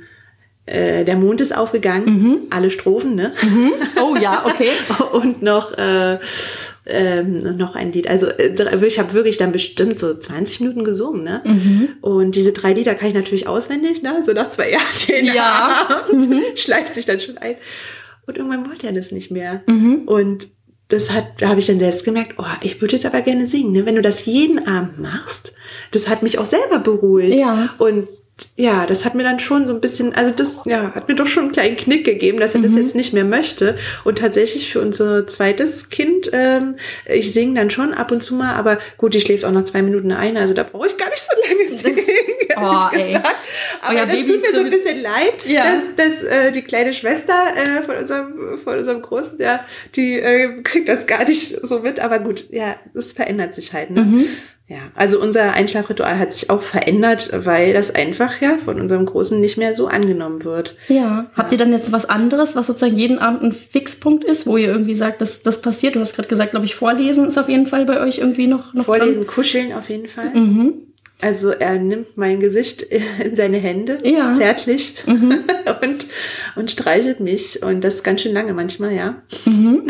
äh, 0.72 1.04
Der 1.04 1.16
Mond 1.16 1.40
ist 1.40 1.56
aufgegangen, 1.56 2.40
alle 2.50 2.70
Strophen, 2.70 3.14
ne? 3.14 3.32
oh 4.00 4.16
ja, 4.16 4.44
okay. 4.46 4.70
und 5.12 5.42
noch 5.42 5.76
äh, 5.76 6.18
ähm, 6.86 7.34
noch 7.56 7.76
ein 7.76 7.92
Lied. 7.92 8.08
Also 8.08 8.26
äh, 8.26 8.86
ich 8.86 8.98
habe 8.98 9.12
wirklich 9.12 9.36
dann 9.36 9.52
bestimmt 9.52 9.98
so 9.98 10.14
20 10.14 10.60
Minuten 10.60 10.84
gesungen, 10.84 11.22
ne? 11.22 11.42
Und 12.00 12.34
diese 12.34 12.52
drei 12.52 12.72
Lieder 12.72 12.94
kann 12.94 13.08
ich 13.08 13.14
natürlich 13.14 13.46
auswendig, 13.46 14.02
ne? 14.02 14.22
So 14.24 14.32
nach 14.32 14.50
zwei 14.50 14.70
Jahren 14.72 14.82
jeden 15.06 15.34
Ja. 15.34 15.86
Abend 15.88 16.58
schleift 16.58 16.94
sich 16.94 17.04
dann 17.04 17.20
schon 17.20 17.38
ein. 17.38 17.56
Und 18.26 18.36
irgendwann 18.38 18.66
wollte 18.66 18.86
er 18.86 18.92
das 18.92 19.12
nicht 19.12 19.30
mehr. 19.30 19.62
Und 20.06 20.48
das 20.88 21.10
hat, 21.10 21.40
da 21.40 21.48
habe 21.48 21.60
ich 21.60 21.66
dann 21.66 21.78
selbst 21.78 22.04
gemerkt, 22.04 22.34
oh, 22.38 22.44
ich 22.62 22.80
würde 22.80 22.96
jetzt 22.96 23.06
aber 23.06 23.22
gerne 23.22 23.46
singen. 23.46 23.72
Ne? 23.72 23.86
Wenn 23.86 23.94
du 23.94 24.02
das 24.02 24.26
jeden 24.26 24.66
Abend 24.66 24.98
machst, 24.98 25.54
das 25.90 26.08
hat 26.08 26.22
mich 26.22 26.38
auch 26.38 26.44
selber 26.44 26.78
beruhigt. 26.78 27.34
Ja. 27.34 27.70
Und 27.78 28.08
ja, 28.56 28.86
das 28.86 29.04
hat 29.04 29.14
mir 29.14 29.22
dann 29.22 29.38
schon 29.38 29.66
so 29.66 29.74
ein 29.74 29.80
bisschen, 29.80 30.14
also 30.14 30.32
das 30.34 30.62
ja, 30.64 30.94
hat 30.94 31.06
mir 31.08 31.14
doch 31.14 31.26
schon 31.28 31.44
einen 31.44 31.52
kleinen 31.52 31.76
Knick 31.76 32.04
gegeben, 32.04 32.38
dass 32.40 32.54
er 32.54 32.58
Mhm. 32.60 32.64
das 32.64 32.74
jetzt 32.74 32.94
nicht 32.96 33.12
mehr 33.12 33.24
möchte. 33.24 33.76
Und 34.04 34.18
tatsächlich 34.18 34.72
für 34.72 34.80
unser 34.80 35.26
zweites 35.26 35.90
Kind, 35.90 36.30
ähm, 36.32 36.76
ich 37.06 37.32
singe 37.32 37.54
dann 37.60 37.70
schon 37.70 37.92
ab 37.94 38.10
und 38.10 38.20
zu 38.22 38.34
mal, 38.34 38.54
aber 38.54 38.78
gut, 38.96 39.14
die 39.14 39.20
schläft 39.20 39.44
auch 39.44 39.52
noch 39.52 39.64
zwei 39.64 39.82
Minuten 39.82 40.10
ein, 40.12 40.36
also 40.36 40.54
da 40.54 40.62
brauche 40.64 40.86
ich 40.88 40.96
gar 40.96 41.08
nicht 41.10 41.22
so 41.22 41.48
lange 41.48 41.68
singen. 41.68 42.06
Oh, 42.56 42.96
ey. 42.96 43.06
gesagt. 43.14 43.36
Aber 43.80 43.94
Euer 43.98 44.06
das 44.06 44.14
Baby 44.16 44.26
tut 44.28 44.36
ist 44.36 44.42
mir 44.46 44.52
so 44.52 44.60
ein 44.64 44.70
bisschen 44.70 45.02
leid, 45.02 45.34
Ja. 45.46 45.64
dass, 45.74 45.94
dass 45.96 46.22
äh, 46.22 46.52
die 46.52 46.62
kleine 46.62 46.92
Schwester 46.92 47.34
äh, 47.56 47.82
von, 47.82 47.96
unserem, 47.96 48.58
von 48.58 48.78
unserem 48.78 49.02
Großen, 49.02 49.38
ja, 49.40 49.64
die 49.94 50.18
äh, 50.20 50.62
kriegt 50.62 50.88
das 50.88 51.06
gar 51.06 51.24
nicht 51.24 51.64
so 51.66 51.78
mit, 51.80 52.00
aber 52.00 52.18
gut, 52.18 52.44
ja, 52.50 52.76
das 52.94 53.12
verändert 53.12 53.54
sich 53.54 53.72
halt. 53.72 53.90
Ne? 53.90 54.02
Mhm. 54.02 54.26
Ja, 54.72 54.78
also 54.94 55.20
unser 55.20 55.52
Einschlafritual 55.52 56.18
hat 56.18 56.32
sich 56.32 56.48
auch 56.48 56.62
verändert, 56.62 57.28
weil 57.44 57.74
das 57.74 57.94
einfach 57.94 58.40
ja 58.40 58.56
von 58.56 58.80
unserem 58.80 59.04
Großen 59.04 59.38
nicht 59.38 59.58
mehr 59.58 59.74
so 59.74 59.86
angenommen 59.86 60.44
wird. 60.44 60.76
Ja. 60.88 61.30
Habt 61.34 61.52
ihr 61.52 61.58
dann 61.58 61.72
jetzt 61.72 61.92
was 61.92 62.06
anderes, 62.06 62.56
was 62.56 62.68
sozusagen 62.68 62.96
jeden 62.96 63.18
Abend 63.18 63.42
ein 63.42 63.52
Fixpunkt 63.52 64.24
ist, 64.24 64.46
wo 64.46 64.56
ihr 64.56 64.68
irgendwie 64.68 64.94
sagt, 64.94 65.20
dass 65.20 65.42
das 65.42 65.60
passiert? 65.60 65.94
Du 65.94 66.00
hast 66.00 66.14
gerade 66.16 66.28
gesagt, 66.28 66.52
glaube 66.52 66.64
ich, 66.64 66.74
Vorlesen 66.74 67.26
ist 67.26 67.36
auf 67.36 67.50
jeden 67.50 67.66
Fall 67.66 67.84
bei 67.84 68.00
euch 68.00 68.16
irgendwie 68.18 68.46
noch, 68.46 68.72
noch 68.72 68.86
Vorlesen, 68.86 69.24
dran. 69.24 69.26
kuscheln 69.26 69.72
auf 69.74 69.90
jeden 69.90 70.08
Fall. 70.08 70.30
Mhm. 70.34 70.72
Also 71.20 71.50
er 71.50 71.78
nimmt 71.78 72.16
mein 72.16 72.40
Gesicht 72.40 72.80
in 73.22 73.34
seine 73.34 73.58
Hände, 73.58 73.98
Ja. 74.04 74.32
zärtlich 74.32 75.02
Mhm. 75.06 75.40
und, 75.82 76.06
und 76.56 76.70
streichelt 76.70 77.20
mich. 77.20 77.62
Und 77.62 77.84
das 77.84 78.02
ganz 78.02 78.22
schön 78.22 78.32
lange 78.32 78.54
manchmal, 78.54 78.92
ja. 78.94 79.16
Mhm. 79.44 79.82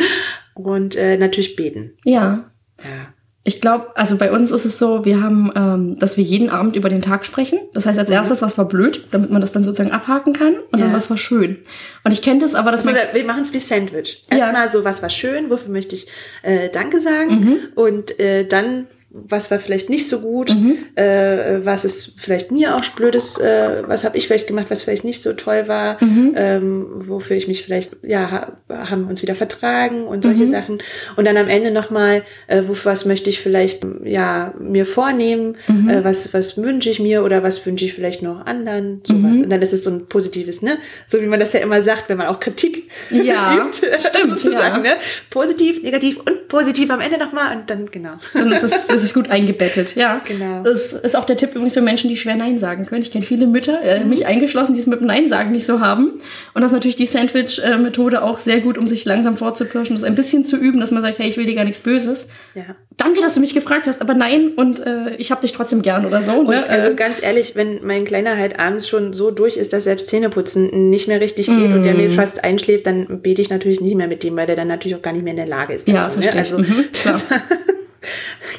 Und 0.54 0.96
äh, 0.96 1.16
natürlich 1.18 1.54
beten. 1.54 1.92
Ja. 2.04 2.50
Ja. 2.82 3.12
Ich 3.44 3.61
glaube, 3.61 3.88
also 3.96 4.16
bei 4.18 4.30
uns 4.30 4.52
ist 4.52 4.64
es 4.64 4.78
so, 4.78 5.04
wir 5.04 5.20
haben, 5.20 5.50
ähm, 5.56 5.99
dass 5.99 6.16
wir 6.16 6.22
jeden 6.22 6.49
Abend 6.49 6.76
über 6.76 6.88
den 6.88 7.02
Tag 7.02 7.26
sprechen. 7.26 7.58
Das 7.75 7.87
heißt, 7.87 7.99
als 7.99 8.08
erstes, 8.08 8.40
was 8.40 8.56
war 8.56 8.66
blöd, 8.68 9.08
damit 9.11 9.30
man 9.30 9.40
das 9.40 9.50
dann 9.50 9.64
sozusagen 9.64 9.90
abhaken 9.90 10.32
kann. 10.32 10.54
Und 10.70 10.80
dann 10.80 10.90
Ja. 10.90 10.94
was 10.94 11.11
war 11.11 11.16
schön. 11.16 11.58
Und 12.04 12.12
ich 12.12 12.22
kenne 12.22 12.38
das 12.38 12.54
aber, 12.54 12.70
dass 12.70 12.87
Also 12.87 12.96
man... 12.96 13.08
wir, 13.12 13.20
wir 13.20 13.26
machen 13.26 13.42
es 13.42 13.52
wie 13.52 13.58
Sandwich. 13.58 14.22
Ja. 14.30 14.38
Erstmal 14.38 14.70
so, 14.70 14.84
was 14.84 15.02
war 15.02 15.11
schön, 15.11 15.50
wofür 15.50 15.70
möchte 15.70 15.96
ich 15.96 16.06
äh, 16.42 16.68
Danke 16.70 17.00
sagen. 17.00 17.40
Mhm. 17.40 17.58
Und 17.75 18.20
äh, 18.20 18.46
dann, 18.46 18.87
was 19.14 19.50
war 19.50 19.59
vielleicht 19.59 19.90
nicht 19.90 20.09
so 20.09 20.21
gut, 20.21 20.54
Mhm. 20.54 20.78
äh, 20.95 21.64
was 21.64 21.85
ist 21.85 22.14
vielleicht 22.19 22.50
mir 22.50 22.75
auch 22.76 22.85
blödes, 22.97 23.37
äh, 23.38 23.83
was 23.87 24.04
habe 24.04 24.16
ich 24.16 24.26
vielleicht 24.26 24.47
gemacht, 24.47 24.66
was 24.71 24.83
vielleicht 24.83 25.04
nicht 25.04 25.23
so 25.23 25.35
toll 25.35 25.64
war, 25.69 26.02
Mhm. 26.02 26.33
ähm, 26.35 26.87
wofür 27.09 27.37
ich 27.37 27.47
mich 27.47 27.62
vielleicht, 27.62 27.95
ja, 28.02 28.31
ha, 28.31 28.52
haben 28.88 29.07
uns 29.09 29.21
wieder 29.21 29.35
vertragen 29.35 30.07
und 30.07 30.25
solche 30.25 30.45
Mhm. 30.45 30.49
Sachen. 30.50 30.78
Und 31.16 31.26
dann 31.26 31.37
am 31.37 31.49
Ende 31.49 31.71
nochmal, 31.71 32.23
äh, 32.47 32.62
wofür 32.66 32.92
was 32.92 33.04
möchte 33.04 33.28
ich 33.28 33.40
vielleicht, 33.40 33.85
ja, 34.04 34.54
mir 34.59 34.87
vornehmen, 34.87 35.57
Mhm. 35.69 35.88
äh, 35.90 36.04
was, 36.04 36.33
was 36.33 36.57
wünsche 36.57 36.88
ich 36.88 36.99
mir 36.99 37.23
oder 37.23 37.42
was 37.42 37.64
wünsche 37.66 37.85
ich 37.85 37.92
vielleicht 37.95 38.23
noch 38.23 38.47
anderen, 38.47 39.02
sowas. 39.04 39.37
Mhm. 39.37 39.42
Und 39.45 39.50
dann 39.50 39.61
ist 39.62 39.73
es 39.75 39.85
so 39.85 39.90
ein 39.90 40.07
positives, 40.07 40.62
ne? 40.62 40.78
So 41.07 41.21
wie 41.21 41.26
man 41.26 41.38
das 41.40 41.52
ja 41.52 41.61
immer 41.61 41.83
sagt, 41.83 42.09
wenn 42.09 42.16
man 42.16 42.28
auch 42.28 42.40
Kritik 42.40 42.88
Ja, 43.11 43.57
übt, 43.69 43.87
stimmt, 43.99 44.38
sozusagen, 44.38 44.85
ja. 44.85 44.92
ne? 44.95 44.97
Positiv, 45.31 45.83
negativ 45.83 46.16
und 46.19 46.49
positiv 46.49 46.90
am 46.90 47.00
Ende 47.00 47.19
nochmal 47.19 47.57
und 47.57 47.69
dann, 47.69 47.87
genau. 47.90 48.12
Dann 48.33 48.50
ist 48.52 48.62
es, 48.62 48.87
das 49.02 49.11
ist 49.11 49.14
gut 49.14 49.30
eingebettet, 49.30 49.97
ja. 49.97 50.21
Genau. 50.26 50.62
Das 50.62 50.92
ist 50.92 51.16
auch 51.16 51.25
der 51.25 51.37
Tipp 51.37 51.50
übrigens 51.50 51.75
für 51.75 51.80
Menschen, 51.82 52.09
die 52.09 52.16
schwer 52.16 52.37
Nein 52.37 52.59
sagen 52.59 52.87
können. 52.87 53.02
Ich 53.02 53.11
kenne 53.11 53.25
viele 53.25 53.47
Mütter, 53.47 53.80
Mhm. 53.80 53.87
äh, 53.88 54.04
mich 54.04 54.26
eingeschlossen, 54.26 54.75
die 54.75 54.80
es 54.80 54.87
mit 54.87 55.00
dem 55.00 55.06
Nein 55.09 55.26
sagen 55.28 55.50
nicht 55.52 55.66
so 55.66 55.80
haben. 55.80 56.12
Und 56.54 56.62
das 56.62 56.66
ist 56.71 56.73
natürlich 56.75 56.97
die 56.97 57.06
Sandwich-Methode 57.06 58.23
auch 58.23 58.38
sehr 58.38 58.61
gut, 58.61 58.78
um 58.78 58.87
sich 58.87 59.04
langsam 59.04 59.37
vorzupirschen, 59.37 59.94
das 59.97 60.04
ein 60.04 60.14
bisschen 60.14 60.44
zu 60.44 60.56
üben, 60.56 60.80
dass 60.80 60.90
man 60.92 61.02
sagt, 61.02 61.18
hey, 61.18 61.28
ich 61.28 61.37
will 61.37 61.47
dir 61.47 61.54
gar 61.54 61.64
nichts 61.64 61.80
Böses. 61.80 62.28
Ja. 62.54 62.62
Danke, 62.97 63.21
dass 63.21 63.35
du 63.35 63.40
mich 63.40 63.54
gefragt 63.54 63.87
hast, 63.87 64.00
aber 64.00 64.14
nein 64.14 64.52
und 64.56 64.80
äh, 64.87 65.16
ich 65.16 65.30
habe 65.30 65.40
dich 65.42 65.52
trotzdem 65.52 65.82
gern 65.82 66.06
oder 66.06 66.23
so. 66.23 66.42
Ne? 66.42 66.64
also 66.68 66.90
Äh, 66.90 66.94
ganz 66.94 67.16
ehrlich, 67.21 67.56
wenn 67.56 67.85
mein 67.85 68.04
Kleiner 68.04 68.37
halt 68.37 68.61
abends 68.61 68.87
schon 68.88 69.12
so 69.12 69.30
durch 69.30 69.56
ist, 69.56 69.73
dass 69.73 69.85
selbst 69.85 70.09
Zähneputzen 70.09 70.90
nicht 70.90 71.09
mehr 71.09 71.21
richtig 71.21 71.47
geht 71.47 71.73
und 71.73 71.82
der 71.85 71.94
Mm. 71.94 71.97
mir 71.97 72.11
fast 72.11 72.44
einschläft, 72.44 72.87
dann 72.87 73.21
bete 73.23 73.40
ich 73.42 73.50
natürlich 73.50 73.80
nicht 73.80 73.97
mehr 73.97 74.09
mit 74.09 74.23
dem, 74.23 74.37
weil 74.37 74.47
der 74.47 74.56
dann 74.56 74.68
natürlich 74.68 74.94
auch 74.97 75.02
gar 75.02 75.12
nicht 75.12 75.23
mehr 75.25 75.32
in 75.32 75.38
der 75.38 75.49
Lage 75.49 75.73
ist. 75.75 75.88
ja, 75.88 75.94
dazu, 75.94 76.16
ne? 76.18 76.23
verstehe 76.23 76.42
ich. 76.42 76.52
Also, 76.52 76.59
Mhm, 76.59 76.85
klar. 76.92 77.21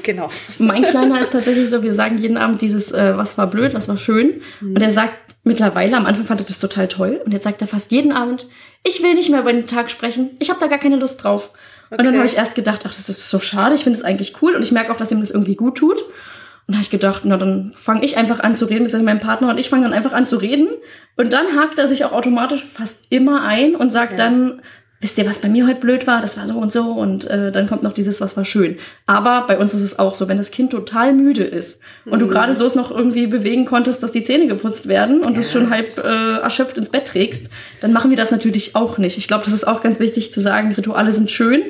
genau. 0.04 0.30
Mein 0.60 0.84
Kleiner 0.84 1.20
ist 1.20 1.32
tatsächlich 1.32 1.70
so, 1.70 1.84
wir 1.84 1.94
sagen 1.94 2.18
jeden 2.18 2.38
Abend 2.38 2.62
dieses, 2.62 2.92
äh, 2.92 3.18
was 3.18 3.38
war 3.38 3.48
blöd, 3.48 3.74
was 3.74 3.88
war 3.88 3.98
schön. 3.98 4.42
Und 4.62 4.82
er 4.82 4.92
sagt 4.92 5.13
mittlerweile, 5.44 5.98
am 5.98 6.06
Anfang 6.06 6.25
fand 6.25 6.40
er 6.42 6.46
das 6.48 6.60
total 6.60 6.88
toll. 6.88 7.22
Und 7.25 7.32
jetzt 7.32 7.44
sagt 7.44 7.62
er 7.62 7.68
fast 7.68 7.92
jeden 7.92 8.12
Abend, 8.12 8.48
ich 8.86 9.02
will 9.04 9.13
nicht 9.13 9.30
mehr 9.30 9.42
über 9.42 9.52
den 9.54 9.68
Tag 9.68 9.92
sprechen. 9.92 10.32
Ich 10.40 10.50
habe 10.50 10.60
da 10.60 10.68
gar 10.68 10.80
keine 10.80 10.96
Lust 10.98 11.24
drauf. 11.24 11.52
Und 11.90 12.00
dann 12.00 12.08
Okay. 12.08 12.18
habe 12.18 12.28
ich 12.28 12.38
erst 12.38 12.56
gedacht, 12.56 12.82
ach, 12.86 12.94
das 12.94 13.08
ist 13.10 13.30
so 13.30 13.40
schade. 13.40 13.75
Ich 13.75 13.84
finde 13.84 13.98
es 14.00 14.04
eigentlich 14.06 14.42
cool. 14.42 14.56
Und 14.56 14.63
ich 14.63 14.72
merke 14.72 14.92
auch, 14.92 14.98
dass 14.98 15.12
ihm 15.12 15.20
das 15.20 15.32
irgendwie 15.32 15.56
gut 15.56 15.78
tut. 15.78 16.02
Und 16.02 16.70
da 16.70 16.74
habe 16.75 16.84
ich 16.84 16.90
gedacht, 16.90 17.24
na 17.25 17.36
dann 17.38 17.74
fange 17.75 18.06
ich 18.06 18.16
einfach 18.18 18.40
an 18.40 18.56
zu 18.56 18.66
reden, 18.66 18.86
beziehungsweise 18.86 19.04
mein 19.04 19.20
Partner 19.20 19.50
und 19.50 19.58
ich 19.58 19.68
fangen 19.70 19.84
dann 19.84 19.92
einfach 19.94 20.13
an 20.13 20.25
zu 20.25 20.38
reden. 20.38 20.70
Und 21.18 21.34
dann 21.34 21.58
hakt 21.60 21.78
er 21.78 21.90
sich 21.90 22.06
auch 22.06 22.13
automatisch 22.13 22.63
fast 22.63 23.04
immer 23.10 23.44
ein 23.44 23.75
und 23.75 23.92
sagt 23.92 24.13
Ja. 24.13 24.18
dann, 24.18 24.62
wisst 25.04 25.18
ihr, 25.18 25.26
was 25.28 25.40
bei 25.40 25.50
mir 25.50 25.68
heute 25.68 25.80
blöd 25.80 26.08
war? 26.08 26.22
Das 26.22 26.38
war 26.38 26.46
so 26.48 26.58
und 26.58 26.72
so. 26.74 26.82
Und 26.84 27.26
äh, 27.30 27.52
dann 27.52 27.68
kommt 27.68 27.84
noch 27.84 27.92
dieses, 27.94 28.22
was 28.22 28.36
war 28.38 28.46
schön. 28.46 28.78
Aber 29.06 29.46
bei 29.48 29.58
uns 29.60 29.74
ist 29.74 29.82
es 29.82 30.00
auch 30.00 30.14
so, 30.14 30.28
wenn 30.30 30.38
das 30.38 30.50
Kind 30.50 30.72
total 30.72 31.14
müde 31.14 31.44
ist 31.44 31.82
und 32.06 32.14
Mhm. 32.16 32.20
du 32.20 32.28
gerade 32.30 32.56
so 32.56 32.66
es 32.66 32.74
noch 32.76 32.90
irgendwie 32.90 33.28
bewegen 33.28 33.66
konntest, 33.66 34.02
dass 34.02 34.12
die 34.12 34.24
Zähne 34.24 34.48
geputzt 34.48 34.88
werden 34.88 35.22
und 35.22 35.36
du 35.36 35.42
es 35.42 35.52
schon 35.52 35.70
halb 35.70 35.89
äh, 35.98 36.38
erschöpft 36.39 36.78
ins 36.78 36.89
Bett 36.89 37.06
trägst, 37.08 37.50
dann 37.82 37.92
machen 37.94 38.10
wir 38.10 38.18
das 38.18 38.32
natürlich 38.32 38.76
auch 38.76 38.98
nicht. 38.98 39.18
Ich 39.18 39.28
glaube, 39.28 39.44
das 39.44 39.54
ist 39.54 39.68
auch 39.68 39.82
ganz 39.84 40.00
wichtig 40.00 40.32
zu 40.34 40.39
sagen, 40.39 40.72
Rituale 40.74 41.12
sind 41.12 41.30
schön, 41.30 41.62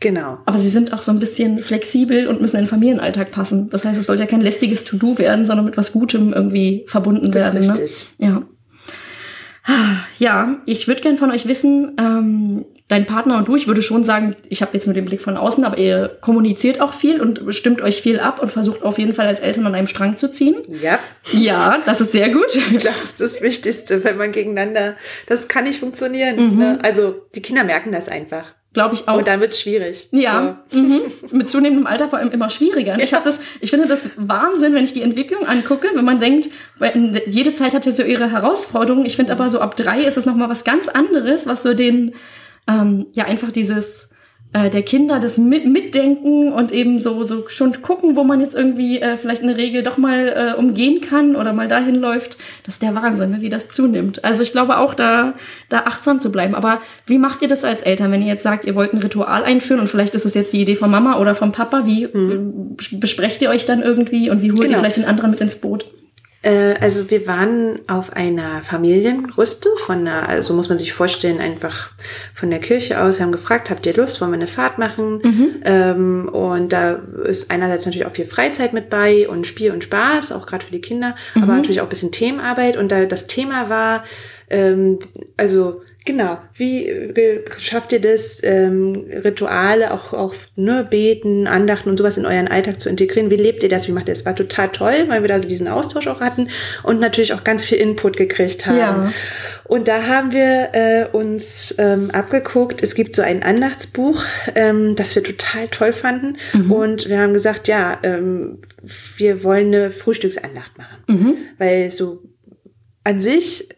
Genau. 0.00 0.38
aber 0.44 0.58
sie 0.58 0.68
sind 0.68 0.92
auch 0.92 1.00
so 1.02 1.10
ein 1.12 1.18
bisschen 1.18 1.60
flexibel 1.60 2.28
und 2.28 2.40
müssen 2.42 2.56
in 2.56 2.64
den 2.64 2.68
Familienalltag 2.68 3.30
passen. 3.30 3.70
Das 3.70 3.84
heißt, 3.86 3.98
es 3.98 4.06
soll 4.06 4.18
ja 4.20 4.26
kein 4.26 4.42
lästiges 4.42 4.84
To-Do 4.84 5.18
werden, 5.18 5.44
sondern 5.46 5.64
mit 5.64 5.76
was 5.78 5.92
Gutem 5.92 6.34
irgendwie 6.34 6.84
verbunden 6.86 7.30
Das 7.32 7.42
werden. 7.54 7.58
ist 7.60 7.66
Ne? 7.68 7.72
richtig. 7.74 8.06
Ja. 8.18 8.42
Ja, 10.18 10.60
ich 10.64 10.88
würde 10.88 11.02
gern 11.02 11.18
von 11.18 11.30
euch 11.30 11.46
wissen, 11.46 11.96
ähm, 12.00 12.64
dein 12.88 13.04
Partner 13.04 13.36
und 13.36 13.48
du, 13.48 13.56
ich 13.56 13.66
würde 13.66 13.82
schon 13.82 14.04
sagen, 14.04 14.36
ich 14.48 14.62
habe 14.62 14.72
jetzt 14.74 14.86
nur 14.86 14.94
den 14.94 15.04
Blick 15.04 15.20
von 15.20 15.36
außen, 15.36 15.64
aber 15.64 15.76
ihr 15.78 16.16
kommuniziert 16.20 16.80
auch 16.80 16.94
viel 16.94 17.20
und 17.20 17.42
stimmt 17.48 17.82
euch 17.82 18.00
viel 18.00 18.20
ab 18.20 18.40
und 18.40 18.52
versucht 18.52 18.82
auf 18.82 18.98
jeden 18.98 19.12
Fall 19.12 19.26
als 19.26 19.40
Eltern 19.40 19.66
an 19.66 19.74
einem 19.74 19.88
Strang 19.88 20.16
zu 20.16 20.30
ziehen. 20.30 20.56
Ja. 20.82 20.98
Ja, 21.32 21.78
das 21.84 22.00
ist 22.00 22.12
sehr 22.12 22.30
gut. 22.30 22.54
Ich 22.70 22.78
glaube, 22.78 22.96
das 22.96 23.06
ist 23.06 23.20
das 23.20 23.42
Wichtigste, 23.42 24.04
wenn 24.04 24.16
man 24.16 24.32
gegeneinander, 24.32 24.94
das 25.26 25.48
kann 25.48 25.64
nicht 25.64 25.80
funktionieren. 25.80 26.52
Mhm. 26.52 26.58
Ne? 26.58 26.78
Also 26.82 27.26
die 27.34 27.42
Kinder 27.42 27.64
merken 27.64 27.92
das 27.92 28.08
einfach. 28.08 28.55
Glaube 28.76 28.94
ich 28.94 29.08
auch. 29.08 29.16
Und 29.16 29.26
dann 29.26 29.40
wird 29.40 29.54
es 29.54 29.60
schwierig. 29.62 30.08
Ja, 30.10 30.58
mhm. 30.70 31.00
mit 31.32 31.48
zunehmendem 31.48 31.86
Alter 31.86 32.10
vor 32.10 32.18
allem 32.18 32.30
immer 32.30 32.50
schwieriger. 32.50 32.98
Ich 33.00 33.14
habe 33.14 33.24
das, 33.24 33.40
ich 33.62 33.70
finde 33.70 33.88
das 33.88 34.10
Wahnsinn, 34.18 34.74
wenn 34.74 34.84
ich 34.84 34.92
die 34.92 35.00
Entwicklung 35.00 35.46
angucke, 35.46 35.88
wenn 35.94 36.04
man 36.04 36.18
denkt, 36.18 36.50
weil 36.78 37.22
jede 37.24 37.54
Zeit 37.54 37.72
hat 37.72 37.86
ja 37.86 37.92
so 37.92 38.02
ihre 38.02 38.30
Herausforderungen. 38.30 39.06
Ich 39.06 39.16
finde 39.16 39.32
aber 39.32 39.48
so 39.48 39.60
ab 39.60 39.76
drei 39.76 40.02
ist 40.02 40.18
es 40.18 40.26
noch 40.26 40.36
mal 40.36 40.50
was 40.50 40.64
ganz 40.64 40.88
anderes, 40.88 41.46
was 41.46 41.62
so 41.62 41.72
den, 41.72 42.14
ähm, 42.68 43.06
ja 43.14 43.24
einfach 43.24 43.50
dieses 43.50 44.10
äh, 44.56 44.70
der 44.70 44.82
Kinder 44.82 45.20
das 45.20 45.36
mit, 45.38 45.66
Mitdenken 45.66 46.52
und 46.52 46.72
eben 46.72 46.98
so 46.98 47.22
so 47.24 47.48
schon 47.48 47.82
gucken, 47.82 48.16
wo 48.16 48.24
man 48.24 48.40
jetzt 48.40 48.54
irgendwie 48.54 49.00
äh, 49.00 49.16
vielleicht 49.16 49.42
eine 49.42 49.56
Regel 49.56 49.82
doch 49.82 49.98
mal 49.98 50.28
äh, 50.54 50.58
umgehen 50.58 51.00
kann 51.00 51.36
oder 51.36 51.52
mal 51.52 51.68
dahin 51.68 51.96
läuft. 51.96 52.36
Das 52.64 52.74
ist 52.74 52.82
der 52.82 52.94
Wahnsinn, 52.94 53.30
ne, 53.30 53.40
wie 53.40 53.48
das 53.48 53.68
zunimmt. 53.68 54.24
Also 54.24 54.42
ich 54.42 54.52
glaube 54.52 54.78
auch 54.78 54.94
da 54.94 55.34
da 55.68 55.80
achtsam 55.80 56.20
zu 56.20 56.32
bleiben. 56.32 56.54
Aber 56.54 56.80
wie 57.06 57.18
macht 57.18 57.42
ihr 57.42 57.48
das 57.48 57.64
als 57.64 57.82
Eltern, 57.82 58.12
wenn 58.12 58.22
ihr 58.22 58.28
jetzt 58.28 58.44
sagt, 58.44 58.64
ihr 58.64 58.74
wollt 58.74 58.92
ein 58.94 58.98
Ritual 58.98 59.44
einführen 59.44 59.80
und 59.80 59.88
vielleicht 59.88 60.14
ist 60.14 60.24
es 60.24 60.34
jetzt 60.34 60.52
die 60.52 60.60
Idee 60.62 60.76
von 60.76 60.90
Mama 60.90 61.18
oder 61.18 61.34
vom 61.34 61.52
Papa? 61.52 61.84
Wie 61.84 62.04
äh, 62.04 62.40
besprecht 62.92 63.42
ihr 63.42 63.50
euch 63.50 63.66
dann 63.66 63.82
irgendwie 63.82 64.30
und 64.30 64.42
wie 64.42 64.50
holt 64.52 64.62
ihr 64.62 64.68
Genau. 64.68 64.78
vielleicht 64.78 64.96
den 64.96 65.04
anderen 65.04 65.30
mit 65.32 65.40
ins 65.40 65.56
Boot? 65.56 65.86
Äh, 66.42 66.74
also 66.80 67.10
wir 67.10 67.26
waren 67.26 67.80
auf 67.88 68.12
einer 68.12 68.62
Familienrüste 68.62 69.68
von 69.78 70.00
einer, 70.00 70.28
also 70.28 70.54
muss 70.54 70.68
man 70.68 70.78
sich 70.78 70.92
vorstellen, 70.92 71.40
einfach 71.40 71.90
von 72.34 72.50
der 72.50 72.60
Kirche 72.60 73.00
aus, 73.00 73.20
haben 73.20 73.32
gefragt, 73.32 73.70
habt 73.70 73.86
ihr 73.86 73.94
Lust, 73.94 74.20
wollen 74.20 74.30
wir 74.30 74.36
eine 74.36 74.46
Fahrt 74.46 74.78
machen? 74.78 75.20
Ähm, 75.64 76.28
und 76.28 76.72
da 76.72 77.00
ist 77.24 77.50
einerseits 77.50 77.86
natürlich 77.86 78.06
auch 78.06 78.12
viel 78.12 78.26
Freizeit 78.26 78.72
mit 78.72 78.90
bei 78.90 79.28
und 79.28 79.46
Spiel 79.46 79.72
und 79.72 79.84
Spaß, 79.84 80.32
auch 80.32 80.46
gerade 80.46 80.64
für 80.64 80.72
die 80.72 80.80
Kinder, 80.80 81.14
aber 81.34 81.54
natürlich 81.56 81.80
auch 81.80 81.86
ein 81.86 81.90
bisschen 81.90 82.12
Themenarbeit. 82.12 82.76
Und 82.76 82.92
da 82.92 83.04
das 83.04 83.26
Thema 83.26 83.68
war, 83.68 84.04
ähm, 84.50 84.98
also 85.36 85.82
Genau. 86.06 86.38
Wie 86.54 86.88
äh, 86.88 87.44
schafft 87.58 87.92
ihr 87.92 88.00
das, 88.00 88.40
ähm, 88.44 89.06
Rituale, 89.24 89.92
auch, 89.92 90.12
auch 90.12 90.34
ne, 90.54 90.86
Beten, 90.88 91.48
Andachten 91.48 91.90
und 91.90 91.96
sowas 91.96 92.16
in 92.16 92.24
euren 92.24 92.46
Alltag 92.46 92.80
zu 92.80 92.88
integrieren? 92.88 93.28
Wie 93.28 93.36
lebt 93.36 93.64
ihr 93.64 93.68
das? 93.68 93.88
Wie 93.88 93.92
macht 93.92 94.08
ihr 94.08 94.14
das? 94.14 94.24
War 94.24 94.36
total 94.36 94.68
toll, 94.68 95.06
weil 95.08 95.22
wir 95.22 95.28
da 95.28 95.40
so 95.40 95.48
diesen 95.48 95.66
Austausch 95.66 96.06
auch 96.06 96.20
hatten 96.20 96.48
und 96.84 97.00
natürlich 97.00 97.34
auch 97.34 97.42
ganz 97.42 97.64
viel 97.64 97.78
Input 97.78 98.16
gekriegt 98.16 98.66
haben. 98.66 98.78
Ja. 98.78 99.12
Und 99.64 99.88
da 99.88 100.06
haben 100.06 100.32
wir 100.32 100.68
äh, 100.74 101.06
uns 101.10 101.74
ähm, 101.76 102.12
abgeguckt. 102.12 102.84
Es 102.84 102.94
gibt 102.94 103.16
so 103.16 103.22
ein 103.22 103.42
Andachtsbuch, 103.42 104.22
ähm, 104.54 104.94
das 104.94 105.16
wir 105.16 105.24
total 105.24 105.66
toll 105.68 105.92
fanden. 105.92 106.36
Und 106.70 107.08
wir 107.08 107.18
haben 107.18 107.32
gesagt, 107.32 107.66
ja, 107.66 107.98
ähm, 108.04 108.58
wir 109.16 109.42
wollen 109.42 109.74
eine 109.74 109.90
Frühstücksandacht 109.90 110.78
machen. 110.78 110.98
Weil 111.58 111.90
so 111.90 112.22
an 113.02 113.18
sich 113.18 113.68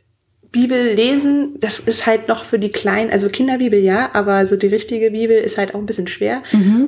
Bibel 0.50 0.94
lesen, 0.94 1.56
das 1.60 1.78
ist 1.78 2.06
halt 2.06 2.26
noch 2.28 2.42
für 2.42 2.58
die 2.58 2.72
Kleinen, 2.72 3.10
also 3.10 3.28
Kinderbibel 3.28 3.78
ja, 3.78 4.10
aber 4.14 4.46
so 4.46 4.56
die 4.56 4.68
richtige 4.68 5.10
Bibel 5.10 5.36
ist 5.36 5.58
halt 5.58 5.74
auch 5.74 5.78
ein 5.78 5.84
bisschen 5.84 6.08
schwer. 6.08 6.42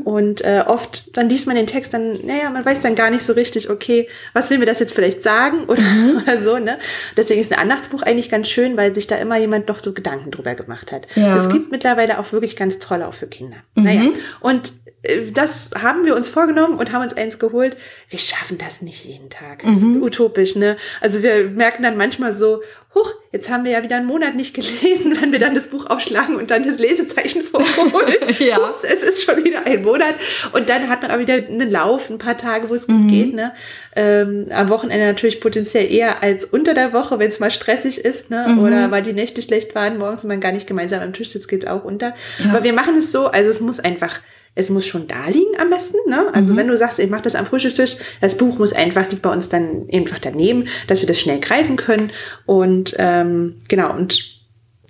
Und 0.04 0.42
äh, 0.42 0.64
oft, 0.66 1.14
dann 1.16 1.28
liest 1.28 1.46
man 1.46 1.56
den 1.56 1.66
Text, 1.66 1.92
dann, 1.92 2.12
naja, 2.24 2.48
man 2.48 2.64
weiß 2.64 2.80
dann 2.80 2.94
gar 2.94 3.10
nicht 3.10 3.22
so 3.22 3.34
richtig, 3.34 3.68
okay, 3.68 4.08
was 4.32 4.48
will 4.48 4.56
mir 4.56 4.64
das 4.64 4.78
jetzt 4.80 4.94
vielleicht 4.94 5.22
sagen 5.22 5.64
oder, 5.64 5.82
oder 6.22 6.38
so, 6.38 6.58
ne? 6.58 6.78
Deswegen 7.18 7.40
ist 7.40 7.52
ein 7.52 7.58
Andachtsbuch 7.58 8.02
eigentlich 8.02 8.30
ganz 8.30 8.48
schön, 8.48 8.78
weil 8.78 8.94
sich 8.94 9.06
da 9.06 9.16
immer 9.16 9.36
jemand 9.36 9.68
doch 9.68 9.82
so 9.82 9.92
Gedanken 9.92 10.30
drüber 10.30 10.54
gemacht 10.54 10.90
hat. 10.90 11.06
Ja. 11.14 11.36
Es 11.36 11.50
gibt 11.50 11.70
mittlerweile 11.70 12.18
auch 12.18 12.32
wirklich 12.32 12.56
ganz 12.56 12.78
tolle 12.78 13.06
auch 13.06 13.14
für 13.14 13.26
Kinder. 13.26 13.56
Naja, 13.74 14.10
und 14.40 14.72
äh, 15.02 15.30
das 15.32 15.70
haben 15.80 16.04
wir 16.04 16.16
uns 16.16 16.28
vorgenommen 16.28 16.78
und 16.78 16.92
haben 16.92 17.02
uns 17.02 17.14
eins 17.14 17.38
geholt. 17.38 17.76
Wir 18.10 18.18
schaffen 18.18 18.58
das 18.58 18.82
nicht 18.82 19.04
jeden 19.04 19.30
Tag. 19.30 19.62
Das 19.62 19.78
ist 19.78 19.84
utopisch, 19.84 20.56
ne? 20.56 20.76
Also 21.00 21.22
wir 21.22 21.44
merken 21.48 21.84
dann 21.84 21.96
manchmal 21.96 22.32
so, 22.32 22.60
huch, 22.92 23.14
jetzt 23.30 23.48
haben 23.50 23.64
wir 23.64 23.70
ja 23.70 23.84
wieder 23.84 23.98
einen 23.98 24.06
Monat 24.06 24.34
nicht 24.34 24.52
gelesen, 24.52 25.16
wenn 25.20 25.30
wir 25.30 25.38
dann 25.38 25.54
das 25.54 25.68
Buch 25.68 25.86
aufschlagen 25.86 26.34
und 26.34 26.50
dann 26.50 26.64
das 26.64 26.80
Lesezeichen 26.80 27.42
vorholen. 27.42 28.16
ja. 28.40 28.58
Ups, 28.58 28.82
es 28.82 29.04
ist 29.04 29.22
schon 29.22 29.44
wieder 29.44 29.64
ein 29.64 29.82
Monat. 29.82 30.16
Und 30.52 30.68
dann 30.68 30.88
hat 30.88 31.02
man 31.02 31.12
auch 31.12 31.20
wieder 31.20 31.34
einen 31.34 31.70
Lauf, 31.70 32.10
ein 32.10 32.18
paar 32.18 32.36
Tage, 32.36 32.68
wo 32.68 32.74
es 32.74 32.88
gut 32.88 33.04
mhm. 33.04 33.06
geht. 33.06 33.32
Ne? 33.32 33.52
Ähm, 33.94 34.46
am 34.50 34.68
Wochenende 34.70 35.06
natürlich 35.06 35.40
potenziell 35.40 35.88
eher 35.88 36.20
als 36.20 36.44
unter 36.44 36.74
der 36.74 36.92
Woche, 36.92 37.20
wenn 37.20 37.28
es 37.28 37.38
mal 37.38 37.52
stressig 37.52 38.04
ist 38.04 38.28
ne? 38.30 38.46
Mhm. 38.48 38.58
oder 38.58 38.90
weil 38.90 39.02
die 39.02 39.12
Nächte 39.12 39.40
schlecht 39.40 39.76
waren, 39.76 39.98
morgens 39.98 40.24
und 40.24 40.28
man 40.28 40.40
gar 40.40 40.50
nicht 40.52 40.66
gemeinsam 40.66 41.00
am 41.00 41.12
Tisch 41.12 41.30
sitzt, 41.30 41.46
geht's 41.46 41.66
auch 41.66 41.84
unter. 41.84 42.14
Ja. 42.38 42.50
Aber 42.50 42.64
wir 42.64 42.72
machen 42.72 42.96
es 42.96 43.12
so, 43.12 43.28
also 43.28 43.50
es 43.50 43.60
muss 43.60 43.78
einfach 43.78 44.20
es 44.54 44.70
muss 44.70 44.86
schon 44.86 45.06
da 45.06 45.26
liegen 45.28 45.58
am 45.58 45.70
besten. 45.70 45.98
Ne? 46.08 46.26
Also 46.32 46.52
mhm. 46.52 46.58
wenn 46.58 46.68
du 46.68 46.76
sagst, 46.76 46.98
ich 46.98 47.10
mache 47.10 47.22
das 47.22 47.34
am 47.34 47.46
Frühstückstisch, 47.46 47.96
das 48.20 48.36
Buch 48.36 48.58
muss 48.58 48.72
einfach, 48.72 49.08
liegt 49.10 49.22
bei 49.22 49.32
uns 49.32 49.48
dann 49.48 49.86
einfach 49.92 50.18
daneben, 50.18 50.66
dass 50.86 51.00
wir 51.00 51.06
das 51.06 51.20
schnell 51.20 51.40
greifen 51.40 51.76
können. 51.76 52.10
Und 52.46 52.94
ähm, 52.98 53.56
genau, 53.68 53.94
und 53.94 54.40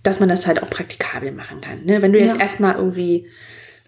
dass 0.03 0.21
man 0.21 0.29
das 0.29 0.47
halt 0.47 0.63
auch 0.63 0.71
praktikabel 0.71 1.33
machen 1.33 1.61
kann. 1.61 1.85
Ne? 1.85 2.01
Wenn 2.01 2.13
du 2.13 2.19
jetzt 2.19 2.37
ja. 2.37 2.41
erstmal 2.41 2.77
irgendwie 2.77 3.27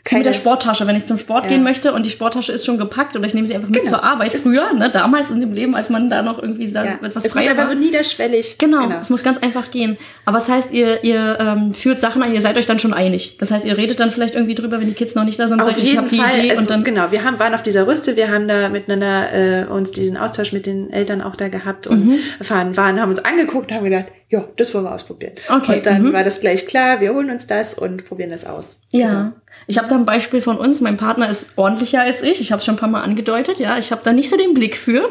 keine, 0.05 0.21
mit 0.21 0.27
der 0.27 0.33
Sporttasche, 0.33 0.87
wenn 0.87 0.97
ich 0.97 1.07
zum 1.07 1.17
Sport 1.17 1.45
ja. 1.45 1.53
gehen 1.53 1.63
möchte 1.63 1.93
und 1.93 2.05
die 2.05 2.11
Sporttasche 2.11 2.51
ist 2.51 2.67
schon 2.67 2.77
gepackt 2.77 3.15
oder 3.15 3.25
ich 3.25 3.35
nehme 3.35 3.47
sie 3.47 3.55
einfach 3.55 3.69
mit 3.69 3.83
genau. 3.83 3.91
zur 3.91 4.05
Arbeit. 4.05 4.35
Früher, 4.35 4.73
ne, 4.73 4.91
damals 4.91 5.31
in 5.31 5.41
dem 5.41 5.53
Leben, 5.53 5.77
als 5.77 5.91
man 5.91 6.11
da 6.11 6.23
noch 6.23 6.43
irgendwie 6.43 6.67
ja. 6.67 6.85
etwas 7.03 7.25
es 7.25 7.33
freier 7.33 7.51
muss 7.51 7.59
einfach 7.59 7.69
so 7.69 7.75
niederschwellig. 7.75 8.59
Genau, 8.59 8.83
genau, 8.83 8.99
es 8.99 9.11
muss 9.11 9.23
ganz 9.23 9.39
einfach 9.39 9.71
gehen. 9.71 9.97
Aber 10.25 10.39
das 10.39 10.49
heißt, 10.49 10.73
ihr, 10.73 11.05
ihr 11.05 11.39
ähm, 11.41 11.73
führt 11.73 12.01
Sachen 12.01 12.21
an, 12.23 12.35
ihr 12.35 12.41
seid 12.41 12.57
euch 12.57 12.67
dann 12.67 12.81
schon 12.81 12.93
einig. 12.93 13.37
Das 13.39 13.53
heißt, 13.53 13.65
ihr 13.65 13.77
redet 13.79 14.01
dann 14.01 14.11
vielleicht 14.11 14.35
irgendwie 14.35 14.57
drüber, 14.57 14.81
wenn 14.81 14.89
die 14.89 14.95
Kids 14.95 15.15
noch 15.15 15.25
nicht 15.25 15.39
da 15.39 15.47
sind, 15.47 15.61
auf 15.61 15.67
sagt, 15.67 15.79
ich 15.79 15.97
habe 15.97 16.09
die 16.09 16.17
Idee 16.17 16.51
es, 16.51 16.59
und 16.59 16.71
dann 16.71 16.83
genau. 16.83 17.13
Wir 17.13 17.23
haben 17.23 17.39
waren 17.39 17.55
auf 17.55 17.63
dieser 17.63 17.87
Rüste, 17.87 18.17
wir 18.17 18.29
haben 18.29 18.49
da 18.49 18.71
miteinander 18.71 19.33
äh, 19.33 19.65
uns 19.67 19.93
diesen 19.93 20.17
Austausch 20.17 20.53
mit 20.53 20.67
den 20.67 20.93
Eltern 20.93 21.23
auch 21.23 21.37
da 21.37 21.47
gehabt 21.47 21.87
und 21.87 22.07
mhm. 22.07 22.19
fahren, 22.41 22.77
waren, 22.77 23.01
haben 23.01 23.11
uns 23.11 23.25
angeguckt, 23.25 23.71
haben 23.71 23.85
gedacht, 23.85 24.07
ja, 24.29 24.45
das 24.57 24.75
wollen 24.75 24.85
wir 24.85 24.95
ausprobieren. 24.95 25.35
Okay. 25.49 25.77
Und 25.77 25.87
dann 25.87 26.03
mhm. 26.03 26.13
war 26.13 26.25
das 26.25 26.41
gleich 26.41 26.67
klar, 26.67 27.01
wir 27.01 27.15
holen 27.15 27.31
uns 27.31 27.47
das 27.47 27.75
und 27.75 28.05
probieren 28.05 28.31
das 28.31 28.45
aus. 28.45 28.83
Ja. 28.91 29.09
Genau. 29.09 29.33
Ich 29.67 29.79
habe 29.79 29.89
da 29.89 29.97
ein 29.97 30.05
Beispiel 30.05 30.41
von 30.41 30.59
uns. 30.59 30.81
Mein 30.81 30.97
Partner 30.97 31.29
ist 31.29 31.57
ordentlicher 31.57 32.01
als 32.01 32.23
ich. 32.23 32.41
Ich 32.41 32.53
habe 32.53 32.61
es 32.61 32.65
schon 32.65 32.75
ein 32.75 32.79
paar 32.79 32.89
Mal 32.89 33.03
angedeutet. 33.03 33.59
Ja, 33.59 33.79
ich 33.79 33.93
habe 33.93 34.03
da 34.05 34.13
nicht 34.13 34.29
so 34.29 34.37
den 34.37 34.55
Blick 34.55 34.77
für. 34.77 35.11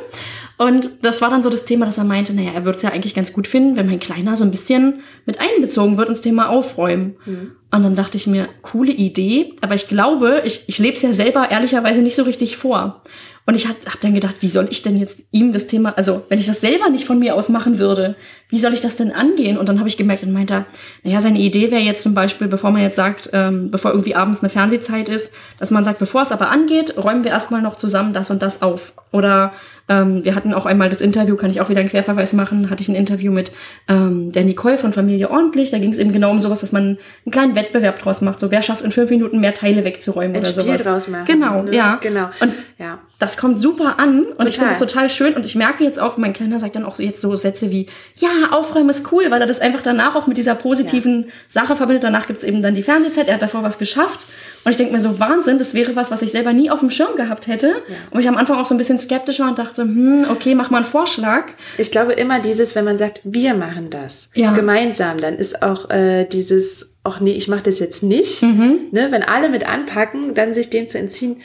Und 0.58 1.04
das 1.04 1.24
war 1.24 1.32
dann 1.32 1.42
so 1.42 1.50
das 1.50 1.66
Thema, 1.66 1.88
dass 1.88 1.98
er 1.98 2.04
meinte, 2.04 2.36
naja, 2.36 2.52
er 2.54 2.66
würde 2.66 2.78
es 2.78 2.84
ja 2.84 2.92
eigentlich 2.92 3.16
ganz 3.16 3.34
gut 3.34 3.48
finden, 3.48 3.76
wenn 3.76 3.88
mein 3.88 4.00
Kleiner 4.00 4.36
so 4.36 4.44
ein 4.44 4.52
bisschen 4.52 5.02
mit 5.26 5.40
einbezogen 5.40 5.98
wird 5.98 6.10
ins 6.10 6.22
Thema 6.22 6.50
Aufräumen. 6.50 7.16
Mhm. 7.26 7.52
Und 7.72 7.84
dann 7.84 7.96
dachte 7.96 8.18
ich 8.18 8.28
mir, 8.28 8.48
coole 8.62 8.92
Idee, 8.92 9.56
aber 9.62 9.74
ich 9.74 9.88
glaube, 9.88 10.44
ich, 10.46 10.66
ich 10.68 10.78
lebe 10.78 10.96
es 10.96 11.02
ja 11.02 11.14
selber 11.14 11.50
ehrlicherweise 11.50 12.02
nicht 12.02 12.16
so 12.16 12.24
richtig 12.24 12.58
vor. 12.58 13.02
Und 13.46 13.56
ich 13.56 13.68
habe 13.68 13.78
hab 13.86 14.00
dann 14.02 14.14
gedacht, 14.14 14.36
wie 14.42 14.48
soll 14.48 14.68
ich 14.70 14.82
denn 14.82 14.98
jetzt 14.98 15.26
ihm 15.32 15.52
das 15.52 15.68
Thema, 15.68 15.98
also 15.98 16.24
wenn 16.30 16.40
ich 16.40 16.46
das 16.46 16.62
selber 16.62 16.90
nicht 16.90 17.06
von 17.06 17.18
mir 17.18 17.36
aus 17.36 17.50
machen 17.50 17.80
würde, 17.80 18.16
wie 18.50 18.60
soll 18.60 18.74
ich 18.74 18.82
das 18.82 18.96
denn 18.96 19.12
angehen? 19.12 19.58
Und 19.58 19.68
dann 19.68 19.80
habe 19.80 19.90
ich 19.90 19.98
gemerkt, 19.98 20.24
und 20.24 20.32
meinte 20.32 20.66
naja, 21.04 21.22
seine 21.22 21.40
Idee 21.40 21.72
wäre 21.72 21.82
jetzt 21.82 22.04
zum 22.04 22.14
Beispiel, 22.14 22.48
bevor 22.48 22.72
man 22.72 22.82
jetzt 22.82 22.96
sagt, 22.96 23.30
ähm, 23.34 23.72
bevor 23.72 23.92
irgendwie 23.92 24.16
abends 24.16 24.42
eine 24.42 24.50
Fernsehzeit 24.50 25.10
ist, 25.10 25.34
dass 25.58 25.72
man 25.72 25.84
sagt, 25.84 26.00
bevor 26.00 26.22
es 26.22 26.32
aber 26.32 26.50
angeht, 26.50 26.96
räumen 26.98 27.24
wir 27.24 27.32
erstmal 27.32 27.62
noch 27.62 27.76
zusammen 27.78 28.14
das 28.14 28.30
und 28.30 28.42
das 28.42 28.62
auf. 28.62 28.94
Oder 29.12 29.54
ähm, 29.90 30.24
wir 30.24 30.36
hatten 30.36 30.54
auch 30.54 30.66
einmal 30.66 30.90
das 30.90 31.02
Interview, 31.02 31.36
kann 31.36 31.52
ich 31.52 31.60
auch 31.60 31.70
wieder 31.70 31.82
einen 31.82 31.90
Querverweis 31.90 32.34
machen, 32.34 32.70
hatte 32.70 32.82
ich 32.82 32.90
ein 32.90 32.96
Interview 32.96 33.32
mit 33.32 33.52
ähm, 33.88 34.32
der 34.32 34.46
Nicole 34.46 34.78
von 34.78 34.94
Familie 34.94 35.30
Ordentlich. 35.30 35.72
Da 35.72 35.80
ging 35.80 35.92
es 35.92 35.98
eben 35.98 36.14
genau 36.14 36.32
um 36.32 36.40
sowas, 36.40 36.62
dass 36.62 36.72
man 36.72 36.98
einen 37.26 37.32
kleinen 37.32 37.56
Wettbewerb 37.56 38.00
draus 38.00 38.22
macht. 38.22 38.40
So, 38.40 38.52
wer 38.52 38.62
schafft 38.62 38.84
in 38.84 38.92
fünf 38.92 39.10
Minuten 39.10 39.40
mehr 39.40 39.54
Teile 39.54 39.84
wegzuräumen 39.84 40.36
Ein 40.36 40.42
oder 40.42 40.52
Spiel 40.52 40.66
sowas. 40.66 40.84
Draus 40.84 41.08
machen, 41.08 41.26
genau, 41.26 41.64
ne? 41.64 41.76
ja. 41.76 41.96
Genau. 41.96 42.30
Und 42.40 42.54
ja. 42.78 43.00
Das 43.22 43.38
kommt 43.38 43.60
super 43.60 44.00
an 44.00 44.22
und 44.22 44.30
total. 44.30 44.48
ich 44.48 44.56
finde 44.56 44.70
das 44.70 44.80
total 44.80 45.08
schön. 45.08 45.36
Und 45.36 45.46
ich 45.46 45.56
merke 45.56 45.84
jetzt 45.84 46.00
auch, 46.00 46.18
mein 46.18 46.34
Kleiner 46.34 46.60
sagt 46.60 46.76
dann 46.76 46.86
auch 46.86 46.98
jetzt 46.98 47.22
so 47.22 47.36
Sätze 47.36 47.70
wie, 47.70 47.86
ja, 48.16 48.50
aufräumen 48.50 48.90
ist 48.90 49.12
cool, 49.12 49.26
weil 49.30 49.40
er 49.40 49.46
das 49.46 49.60
einfach 49.60 49.82
danach 49.82 50.16
auch 50.16 50.26
mit 50.26 50.40
dieser 50.40 50.56
positiven 50.56 51.26
ja. 51.26 51.30
Sache 51.48 51.76
verbindet. 51.76 52.04
Danach 52.04 52.26
gibt's 52.26 52.44
eben 52.44 52.64
dann 52.64 52.74
die 52.74 52.82
Fernsehzeit, 52.82 53.28
er 53.28 53.36
hat 53.36 53.44
davor 53.44 53.62
was 53.62 53.78
geschafft. 53.78 54.26
Und 54.66 54.72
ich 54.72 54.78
denke 54.78 54.94
mir 54.94 55.00
so, 55.00 55.20
Wahnsinn, 55.20 55.60
das 55.60 55.76
wäre 55.76 55.96
was, 55.96 56.10
was 56.10 56.24
ich 56.24 56.32
selber 56.32 56.52
nie 56.52 56.72
auf 56.72 56.80
dem 56.80 56.90
Schirm 56.90 57.16
gehabt 57.16 57.46
hätte. 57.46 57.68
Ja. 57.68 57.96
Und 58.10 58.22
ich 58.22 58.28
am 58.28 58.38
Anfang 58.38 58.58
auch 58.58 58.66
so 58.66 58.74
ein 58.74 58.80
bisschen 58.80 58.98
skeptisch 58.98 59.40
war 59.40 59.50
und 59.50 59.60
dachte, 59.60 59.84
hm, 59.84 60.26
okay, 60.32 60.56
mach 60.56 60.72
mal 60.72 60.78
einen 60.78 60.88
Vorschlag. 60.88 61.46
Ich 61.78 61.92
glaube 61.92 62.14
immer 62.14 62.40
dieses, 62.40 62.76
wenn 62.76 62.86
man 62.86 62.98
sagt, 62.98 63.22
wir 63.24 63.54
machen 63.54 63.92
das 63.92 64.30
ja. 64.34 64.52
gemeinsam, 64.52 65.20
dann 65.20 65.38
ist 65.38 65.62
auch 65.62 65.92
äh, 65.92 66.26
dieses, 66.26 66.96
ach 67.04 67.20
nee, 67.20 67.34
ich 67.34 67.48
mache 67.48 67.64
das 67.64 67.78
jetzt 67.78 68.02
nicht. 68.02 68.42
Mhm. 68.42 68.88
Ne, 68.92 69.12
wenn 69.12 69.22
alle 69.22 69.50
mit 69.50 69.68
anpacken, 69.68 70.34
dann 70.34 70.56
sich 70.56 70.72
dem 70.72 70.88
zu 70.88 70.98
entziehen, 70.98 71.38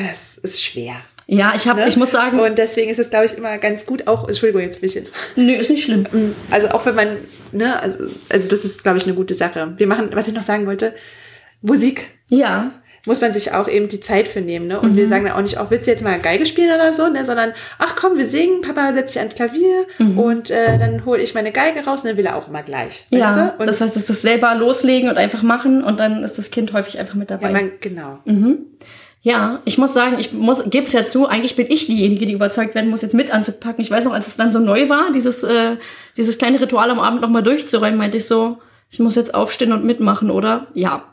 das 0.00 0.38
ist 0.38 0.62
schwer. 0.62 0.96
Ja, 1.32 1.52
ich 1.54 1.68
habe, 1.68 1.80
ne? 1.80 1.88
ich 1.88 1.96
muss 1.96 2.10
sagen. 2.10 2.40
Und 2.40 2.58
deswegen 2.58 2.90
ist 2.90 2.98
es, 2.98 3.08
glaube 3.10 3.26
ich, 3.26 3.36
immer 3.36 3.56
ganz 3.58 3.86
gut, 3.86 4.08
auch, 4.08 4.26
Entschuldigung, 4.26 4.62
jetzt 4.62 4.80
bin 4.80 4.88
ich 4.88 4.96
jetzt. 4.96 5.12
Nö, 5.36 5.52
ist 5.52 5.70
nicht 5.70 5.84
schlimm. 5.84 6.02
Mm, 6.10 6.34
also 6.50 6.68
auch 6.70 6.84
wenn 6.86 6.96
man, 6.96 7.18
ne, 7.52 7.80
also, 7.80 7.98
also 8.28 8.48
das 8.48 8.64
ist, 8.64 8.82
glaube 8.82 8.98
ich, 8.98 9.04
eine 9.04 9.14
gute 9.14 9.34
Sache. 9.34 9.74
Wir 9.76 9.86
machen, 9.86 10.10
was 10.12 10.26
ich 10.26 10.34
noch 10.34 10.42
sagen 10.42 10.66
wollte, 10.66 10.92
Musik. 11.62 12.10
Ja. 12.30 12.72
Muss 13.06 13.20
man 13.20 13.32
sich 13.32 13.52
auch 13.52 13.68
eben 13.68 13.88
die 13.88 14.00
Zeit 14.00 14.28
für 14.28 14.40
nehmen, 14.40 14.66
ne? 14.66 14.80
Und 14.80 14.92
mhm. 14.92 14.96
wir 14.96 15.08
sagen 15.08 15.24
dann 15.24 15.34
auch 15.34 15.40
nicht, 15.40 15.56
auch 15.56 15.70
willst 15.70 15.86
du 15.86 15.90
jetzt 15.90 16.02
mal 16.02 16.18
Geige 16.18 16.44
spielen 16.44 16.74
oder 16.74 16.92
so, 16.92 17.08
ne? 17.08 17.24
Sondern, 17.24 17.52
ach 17.78 17.96
komm, 17.96 18.18
wir 18.18 18.26
singen, 18.26 18.60
Papa 18.60 18.92
setzt 18.92 19.12
sich 19.12 19.20
ans 19.20 19.34
Klavier 19.34 19.86
mhm. 19.98 20.18
und 20.18 20.50
äh, 20.50 20.78
dann 20.78 21.06
hole 21.06 21.22
ich 21.22 21.32
meine 21.32 21.52
Geige 21.52 21.84
raus 21.86 22.02
und 22.02 22.08
dann 22.08 22.16
will 22.18 22.26
er 22.26 22.36
auch 22.36 22.48
immer 22.48 22.62
gleich. 22.62 23.06
Ja, 23.10 23.56
das 23.58 23.80
heißt, 23.80 23.96
dass 23.96 24.04
das 24.04 24.20
selber 24.20 24.54
loslegen 24.54 25.08
und 25.08 25.16
einfach 25.16 25.42
machen 25.42 25.82
und 25.82 25.98
dann 25.98 26.24
ist 26.24 26.36
das 26.36 26.50
Kind 26.50 26.74
häufig 26.74 26.98
einfach 26.98 27.14
mit 27.14 27.30
dabei. 27.30 27.46
Ja, 27.46 27.52
man, 27.52 27.70
genau. 27.80 28.18
Mhm. 28.26 28.66
Ja, 29.22 29.60
ich 29.66 29.76
muss 29.76 29.92
sagen, 29.92 30.16
ich 30.18 30.32
muss, 30.32 30.64
gebe 30.70 30.86
es 30.86 30.92
ja 30.92 31.04
zu, 31.04 31.26
eigentlich 31.26 31.54
bin 31.54 31.66
ich 31.68 31.86
diejenige, 31.86 32.24
die 32.24 32.32
überzeugt 32.32 32.74
werden 32.74 32.88
muss, 32.88 33.02
jetzt 33.02 33.14
mit 33.14 33.30
anzupacken. 33.30 33.82
Ich 33.82 33.90
weiß 33.90 34.06
noch, 34.06 34.14
als 34.14 34.26
es 34.26 34.36
dann 34.36 34.50
so 34.50 34.58
neu 34.58 34.88
war, 34.88 35.12
dieses, 35.12 35.42
äh, 35.42 35.76
dieses 36.16 36.38
kleine 36.38 36.58
Ritual 36.58 36.90
am 36.90 37.00
Abend 37.00 37.20
nochmal 37.20 37.42
durchzuräumen, 37.42 37.98
meinte 37.98 38.16
ich 38.16 38.26
so, 38.26 38.58
ich 38.90 38.98
muss 38.98 39.16
jetzt 39.16 39.34
aufstehen 39.34 39.72
und 39.72 39.84
mitmachen, 39.84 40.30
oder? 40.30 40.68
Ja, 40.72 41.09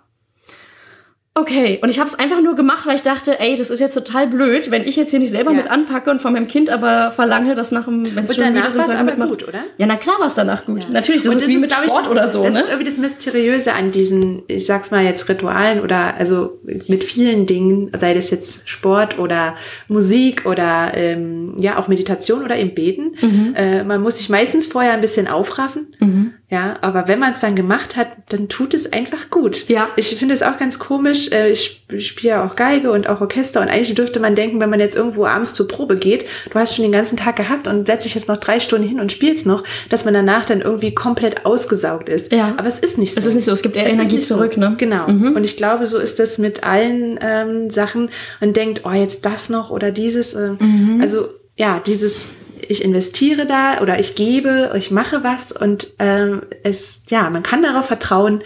Okay, 1.39 1.77
und 1.83 1.89
ich 1.89 1.99
habe 1.99 2.09
es 2.09 2.17
einfach 2.17 2.41
nur 2.41 2.55
gemacht, 2.55 2.87
weil 2.87 2.95
ich 2.95 3.03
dachte, 3.03 3.39
ey, 3.39 3.55
das 3.55 3.69
ist 3.69 3.79
jetzt 3.79 3.93
total 3.93 4.25
blöd, 4.25 4.71
wenn 4.71 4.83
ich 4.83 4.95
jetzt 4.95 5.11
hier 5.11 5.19
nicht 5.19 5.29
selber 5.29 5.51
ja. 5.51 5.57
mit 5.57 5.69
anpacke 5.69 6.09
und 6.09 6.19
von 6.19 6.33
meinem 6.33 6.47
Kind 6.47 6.71
aber 6.71 7.11
verlange, 7.11 7.53
dass 7.53 7.71
nach 7.71 7.85
dem, 7.85 8.15
wenn 8.15 8.25
es 8.25 8.35
schon 8.35 8.55
wieder 8.55 8.71
so 8.71 8.79
aber 8.79 9.03
mitmacht. 9.03 9.29
gut, 9.29 9.47
oder? 9.47 9.59
Ja, 9.77 9.85
na 9.85 9.97
klar 9.97 10.19
war 10.19 10.25
es 10.25 10.33
danach 10.33 10.65
gut. 10.65 10.85
Ja. 10.85 10.89
Natürlich, 10.89 11.21
das, 11.21 11.31
und 11.31 11.37
ist 11.37 11.43
das 11.45 11.49
wie 11.51 11.55
ist, 11.57 11.61
mit 11.61 11.71
Sport 11.71 12.05
das, 12.05 12.09
oder 12.09 12.27
so, 12.27 12.43
das 12.43 12.53
ne? 12.53 12.59
Das 12.59 12.67
ist 12.67 12.73
irgendwie 12.73 12.89
das 12.89 12.97
Mysteriöse 12.97 13.73
an 13.73 13.91
diesen, 13.91 14.43
ich 14.47 14.65
sag's 14.65 14.89
mal 14.89 15.03
jetzt 15.03 15.29
Ritualen 15.29 15.81
oder 15.81 16.15
also 16.17 16.59
mit 16.87 17.03
vielen 17.03 17.45
Dingen, 17.45 17.91
sei 17.95 18.15
das 18.15 18.31
jetzt 18.31 18.67
Sport 18.67 19.19
oder 19.19 19.55
Musik 19.87 20.47
oder 20.47 20.93
ähm, 20.95 21.55
ja 21.59 21.77
auch 21.77 21.87
Meditation 21.87 22.43
oder 22.43 22.57
eben 22.57 22.73
Beten. 22.73 23.11
Mhm. 23.21 23.53
Äh, 23.55 23.83
man 23.83 24.01
muss 24.01 24.17
sich 24.17 24.29
meistens 24.29 24.65
vorher 24.65 24.93
ein 24.93 25.01
bisschen 25.01 25.27
aufraffen. 25.27 25.93
Mhm. 25.99 26.33
Ja, 26.49 26.77
aber 26.79 27.09
wenn 27.09 27.19
man 27.19 27.33
es 27.33 27.41
dann 27.41 27.55
gemacht 27.55 27.97
hat, 27.97 28.07
dann 28.29 28.47
tut 28.47 28.73
es 28.73 28.93
einfach 28.93 29.29
gut. 29.29 29.67
Ja. 29.67 29.89
Ich 29.97 30.15
finde 30.15 30.33
es 30.33 30.41
auch 30.41 30.57
ganz 30.57 30.79
komisch. 30.79 31.29
Äh, 31.33 31.49
ich 31.51 31.83
spiele 31.99 32.35
ja 32.35 32.45
auch 32.45 32.55
Geige 32.55 32.91
und 32.91 33.09
auch 33.09 33.19
Orchester 33.19 33.59
und 33.59 33.67
eigentlich 33.67 33.93
dürfte 33.95 34.21
man 34.21 34.33
denken, 34.33 34.61
wenn 34.61 34.69
man 34.69 34.79
jetzt 34.79 34.95
irgendwo 34.95 35.25
abends 35.25 35.53
zur 35.53 35.67
Probe 35.67 35.97
geht, 35.97 36.25
du 36.49 36.57
hast 36.57 36.73
schon 36.73 36.83
den 36.83 36.93
ganzen 36.93 37.17
Tag 37.17 37.35
gehabt 37.35 37.67
und 37.67 37.85
setzt 37.85 38.05
dich 38.05 38.15
jetzt 38.15 38.29
noch 38.29 38.37
drei 38.37 38.61
Stunden 38.61 38.87
hin 38.87 39.01
und 39.01 39.11
spielst 39.11 39.45
noch, 39.45 39.65
dass 39.89 40.05
man 40.05 40.13
danach 40.13 40.45
dann 40.45 40.61
irgendwie 40.61 40.95
komplett 40.95 41.45
ausgesaugt 41.45 42.07
ist. 42.07 42.31
Ja. 42.31 42.55
Aber 42.57 42.69
es 42.69 42.79
ist 42.79 42.97
nicht 42.97 43.13
so. 43.13 43.19
Es 43.19 43.25
ist 43.25 43.35
nicht 43.35 43.45
so. 43.45 43.51
Es 43.51 43.61
gibt 43.61 43.75
eher 43.75 43.85
es 43.85 43.93
Energie 43.93 44.21
zurück, 44.21 44.53
so. 44.53 44.61
ne? 44.61 44.75
Genau. 44.77 45.05
Mhm. 45.09 45.35
Und 45.35 45.43
ich 45.43 45.57
glaube, 45.57 45.85
so 45.85 45.97
ist 45.97 46.17
das 46.17 46.37
mit 46.37 46.63
allen 46.63 47.19
ähm, 47.21 47.69
Sachen. 47.69 48.09
Man 48.39 48.53
denkt, 48.53 48.83
oh, 48.85 48.91
jetzt 48.91 49.25
das 49.25 49.49
noch 49.49 49.69
oder 49.69 49.91
dieses. 49.91 50.33
Äh, 50.33 50.51
mhm. 50.51 50.99
Also 51.01 51.27
ja, 51.57 51.81
dieses 51.85 52.27
ich 52.67 52.83
investiere 52.83 53.45
da 53.45 53.81
oder 53.81 53.99
ich 53.99 54.15
gebe, 54.15 54.71
ich 54.75 54.91
mache 54.91 55.23
was 55.23 55.51
und 55.51 55.87
ähm, 55.99 56.41
es, 56.63 57.03
ja, 57.09 57.29
man 57.29 57.43
kann 57.43 57.63
darauf 57.63 57.85
vertrauen, 57.85 58.43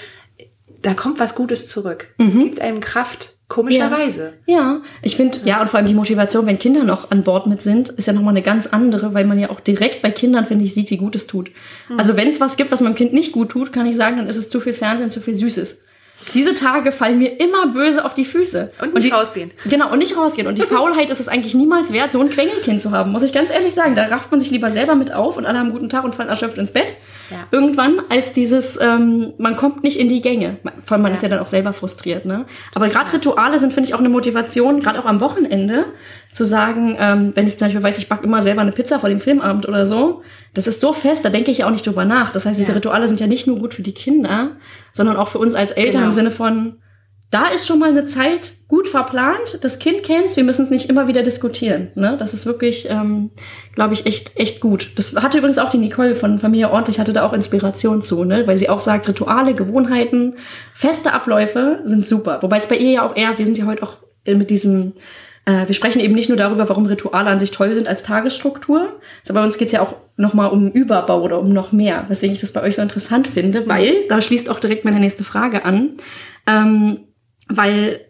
da 0.82 0.93
kommt 0.93 1.19
was 1.19 1.36
Gutes 1.36 1.67
zurück. 1.67 2.08
Mhm. 2.17 2.28
Es 2.28 2.34
gibt 2.39 2.62
einem 2.62 2.80
Kraft. 2.80 3.36
Komischerweise. 3.47 4.34
Ja, 4.45 4.56
ja. 4.56 4.82
ich 5.02 5.17
finde, 5.17 5.39
ja, 5.43 5.60
und 5.60 5.69
vor 5.69 5.78
allem 5.78 5.88
die 5.88 5.93
Motivation, 5.93 6.45
wenn 6.45 6.58
Kinder 6.58 6.86
noch 6.86 7.12
an 7.12 7.24
Bord 7.24 7.47
mit 7.47 7.62
sind, 7.62 7.89
ist 7.89 8.08
ja 8.08 8.13
nochmal 8.13 8.32
eine 8.32 8.41
ganz 8.41 8.65
andere, 8.65 9.13
weil 9.13 9.26
man 9.26 9.38
ja 9.38 9.50
auch 9.50 9.60
direkt 9.60 10.02
bei 10.02 10.10
Kindern, 10.10 10.45
finde 10.45 10.63
ich, 10.63 10.74
sieht, 10.74 10.89
wie 10.89 10.95
gut 10.95 11.17
es 11.17 11.28
tut. 11.28 11.52
Mhm. 11.89 12.00
Also 12.00 12.15
wenn 12.15 12.30
es 12.30 12.39
was 12.39 12.56
gibt, 12.56 12.71
was 12.71 12.80
meinem 12.80 12.95
Kind 12.95 13.12
nicht 13.12 13.34
gut 13.34 13.50
tut, 13.50 13.74
kann 13.74 13.86
ich 13.86 13.97
sagen, 13.97 14.15
dann 14.15 14.28
ist 14.28 14.38
es 14.38 14.50
zu 14.50 14.62
viel 14.62 14.74
Fernsehen, 14.74 15.12
zu 15.12 15.19
viel 15.19 15.36
Süßes. 15.36 15.82
Diese 16.34 16.53
Tage 16.53 16.91
fallen 16.91 17.19
mir 17.19 17.39
immer 17.39 17.67
böse 17.67 18.05
auf 18.05 18.13
die 18.13 18.25
Füße. 18.25 18.71
Und 18.79 18.93
nicht 18.93 18.95
und 18.95 19.03
die, 19.03 19.10
rausgehen. 19.10 19.51
Genau, 19.69 19.91
und 19.91 19.99
nicht 19.99 20.17
rausgehen. 20.17 20.47
Und 20.47 20.57
die 20.57 20.62
Faulheit 20.75 21.10
ist 21.10 21.19
es 21.19 21.27
eigentlich 21.27 21.55
niemals 21.55 21.91
wert, 21.91 22.12
so 22.12 22.21
ein 22.21 22.29
Quengelkind 22.29 22.79
zu 22.81 22.91
haben, 22.91 23.12
muss 23.12 23.23
ich 23.23 23.34
ganz 23.34 23.49
ehrlich 23.49 23.73
sagen. 23.73 23.95
Da 23.95 24.05
rafft 24.05 24.31
man 24.31 24.39
sich 24.39 24.51
lieber 24.51 24.69
selber 24.69 24.95
mit 24.95 25.13
auf 25.13 25.38
und 25.38 25.45
alle 25.45 25.57
haben 25.57 25.67
einen 25.67 25.73
guten 25.73 25.89
Tag 25.89 26.03
und 26.03 26.15
fallen 26.15 26.29
erschöpft 26.29 26.57
ins 26.57 26.71
Bett. 26.71 26.95
Ja. 27.29 27.47
Irgendwann, 27.51 28.01
als 28.10 28.34
dieses, 28.34 28.79
ähm, 28.81 29.34
man 29.38 29.55
kommt 29.55 29.84
nicht 29.84 29.97
in 29.99 30.10
die 30.10 30.21
Gänge. 30.21 30.57
Vor 30.86 30.95
allem, 30.95 31.03
man 31.03 31.12
ja. 31.12 31.15
ist 31.15 31.21
ja 31.21 31.29
dann 31.29 31.39
auch 31.39 31.45
selber 31.45 31.73
frustriert. 31.73 32.25
Ne? 32.25 32.45
Aber 32.73 32.88
gerade 32.88 33.13
Rituale 33.13 33.60
sind, 33.60 33.73
finde 33.73 33.88
ich, 33.88 33.95
auch 33.95 33.99
eine 33.99 34.10
Motivation, 34.10 34.81
gerade 34.81 34.99
auch 34.99 35.05
am 35.05 35.21
Wochenende, 35.21 35.86
zu 36.33 36.45
sagen, 36.45 36.95
ähm, 36.99 37.31
wenn 37.35 37.47
ich 37.47 37.57
zum 37.57 37.67
Beispiel 37.67 37.83
weiß, 37.83 37.97
ich 37.97 38.07
backe 38.07 38.25
immer 38.25 38.41
selber 38.41 38.61
eine 38.61 38.71
Pizza 38.71 38.99
vor 38.99 39.09
dem 39.09 39.19
Filmabend 39.19 39.67
oder 39.67 39.85
so, 39.85 40.21
das 40.53 40.67
ist 40.67 40.79
so 40.79 40.93
fest, 40.93 41.25
da 41.25 41.29
denke 41.29 41.51
ich 41.51 41.59
ja 41.59 41.67
auch 41.67 41.71
nicht 41.71 41.85
drüber 41.85 42.05
nach. 42.05 42.31
Das 42.31 42.45
heißt, 42.45 42.59
diese 42.59 42.71
ja. 42.71 42.75
Rituale 42.75 43.07
sind 43.07 43.19
ja 43.19 43.27
nicht 43.27 43.47
nur 43.47 43.59
gut 43.59 43.73
für 43.73 43.81
die 43.81 43.93
Kinder, 43.93 44.51
sondern 44.93 45.17
auch 45.17 45.27
für 45.27 45.39
uns 45.39 45.55
als 45.55 45.71
Eltern 45.71 45.93
genau. 45.93 46.05
im 46.07 46.11
Sinne 46.13 46.31
von, 46.31 46.77
da 47.31 47.47
ist 47.47 47.65
schon 47.65 47.79
mal 47.79 47.89
eine 47.89 48.05
Zeit 48.05 48.53
gut 48.67 48.89
verplant. 48.89 49.59
Das 49.61 49.79
Kind 49.79 50.03
kennt's, 50.03 50.35
wir 50.35 50.43
müssen 50.43 50.65
es 50.65 50.69
nicht 50.69 50.89
immer 50.89 51.07
wieder 51.07 51.23
diskutieren. 51.23 51.87
Ne? 51.95 52.17
Das 52.19 52.33
ist 52.33 52.45
wirklich, 52.45 52.89
ähm, 52.89 53.31
glaube 53.73 53.93
ich, 53.93 54.05
echt, 54.05 54.37
echt 54.37 54.59
gut. 54.59 54.91
Das 54.97 55.15
hatte 55.15 55.37
übrigens 55.37 55.57
auch 55.57 55.69
die 55.69 55.77
Nicole 55.77 56.13
von 56.13 56.39
Familie 56.39 56.69
Ordentlich, 56.69 56.99
hatte 56.99 57.13
da 57.13 57.25
auch 57.25 57.31
Inspiration 57.31 58.01
zu, 58.01 58.25
ne? 58.25 58.45
weil 58.47 58.57
sie 58.57 58.67
auch 58.67 58.81
sagt, 58.81 59.07
Rituale, 59.07 59.53
Gewohnheiten, 59.53 60.35
feste 60.73 61.13
Abläufe 61.13 61.79
sind 61.85 62.05
super. 62.05 62.39
Wobei 62.41 62.57
es 62.57 62.67
bei 62.67 62.75
ihr 62.75 62.91
ja 62.91 63.09
auch 63.09 63.15
eher, 63.15 63.37
wir 63.37 63.45
sind 63.45 63.57
ja 63.57 63.65
heute 63.65 63.83
auch 63.83 63.97
mit 64.25 64.49
diesem 64.49 64.91
wir 65.45 65.73
sprechen 65.73 65.99
eben 65.99 66.13
nicht 66.13 66.30
nur 66.30 66.38
darüber, 66.38 66.69
warum 66.69 66.86
Rituale 66.86 67.30
an 67.30 67.39
sich 67.39 67.51
toll 67.51 67.73
sind 67.73 67.88
als 67.88 68.04
Tagesstruktur, 68.04 68.99
sondern 69.23 69.41
bei 69.41 69.45
uns 69.45 69.58
geht's 69.58 69.71
ja 69.71 69.82
auch 69.82 69.95
nochmal 70.15 70.51
um 70.51 70.71
Überbau 70.71 71.21
oder 71.21 71.39
um 71.39 71.51
noch 71.51 71.71
mehr, 71.71 72.06
weswegen 72.08 72.34
ich 72.34 72.41
das 72.41 72.54
bei 72.54 72.62
euch 72.62 72.75
so 72.75 72.82
interessant 72.82 73.27
finde, 73.27 73.67
weil, 73.67 74.08
da 74.08 74.21
schließt 74.21 74.49
auch 74.49 74.60
direkt 74.60 74.86
meine 74.86 74.99
nächste 74.99 75.23
Frage 75.23 75.65
an, 75.65 75.91
ähm, 76.45 76.99
weil 77.47 78.01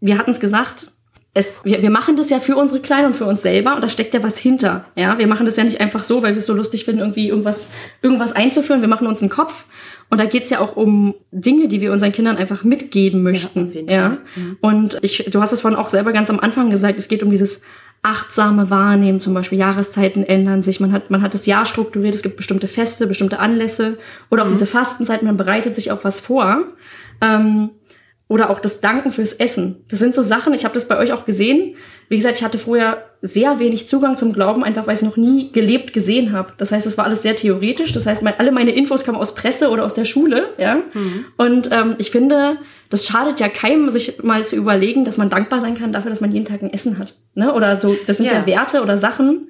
wir 0.00 0.18
hatten 0.18 0.32
es 0.32 0.40
gesagt, 0.40 0.92
es, 1.34 1.64
wir, 1.64 1.80
wir 1.80 1.90
machen 1.90 2.16
das 2.16 2.28
ja 2.28 2.40
für 2.40 2.56
unsere 2.56 2.80
Kleinen 2.80 3.06
und 3.06 3.16
für 3.16 3.24
uns 3.24 3.40
selber 3.40 3.74
und 3.74 3.82
da 3.82 3.88
steckt 3.88 4.12
ja 4.12 4.22
was 4.22 4.36
hinter. 4.36 4.84
Ja, 4.96 5.16
wir 5.16 5.26
machen 5.26 5.46
das 5.46 5.56
ja 5.56 5.64
nicht 5.64 5.80
einfach 5.80 6.04
so, 6.04 6.22
weil 6.22 6.32
wir 6.32 6.38
es 6.38 6.46
so 6.46 6.52
lustig 6.52 6.84
finden, 6.84 7.00
irgendwie 7.00 7.28
irgendwas, 7.28 7.70
irgendwas 8.02 8.34
einzuführen. 8.34 8.82
Wir 8.82 8.88
machen 8.88 9.06
uns 9.06 9.22
einen 9.22 9.30
Kopf 9.30 9.64
und 10.12 10.18
da 10.18 10.26
geht's 10.26 10.50
ja 10.50 10.60
auch 10.60 10.76
um 10.76 11.14
Dinge, 11.30 11.68
die 11.68 11.80
wir 11.80 11.90
unseren 11.90 12.12
Kindern 12.12 12.36
einfach 12.36 12.64
mitgeben 12.64 13.22
möchten. 13.22 13.72
Ja. 13.88 13.94
ja. 13.94 14.18
Und 14.60 14.98
ich, 15.00 15.24
du 15.30 15.40
hast 15.40 15.52
es 15.52 15.62
vorhin 15.62 15.78
auch 15.78 15.88
selber 15.88 16.12
ganz 16.12 16.28
am 16.28 16.38
Anfang 16.38 16.68
gesagt, 16.68 16.98
es 16.98 17.08
geht 17.08 17.22
um 17.22 17.30
dieses 17.30 17.62
achtsame 18.02 18.68
Wahrnehmen, 18.68 19.20
zum 19.20 19.32
Beispiel 19.32 19.58
Jahreszeiten 19.58 20.22
ändern 20.22 20.60
sich, 20.60 20.80
man 20.80 20.92
hat, 20.92 21.10
man 21.10 21.22
hat 21.22 21.32
das 21.32 21.46
Jahr 21.46 21.64
strukturiert, 21.64 22.14
es 22.14 22.22
gibt 22.22 22.36
bestimmte 22.36 22.68
Feste, 22.68 23.06
bestimmte 23.06 23.38
Anlässe 23.38 23.96
oder 24.28 24.42
auch 24.42 24.48
mhm. 24.48 24.52
diese 24.52 24.66
Fastenzeit, 24.66 25.22
man 25.22 25.38
bereitet 25.38 25.74
sich 25.74 25.90
auf 25.90 26.04
was 26.04 26.20
vor. 26.20 26.62
Ähm, 27.22 27.70
oder 28.28 28.50
auch 28.50 28.60
das 28.60 28.82
Danken 28.82 29.12
fürs 29.12 29.32
Essen. 29.32 29.84
Das 29.88 29.98
sind 29.98 30.14
so 30.14 30.20
Sachen, 30.20 30.52
ich 30.52 30.64
habe 30.64 30.74
das 30.74 30.88
bei 30.88 30.98
euch 30.98 31.12
auch 31.12 31.24
gesehen. 31.24 31.76
Wie 32.08 32.16
gesagt, 32.16 32.36
ich 32.36 32.44
hatte 32.44 32.58
vorher 32.58 33.04
sehr 33.22 33.58
wenig 33.58 33.86
Zugang 33.86 34.16
zum 34.16 34.32
Glauben, 34.32 34.64
einfach 34.64 34.86
weil 34.86 34.94
ich 34.94 35.00
es 35.00 35.06
noch 35.06 35.16
nie 35.16 35.52
gelebt 35.52 35.92
gesehen 35.92 36.32
habe. 36.32 36.52
Das 36.58 36.72
heißt, 36.72 36.86
es 36.86 36.98
war 36.98 37.04
alles 37.04 37.22
sehr 37.22 37.36
theoretisch. 37.36 37.92
Das 37.92 38.04
heißt, 38.04 38.22
mein, 38.22 38.34
alle 38.38 38.50
meine 38.50 38.72
Infos 38.72 39.04
kamen 39.04 39.16
aus 39.16 39.34
Presse 39.34 39.70
oder 39.70 39.84
aus 39.84 39.94
der 39.94 40.04
Schule. 40.04 40.50
Ja? 40.58 40.82
Mhm. 40.92 41.24
Und 41.36 41.70
ähm, 41.70 41.94
ich 41.98 42.10
finde, 42.10 42.58
das 42.90 43.06
schadet 43.06 43.38
ja 43.38 43.48
keinem, 43.48 43.90
sich 43.90 44.22
mal 44.22 44.44
zu 44.44 44.56
überlegen, 44.56 45.04
dass 45.04 45.18
man 45.18 45.30
dankbar 45.30 45.60
sein 45.60 45.76
kann 45.76 45.92
dafür, 45.92 46.10
dass 46.10 46.20
man 46.20 46.32
jeden 46.32 46.44
Tag 46.44 46.62
ein 46.62 46.72
Essen 46.72 46.98
hat. 46.98 47.14
Ne? 47.34 47.54
Oder 47.54 47.80
so, 47.80 47.96
das 48.06 48.16
sind 48.16 48.26
ja, 48.26 48.38
ja 48.38 48.46
Werte 48.46 48.82
oder 48.82 48.98
Sachen, 48.98 49.48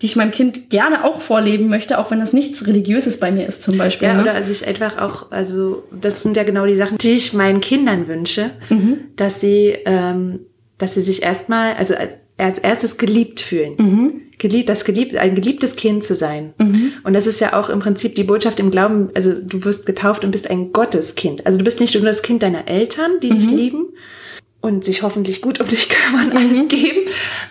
die 0.00 0.06
ich 0.06 0.16
meinem 0.16 0.30
Kind 0.30 0.70
gerne 0.70 1.04
auch 1.04 1.20
vorleben 1.20 1.68
möchte, 1.68 1.98
auch 1.98 2.10
wenn 2.10 2.20
das 2.20 2.32
nichts 2.32 2.66
Religiöses 2.66 3.18
bei 3.18 3.32
mir 3.32 3.46
ist 3.46 3.62
zum 3.62 3.76
Beispiel. 3.76 4.08
Ja, 4.08 4.14
ne? 4.14 4.22
oder 4.22 4.34
also 4.34 4.52
ich 4.52 4.66
einfach 4.66 4.98
auch, 4.98 5.30
also 5.32 5.84
das 5.90 6.22
sind 6.22 6.36
ja 6.36 6.44
genau 6.44 6.66
die 6.66 6.76
Sachen, 6.76 6.98
die 6.98 7.12
ich 7.12 7.32
meinen 7.32 7.60
Kindern 7.60 8.06
wünsche, 8.06 8.50
mhm. 8.68 8.98
dass 9.16 9.40
sie, 9.40 9.76
ähm, 9.84 10.40
dass 10.78 10.94
sie 10.94 11.02
sich 11.02 11.22
erstmal, 11.22 11.74
also 11.74 11.94
als, 11.94 12.18
als 12.36 12.58
erstes 12.58 12.96
geliebt 12.98 13.40
fühlen. 13.40 13.74
Mhm. 13.78 14.20
Geliebt, 14.38 14.68
das 14.68 14.84
geliebt, 14.84 15.16
ein 15.16 15.34
geliebtes 15.34 15.76
Kind 15.76 16.02
zu 16.02 16.16
sein. 16.16 16.54
Mhm. 16.58 16.94
Und 17.04 17.12
das 17.12 17.26
ist 17.26 17.40
ja 17.40 17.52
auch 17.58 17.68
im 17.68 17.78
Prinzip 17.78 18.16
die 18.16 18.24
Botschaft 18.24 18.58
im 18.58 18.70
Glauben, 18.70 19.10
also 19.14 19.32
du 19.34 19.64
wirst 19.64 19.86
getauft 19.86 20.24
und 20.24 20.32
bist 20.32 20.50
ein 20.50 20.72
Gotteskind. 20.72 21.46
Also 21.46 21.58
du 21.58 21.64
bist 21.64 21.80
nicht 21.80 21.94
nur 21.94 22.04
das 22.04 22.22
Kind 22.22 22.42
deiner 22.42 22.66
Eltern, 22.66 23.20
die 23.22 23.30
dich 23.30 23.48
mhm. 23.48 23.56
lieben, 23.56 23.86
und 24.64 24.82
sich 24.82 25.02
hoffentlich 25.02 25.42
gut 25.42 25.60
um 25.60 25.68
dich 25.68 25.88
kümmern, 25.90 26.30
mhm. 26.30 26.36
alles 26.38 26.68
geben, 26.68 27.00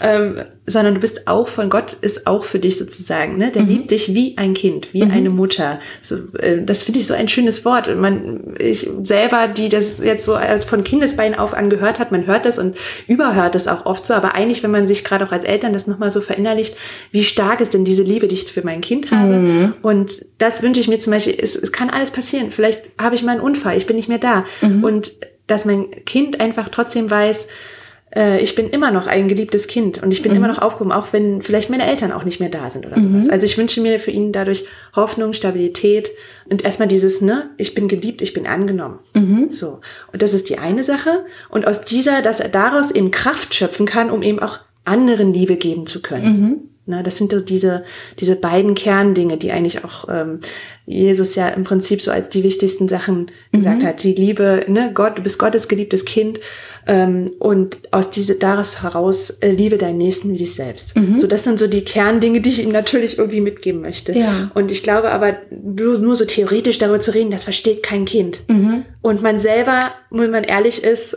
ähm, 0.02 0.42
sondern 0.66 0.96
du 0.96 1.00
bist 1.00 1.28
auch 1.28 1.48
von 1.48 1.70
Gott, 1.70 1.94
ist 2.02 2.26
auch 2.26 2.44
für 2.44 2.58
dich 2.58 2.80
sozusagen, 2.80 3.38
ne? 3.38 3.52
Der 3.52 3.62
mhm. 3.62 3.68
liebt 3.68 3.92
dich 3.92 4.16
wie 4.16 4.36
ein 4.38 4.56
Kind, 4.56 4.96
wie 4.96 5.06
mhm. 5.06 5.12
eine 5.12 5.30
Mutter. 5.30 5.80
So, 6.02 6.16
äh, 6.40 6.64
das 6.64 6.82
finde 6.82 7.00
ich 7.00 7.06
so 7.06 7.14
ein 7.14 7.28
schönes 7.28 7.66
Wort. 7.66 7.96
Man, 7.96 8.56
ich 8.58 8.90
selber, 9.04 9.48
die 9.48 9.70
das 9.70 10.00
jetzt 10.00 10.26
so 10.26 10.34
als 10.34 10.66
von 10.66 10.84
Kindesbeinen 10.84 11.38
auf 11.38 11.54
angehört 11.54 12.00
hat, 12.00 12.12
man 12.12 12.26
hört 12.26 12.48
das 12.48 12.58
und 12.58 12.76
überhört 13.08 13.54
das 13.54 13.68
auch 13.68 13.86
oft 13.86 14.08
so, 14.08 14.16
aber 14.16 14.34
eigentlich, 14.34 14.64
wenn 14.64 14.72
man 14.72 14.88
sich 14.88 15.04
gerade 15.04 15.24
auch 15.24 15.32
als 15.32 15.46
Eltern 15.46 15.72
das 15.72 15.86
nochmal 15.86 16.10
so 16.10 16.20
verinnerlicht, 16.20 16.76
wie 17.12 17.24
stark 17.24 17.62
ist 17.62 17.76
denn 17.76 17.86
diese 17.86 18.02
Liebe, 18.02 18.28
die 18.28 18.34
ich 18.34 18.52
für 18.52 18.66
mein 18.66 18.82
Kind 18.82 19.12
habe? 19.12 19.34
Mhm. 19.34 19.74
Und 19.84 20.26
das 20.40 20.64
wünsche 20.64 20.80
ich 20.80 20.88
mir 20.88 20.98
zum 20.98 21.12
Beispiel, 21.12 21.38
es, 21.38 21.56
es 21.56 21.72
kann 21.72 21.92
alles 21.92 22.10
passieren. 22.10 22.50
Vielleicht 22.50 22.90
habe 23.00 23.14
ich 23.14 23.22
mal 23.22 23.34
einen 23.34 23.42
Unfall, 23.42 23.78
ich 23.78 23.86
bin 23.86 23.98
nicht 23.98 24.10
mehr 24.10 24.18
da. 24.18 24.46
Mhm. 24.62 24.84
Und 24.84 25.12
dass 25.48 25.66
mein 25.66 25.92
Kind 26.06 26.40
einfach 26.40 26.70
trotzdem 26.70 27.10
weiß, 27.10 27.48
äh, 28.16 28.42
ich 28.42 28.56
bin 28.56 28.70
immer 28.70 28.92
noch 28.92 29.08
ein 29.08 29.28
geliebtes 29.28 29.68
Kind 29.68 30.02
und 30.02 30.12
ich 30.12 30.22
bin 30.22 30.32
mhm. 30.32 30.38
immer 30.38 30.48
noch 30.48 30.60
aufgehoben, 30.60 30.92
auch 30.92 31.08
wenn 31.12 31.42
vielleicht 31.42 31.70
meine 31.70 31.86
Eltern 31.86 32.12
auch 32.12 32.24
nicht 32.24 32.40
mehr 32.40 32.50
da 32.50 32.70
sind 32.70 32.86
oder 32.86 33.00
sowas. 33.00 33.26
Mhm. 33.26 33.32
Also 33.32 33.46
ich 33.46 33.58
wünsche 33.58 33.82
mir 33.82 34.00
für 34.00 34.12
ihn 34.12 34.32
dadurch 34.32 34.66
Hoffnung, 34.96 35.34
Stabilität 35.34 36.12
und 36.50 36.64
erstmal 36.64 36.88
dieses, 36.88 37.22
ne, 37.22 37.50
ich 37.58 37.74
bin 37.74 37.88
geliebt, 37.88 38.22
ich 38.22 38.34
bin 38.34 38.48
angenommen. 38.48 39.00
Mhm. 39.14 39.50
So. 39.50 39.82
Und 40.12 40.22
das 40.22 40.34
ist 40.34 40.50
die 40.50 40.58
eine 40.58 40.84
Sache. 40.84 41.26
Und 41.50 41.68
aus 41.68 41.82
dieser, 41.82 42.22
dass 42.22 42.40
er 42.40 42.50
daraus 42.50 42.92
eben 42.92 43.12
Kraft 43.12 43.56
schöpfen 43.56 43.86
kann, 43.86 44.12
um 44.12 44.22
eben 44.22 44.40
auch 44.40 44.60
anderen 44.86 45.34
Liebe 45.34 45.56
geben 45.56 45.86
zu 45.86 46.02
können. 46.02 46.70
Na, 46.86 47.02
das 47.02 47.18
sind 47.18 47.32
so 47.32 47.40
diese, 47.40 47.86
diese 48.20 48.36
beiden 48.36 48.76
Kerndinge, 48.76 49.38
die 49.38 49.52
eigentlich 49.52 49.86
auch 49.86 50.10
ähm, 50.10 50.40
Jesus 50.86 51.36
ja 51.36 51.48
im 51.48 51.64
Prinzip 51.64 52.02
so 52.02 52.12
als 52.12 52.28
die 52.28 52.44
wichtigsten 52.44 52.90
Sachen 52.90 53.32
gesagt 53.54 53.84
mhm. 53.84 53.86
hat. 53.86 54.04
Die 54.04 54.14
Liebe, 54.14 54.66
ne, 54.68 54.92
Gott, 54.94 55.18
du 55.18 55.22
bist 55.22 55.40
Gottes 55.40 55.70
geliebtes 55.70 56.04
Kind 56.04 56.42
ähm, 56.86 57.32
und 57.40 57.78
aus 57.92 58.10
diese 58.10 58.36
daraus 58.36 58.84
heraus 58.84 59.30
äh, 59.30 59.52
liebe 59.52 59.78
deinen 59.78 59.98
Nächsten 59.98 60.34
wie 60.34 60.38
dich 60.38 60.56
selbst. 60.56 60.98
Mhm. 60.98 61.18
So, 61.18 61.28
das 61.28 61.46
sind 61.46 61.58
so 61.58 61.68
die 61.68 61.86
Kerndinge, 61.86 62.42
die 62.42 62.50
ich 62.50 62.62
ihm 62.62 62.74
natürlich 62.74 63.18
irgendwie 63.18 63.40
mitgeben 63.40 63.80
möchte. 63.80 64.12
Ja. 64.12 64.52
Und 64.54 64.70
ich 64.70 64.84
glaube 64.84 65.12
aber, 65.12 65.38
nur, 65.52 66.00
nur 66.00 66.18
so 66.18 66.26
theoretisch 66.26 66.80
darüber 66.80 67.00
zu 67.00 67.14
reden, 67.14 67.32
das 67.32 67.46
versteht 67.46 67.82
kein 67.82 68.04
Kind. 68.04 68.44
Mhm. 68.50 68.84
Und 69.02 69.22
man 69.22 69.40
selber, 69.40 69.92
wenn 70.10 70.32
man 70.32 70.44
ehrlich 70.44 70.84
ist, 70.84 71.16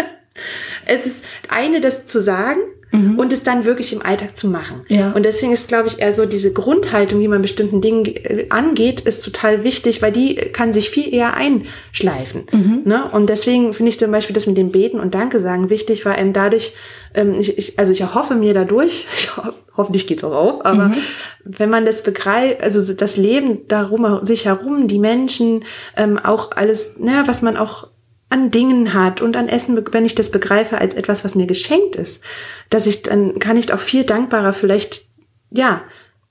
es 0.86 1.06
ist 1.06 1.24
eine, 1.48 1.80
das 1.80 2.06
zu 2.06 2.20
sagen, 2.20 2.58
mhm. 2.92 3.18
und 3.18 3.32
es 3.32 3.42
dann 3.42 3.64
wirklich 3.64 3.92
im 3.92 4.02
Alltag 4.02 4.36
zu 4.36 4.46
machen. 4.48 4.82
Ja. 4.88 5.12
Und 5.12 5.24
deswegen 5.24 5.52
ist, 5.52 5.68
glaube 5.68 5.88
ich, 5.88 6.00
eher 6.00 6.12
so 6.12 6.26
diese 6.26 6.52
Grundhaltung, 6.52 7.20
wie 7.20 7.28
man 7.28 7.42
bestimmten 7.42 7.80
Dingen 7.80 8.06
äh, 8.06 8.46
angeht, 8.50 9.00
ist 9.00 9.24
total 9.24 9.64
wichtig, 9.64 10.02
weil 10.02 10.12
die 10.12 10.36
kann 10.36 10.72
sich 10.72 10.90
viel 10.90 11.12
eher 11.12 11.34
einschleifen. 11.34 12.44
Mhm. 12.52 12.82
Ne? 12.84 13.02
Und 13.12 13.28
deswegen 13.28 13.72
finde 13.72 13.90
ich 13.90 13.98
zum 13.98 14.12
Beispiel 14.12 14.34
das 14.34 14.46
mit 14.46 14.56
dem 14.56 14.70
Beten 14.70 15.00
und 15.00 15.14
Danke 15.14 15.40
sagen 15.40 15.70
wichtig, 15.70 16.04
weil 16.04 16.14
einem 16.14 16.32
dadurch, 16.32 16.74
ähm, 17.14 17.34
ich, 17.38 17.58
ich, 17.58 17.78
also 17.78 17.92
ich 17.92 18.00
erhoffe 18.00 18.34
mir 18.34 18.54
dadurch, 18.54 19.06
ho 19.36 19.52
hoffentlich 19.74 20.06
geht's 20.06 20.22
auch 20.22 20.34
auf, 20.34 20.66
aber 20.66 20.88
mhm. 20.88 20.96
wenn 21.44 21.70
man 21.70 21.86
das 21.86 22.02
begreift, 22.02 22.62
also 22.62 22.92
das 22.92 23.16
Leben 23.16 23.66
darum, 23.68 24.22
sich 24.22 24.44
herum, 24.44 24.86
die 24.86 24.98
Menschen, 24.98 25.64
ähm, 25.96 26.18
auch 26.18 26.50
alles, 26.54 26.96
naja, 26.98 27.22
was 27.24 27.40
man 27.40 27.56
auch 27.56 27.88
an 28.32 28.50
Dingen 28.50 28.94
hat 28.94 29.20
und 29.20 29.36
an 29.36 29.48
Essen, 29.48 29.78
wenn 29.92 30.06
ich 30.06 30.14
das 30.14 30.30
begreife 30.30 30.78
als 30.78 30.94
etwas, 30.94 31.24
was 31.24 31.34
mir 31.34 31.46
geschenkt 31.46 31.96
ist, 31.96 32.22
dass 32.70 32.86
ich 32.86 33.02
dann 33.02 33.38
kann 33.38 33.56
ich 33.56 33.72
auch 33.72 33.80
viel 33.80 34.04
dankbarer 34.04 34.52
vielleicht 34.52 35.02
ja 35.50 35.82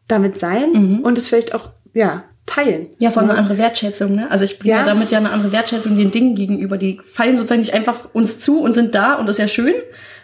damit 0.07 0.39
sein 0.39 0.71
mhm. 0.73 0.99
und 1.01 1.17
es 1.17 1.27
vielleicht 1.27 1.53
auch 1.53 1.69
ja 1.93 2.23
teilen. 2.47 2.87
Ja, 2.97 3.11
vor 3.11 3.21
allem 3.21 3.31
eine 3.31 3.39
andere 3.39 3.57
Wertschätzung. 3.57 4.15
Ne? 4.15 4.29
Also 4.29 4.45
ich 4.45 4.57
bringe 4.57 4.73
ja. 4.73 4.83
damit 4.83 5.11
ja 5.11 5.19
eine 5.19 5.29
andere 5.29 5.51
Wertschätzung 5.51 5.95
den 5.95 6.11
Dingen 6.11 6.35
gegenüber. 6.35 6.77
Die 6.77 6.99
fallen 7.03 7.37
sozusagen 7.37 7.61
nicht 7.61 7.73
einfach 7.73 8.09
uns 8.13 8.39
zu 8.39 8.61
und 8.61 8.73
sind 8.73 8.95
da 8.95 9.13
und 9.13 9.27
das 9.27 9.35
ist 9.35 9.39
ja 9.39 9.47
schön, 9.47 9.75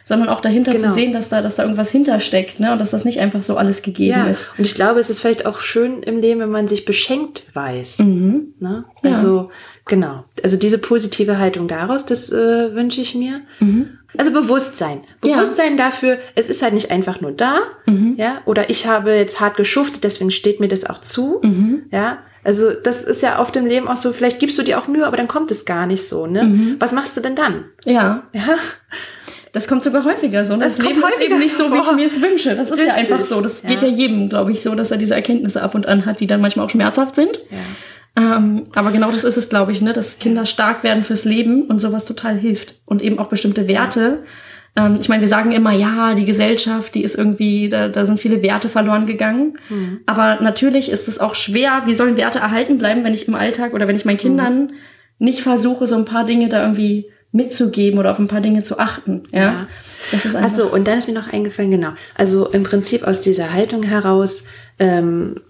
sondern 0.04 0.30
auch 0.30 0.42
dahinter 0.42 0.72
genau. 0.74 0.88
zu 0.88 0.92
sehen, 0.94 1.14
dass 1.14 1.30
da, 1.30 1.42
dass 1.42 1.58
da 1.58 1.64
irgendwas 1.64 1.92
hintersteckt, 1.92 2.60
ne? 2.60 2.72
Und 2.72 2.80
dass 2.80 2.92
das 2.92 3.06
nicht 3.06 3.20
einfach 3.20 3.44
so 3.44 3.58
alles 3.58 3.82
gegeben 3.82 4.18
ja. 4.18 4.28
ist. 4.28 4.46
Und 4.58 4.66
ich 4.66 4.74
glaube, 4.74 5.00
es 5.00 5.10
ist 5.10 5.20
vielleicht 5.20 5.46
auch 5.46 5.60
schön 5.60 6.02
im 6.02 6.20
Leben, 6.20 6.40
wenn 6.40 6.50
man 6.50 6.68
sich 6.68 6.86
beschenkt 6.86 7.44
weiß. 7.54 8.00
Mhm. 8.00 8.54
Ne? 8.60 8.86
Also 9.04 9.42
ja. 9.42 9.50
Genau. 9.88 10.26
Also 10.44 10.58
diese 10.58 10.78
positive 10.78 11.38
Haltung 11.38 11.68
daraus, 11.68 12.06
das 12.06 12.32
äh, 12.32 12.74
wünsche 12.76 13.02
ich 13.02 13.16
mir. 13.16 13.42
Mhm. 13.60 13.98
Also 14.18 14.32
Bewusstsein. 14.32 15.02
Bewusstsein 15.22 15.78
ja. 15.78 15.86
dafür, 15.86 16.18
es 16.36 16.48
ist 16.48 16.62
halt 16.62 16.74
nicht 16.74 16.92
einfach 16.92 17.22
nur 17.22 17.32
da, 17.32 17.60
mhm. 17.86 18.16
ja, 18.18 18.42
oder 18.46 18.70
ich 18.70 18.88
habe 18.88 19.12
jetzt 19.12 19.40
hart 19.40 19.58
geschuftet, 19.58 20.04
deswegen 20.04 20.32
steht 20.32 20.60
mir 20.60 20.68
das 20.68 20.86
auch 20.90 21.00
zu, 21.00 21.40
mhm. 21.44 21.84
ja. 21.92 22.20
Also 22.44 22.72
das 22.72 23.04
ist 23.04 23.22
ja 23.22 23.40
oft 23.40 23.56
im 23.58 23.66
Leben 23.66 23.90
auch 23.90 23.98
so, 23.98 24.14
vielleicht 24.14 24.40
gibst 24.40 24.58
du 24.58 24.64
dir 24.64 24.80
auch 24.80 24.88
Mühe, 24.88 25.06
aber 25.06 25.18
dann 25.18 25.28
kommt 25.28 25.52
es 25.52 25.66
gar 25.66 25.86
nicht 25.86 26.08
so, 26.08 26.28
ne? 26.28 26.46
Mhm. 26.46 26.76
Was 26.80 26.94
machst 26.94 27.18
du 27.18 27.22
denn 27.22 27.36
dann? 27.36 27.66
Ja. 27.84 28.24
Ja. 28.32 28.56
Das 29.52 29.68
kommt 29.68 29.84
sogar 29.84 30.06
häufiger 30.06 30.46
so. 30.46 30.56
Das, 30.56 30.78
das 30.78 30.86
Leben 30.86 31.02
ist 31.02 31.22
eben 31.22 31.40
nicht 31.40 31.54
so, 31.54 31.74
wie 31.74 31.80
ich 31.80 31.92
mir 31.94 32.06
es 32.06 32.22
wünsche. 32.22 32.56
Das 32.56 32.70
ist 32.70 32.80
Richtig. 32.80 32.96
ja 32.96 33.00
einfach 33.00 33.24
so. 33.24 33.42
Das 33.42 33.64
ja. 33.64 33.70
geht 33.70 33.82
ja 33.82 33.88
jedem, 33.88 34.30
glaube 34.30 34.52
ich, 34.52 34.62
so, 34.62 34.76
dass 34.76 34.92
er 34.92 34.98
diese 34.98 35.16
Erkenntnisse 35.16 35.62
ab 35.62 35.76
und 35.76 35.88
an 35.88 36.06
hat, 36.06 36.20
die 36.20 36.28
dann 36.28 36.42
manchmal 36.42 36.66
auch 36.66 36.70
schmerzhaft 36.70 37.16
sind. 37.16 37.40
Ja. 37.50 37.58
Ähm, 38.18 38.66
aber 38.74 38.92
genau 38.92 39.12
das 39.12 39.24
ist 39.24 39.38
es, 39.38 39.48
glaube 39.48 39.72
ich, 39.72 39.82
ne, 39.82 39.94
dass 39.94 40.18
Kinder 40.18 40.46
stark 40.46 40.84
werden 40.84 41.04
fürs 41.04 41.24
Leben 41.24 41.64
und 41.64 41.80
sowas 41.80 42.06
total 42.06 42.38
hilft. 42.38 42.76
Und 42.86 43.02
eben 43.02 43.20
auch 43.20 43.28
bestimmte 43.28 43.68
Werte. 43.68 44.24
Ähm, 44.76 44.98
ich 45.00 45.08
meine, 45.08 45.22
wir 45.22 45.28
sagen 45.28 45.52
immer, 45.52 45.72
ja, 45.72 46.16
die 46.16 46.26
Gesellschaft, 46.26 46.96
die 46.96 47.04
ist 47.04 47.16
irgendwie, 47.16 47.70
da, 47.70 47.90
da 47.90 48.06
sind 48.06 48.20
viele 48.20 48.42
Werte 48.42 48.70
verloren 48.70 49.06
gegangen. 49.06 49.60
Mhm. 49.70 50.00
Aber 50.08 50.42
natürlich 50.42 50.90
ist 50.90 51.08
es 51.08 51.20
auch 51.20 51.36
schwer, 51.36 51.84
wie 51.86 51.94
sollen 51.94 52.18
Werte 52.18 52.40
erhalten 52.40 52.80
bleiben, 52.80 53.04
wenn 53.04 53.14
ich 53.14 53.28
im 53.28 53.36
Alltag 53.36 53.76
oder 53.76 53.88
wenn 53.88 53.96
ich 53.96 54.06
meinen 54.06 54.18
Kindern 54.18 54.60
mhm. 54.62 54.72
nicht 55.20 55.42
versuche, 55.42 55.86
so 55.86 55.96
ein 55.96 56.06
paar 56.06 56.26
Dinge 56.26 56.50
da 56.50 56.64
irgendwie 56.64 57.12
mitzugeben 57.32 58.00
oder 58.00 58.10
auf 58.10 58.18
ein 58.18 58.28
paar 58.28 58.42
Dinge 58.42 58.64
zu 58.64 58.80
achten. 58.80 59.24
Ja, 59.32 59.40
ja. 59.40 59.68
das 60.12 60.26
ist 60.26 60.36
einfach. 60.36 60.50
Achso, 60.50 60.74
und 60.74 60.88
dann 60.88 60.98
ist 60.98 61.08
mir 61.08 61.14
noch 61.14 61.32
eingefallen, 61.32 61.70
genau. 61.70 61.92
Also 62.16 62.50
im 62.50 62.64
Prinzip 62.64 63.04
aus 63.04 63.22
dieser 63.22 63.54
Haltung 63.54 63.84
heraus, 63.84 64.46
ähm, 64.80 65.42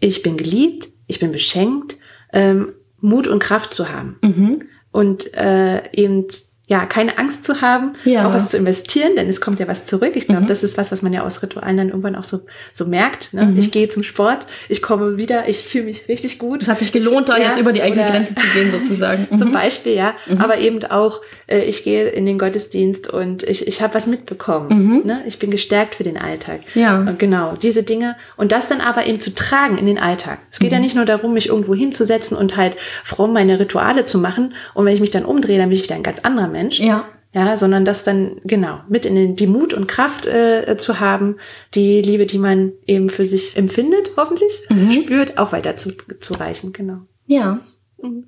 ich 0.00 0.22
bin 0.22 0.36
geliebt, 0.36 0.88
ich 1.06 1.18
bin 1.18 1.32
beschenkt, 1.32 1.96
ähm, 2.32 2.72
Mut 3.00 3.28
und 3.28 3.38
Kraft 3.38 3.74
zu 3.74 3.88
haben. 3.88 4.18
Mhm. 4.22 4.62
und 4.92 5.34
äh, 5.34 5.90
eben 5.92 6.26
ja, 6.70 6.86
keine 6.86 7.18
Angst 7.18 7.42
zu 7.42 7.60
haben, 7.62 7.94
Ja. 8.04 8.28
auch 8.28 8.32
was 8.32 8.48
zu 8.48 8.56
investieren, 8.56 9.16
denn 9.16 9.28
es 9.28 9.40
kommt 9.40 9.58
ja 9.58 9.66
was 9.66 9.84
zurück. 9.86 10.12
Ich 10.14 10.28
glaube, 10.28 10.46
das 10.46 10.62
ist 10.62 10.78
was, 10.78 10.92
was 10.92 11.02
man 11.02 11.12
ja 11.12 11.24
aus 11.24 11.42
Ritualen 11.42 11.76
dann 11.76 11.88
irgendwann 11.88 12.14
auch 12.14 12.22
so, 12.22 12.40
so 12.72 12.86
merkt. 12.86 13.34
Ne? 13.34 13.54
Ich 13.58 13.72
gehe 13.72 13.88
zum 13.88 14.04
Sport, 14.04 14.46
ich 14.68 14.80
komme 14.80 15.18
wieder, 15.18 15.48
ich 15.48 15.64
fühle 15.64 15.86
mich 15.86 16.06
richtig 16.08 16.38
gut. 16.38 16.62
Es 16.62 16.68
hat 16.68 16.78
sich 16.78 16.92
gelohnt, 16.92 17.28
da 17.28 17.36
Ja, 17.38 17.48
jetzt 17.48 17.58
über 17.58 17.72
die 17.72 17.82
eigene 17.82 18.02
oder- 18.04 18.12
Grenze 18.12 18.36
zu 18.36 18.46
gehen, 18.54 18.70
sozusagen. 18.70 19.26
Zum 19.36 19.48
Mhm. 19.48 19.52
Beispiel, 19.52 19.94
ja. 19.94 20.14
Aber 20.38 20.58
eben 20.58 20.82
auch, 20.84 21.20
äh, 21.48 21.62
ich 21.64 21.82
gehe 21.82 22.08
in 22.08 22.24
den 22.24 22.38
Gottesdienst 22.38 23.08
und 23.12 23.42
ich, 23.42 23.66
ich 23.66 23.82
habe 23.82 23.94
was 23.94 24.06
mitbekommen. 24.06 25.02
Ne? 25.04 25.22
Ich 25.26 25.40
bin 25.40 25.50
gestärkt 25.50 25.96
für 25.96 26.04
den 26.04 26.16
Alltag. 26.18 26.60
Mhm. 26.76 26.80
Ja. 26.80 26.98
Und 27.00 27.18
genau, 27.18 27.54
diese 27.60 27.82
Dinge. 27.82 28.14
Und 28.36 28.52
das 28.52 28.68
dann 28.68 28.80
aber 28.80 29.06
eben 29.06 29.18
zu 29.18 29.34
tragen 29.34 29.76
in 29.76 29.86
den 29.86 29.98
Alltag. 29.98 30.38
Es 30.52 30.60
geht 30.60 30.70
ja 30.70 30.78
Mhm. 30.78 30.84
nicht 30.84 30.94
nur 30.94 31.04
darum, 31.04 31.34
mich 31.34 31.48
irgendwo 31.48 31.74
hinzusetzen 31.74 32.36
und 32.36 32.56
halt 32.56 32.76
fromm 33.04 33.32
meine 33.32 33.58
Rituale 33.58 34.04
zu 34.04 34.18
machen. 34.18 34.54
Und 34.74 34.84
wenn 34.84 34.94
ich 34.94 35.00
mich 35.00 35.10
dann 35.10 35.24
umdrehe, 35.24 35.58
dann 35.58 35.68
bin 35.68 35.76
ich 35.76 35.82
wieder 35.82 35.96
ein 35.96 36.04
ganz 36.04 36.20
anderer 36.20 36.46
Mensch. 36.46 36.59
Ja. 36.68 37.04
Ja, 37.32 37.56
sondern 37.56 37.84
das 37.84 38.02
dann, 38.02 38.40
genau, 38.44 38.80
mit 38.88 39.06
in 39.06 39.14
den, 39.14 39.36
die 39.36 39.46
Mut 39.46 39.72
und 39.72 39.86
Kraft 39.86 40.26
äh, 40.26 40.76
zu 40.76 40.98
haben, 40.98 41.36
die 41.76 42.02
Liebe, 42.02 42.26
die 42.26 42.38
man 42.38 42.72
eben 42.88 43.08
für 43.08 43.24
sich 43.24 43.56
empfindet, 43.56 44.10
hoffentlich, 44.16 44.50
Mhm. 44.68 44.90
spürt, 44.92 45.38
auch 45.38 45.52
weiter 45.52 45.76
zu, 45.76 45.92
zu 46.18 46.32
reichen, 46.34 46.72
genau. 46.72 47.02
Ja. 47.26 47.60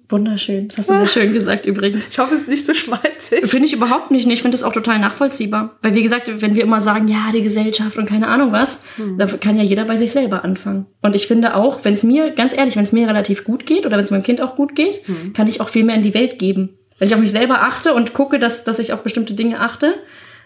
Wunderschön. 0.09 0.69
Das 0.69 0.77
hast 0.79 0.91
du 0.91 0.95
sehr 0.97 1.07
schön 1.09 1.33
gesagt 1.33 1.65
übrigens. 1.65 2.11
Ich 2.11 2.19
hoffe, 2.19 2.35
es 2.35 2.43
ist 2.43 2.49
nicht 2.51 2.67
so 2.67 2.75
schmalzig. 2.75 3.47
Finde 3.47 3.67
ich 3.67 3.73
überhaupt 3.73 4.11
nicht. 4.11 4.29
Ich 4.29 4.43
finde 4.43 4.55
das 4.55 4.65
auch 4.65 4.73
total 4.73 4.99
nachvollziehbar. 4.99 5.79
Weil, 5.83 5.95
wie 5.95 6.03
gesagt, 6.03 6.31
wenn 6.43 6.55
wir 6.55 6.63
immer 6.63 6.81
sagen, 6.83 7.09
ja, 7.09 7.31
die 7.35 7.43
Gesellschaft 7.43 7.97
und 7.97 8.07
keine 8.07 8.29
Ahnung 8.29 8.53
was, 8.53 8.83
da 9.19 9.27
kann 9.27 9.57
ja 9.57 9.63
jeder 9.63 9.85
bei 9.87 9.97
sich 9.97 10.13
selber 10.13 10.45
anfangen. 10.45 10.87
Und 11.01 11.17
ich 11.17 11.27
finde 11.27 11.57
auch, 11.57 11.81
wenn 11.85 11.95
es 11.95 12.03
mir, 12.05 12.31
ganz 12.33 12.55
ehrlich, 12.57 12.77
wenn 12.77 12.85
es 12.85 12.93
mir 12.93 13.09
relativ 13.09 13.45
gut 13.45 13.65
geht 13.65 13.87
oder 13.87 13.97
wenn 13.97 14.05
es 14.05 14.11
meinem 14.11 14.23
Kind 14.23 14.43
auch 14.43 14.57
gut 14.57 14.75
geht, 14.77 15.01
kann 15.35 15.49
ich 15.49 15.61
auch 15.63 15.71
viel 15.71 15.85
mehr 15.85 15.97
in 15.97 16.03
die 16.03 16.15
Welt 16.15 16.39
geben. 16.39 16.77
Wenn 17.03 17.09
ich 17.09 17.15
auf 17.17 17.21
mich 17.21 17.33
selber 17.33 17.63
achte 17.63 17.95
und 17.95 18.15
gucke, 18.15 18.39
dass, 18.39 18.63
dass 18.63 18.79
ich 18.79 18.93
auf 18.93 19.03
bestimmte 19.03 19.35
Dinge 19.35 19.59
achte 19.59 19.95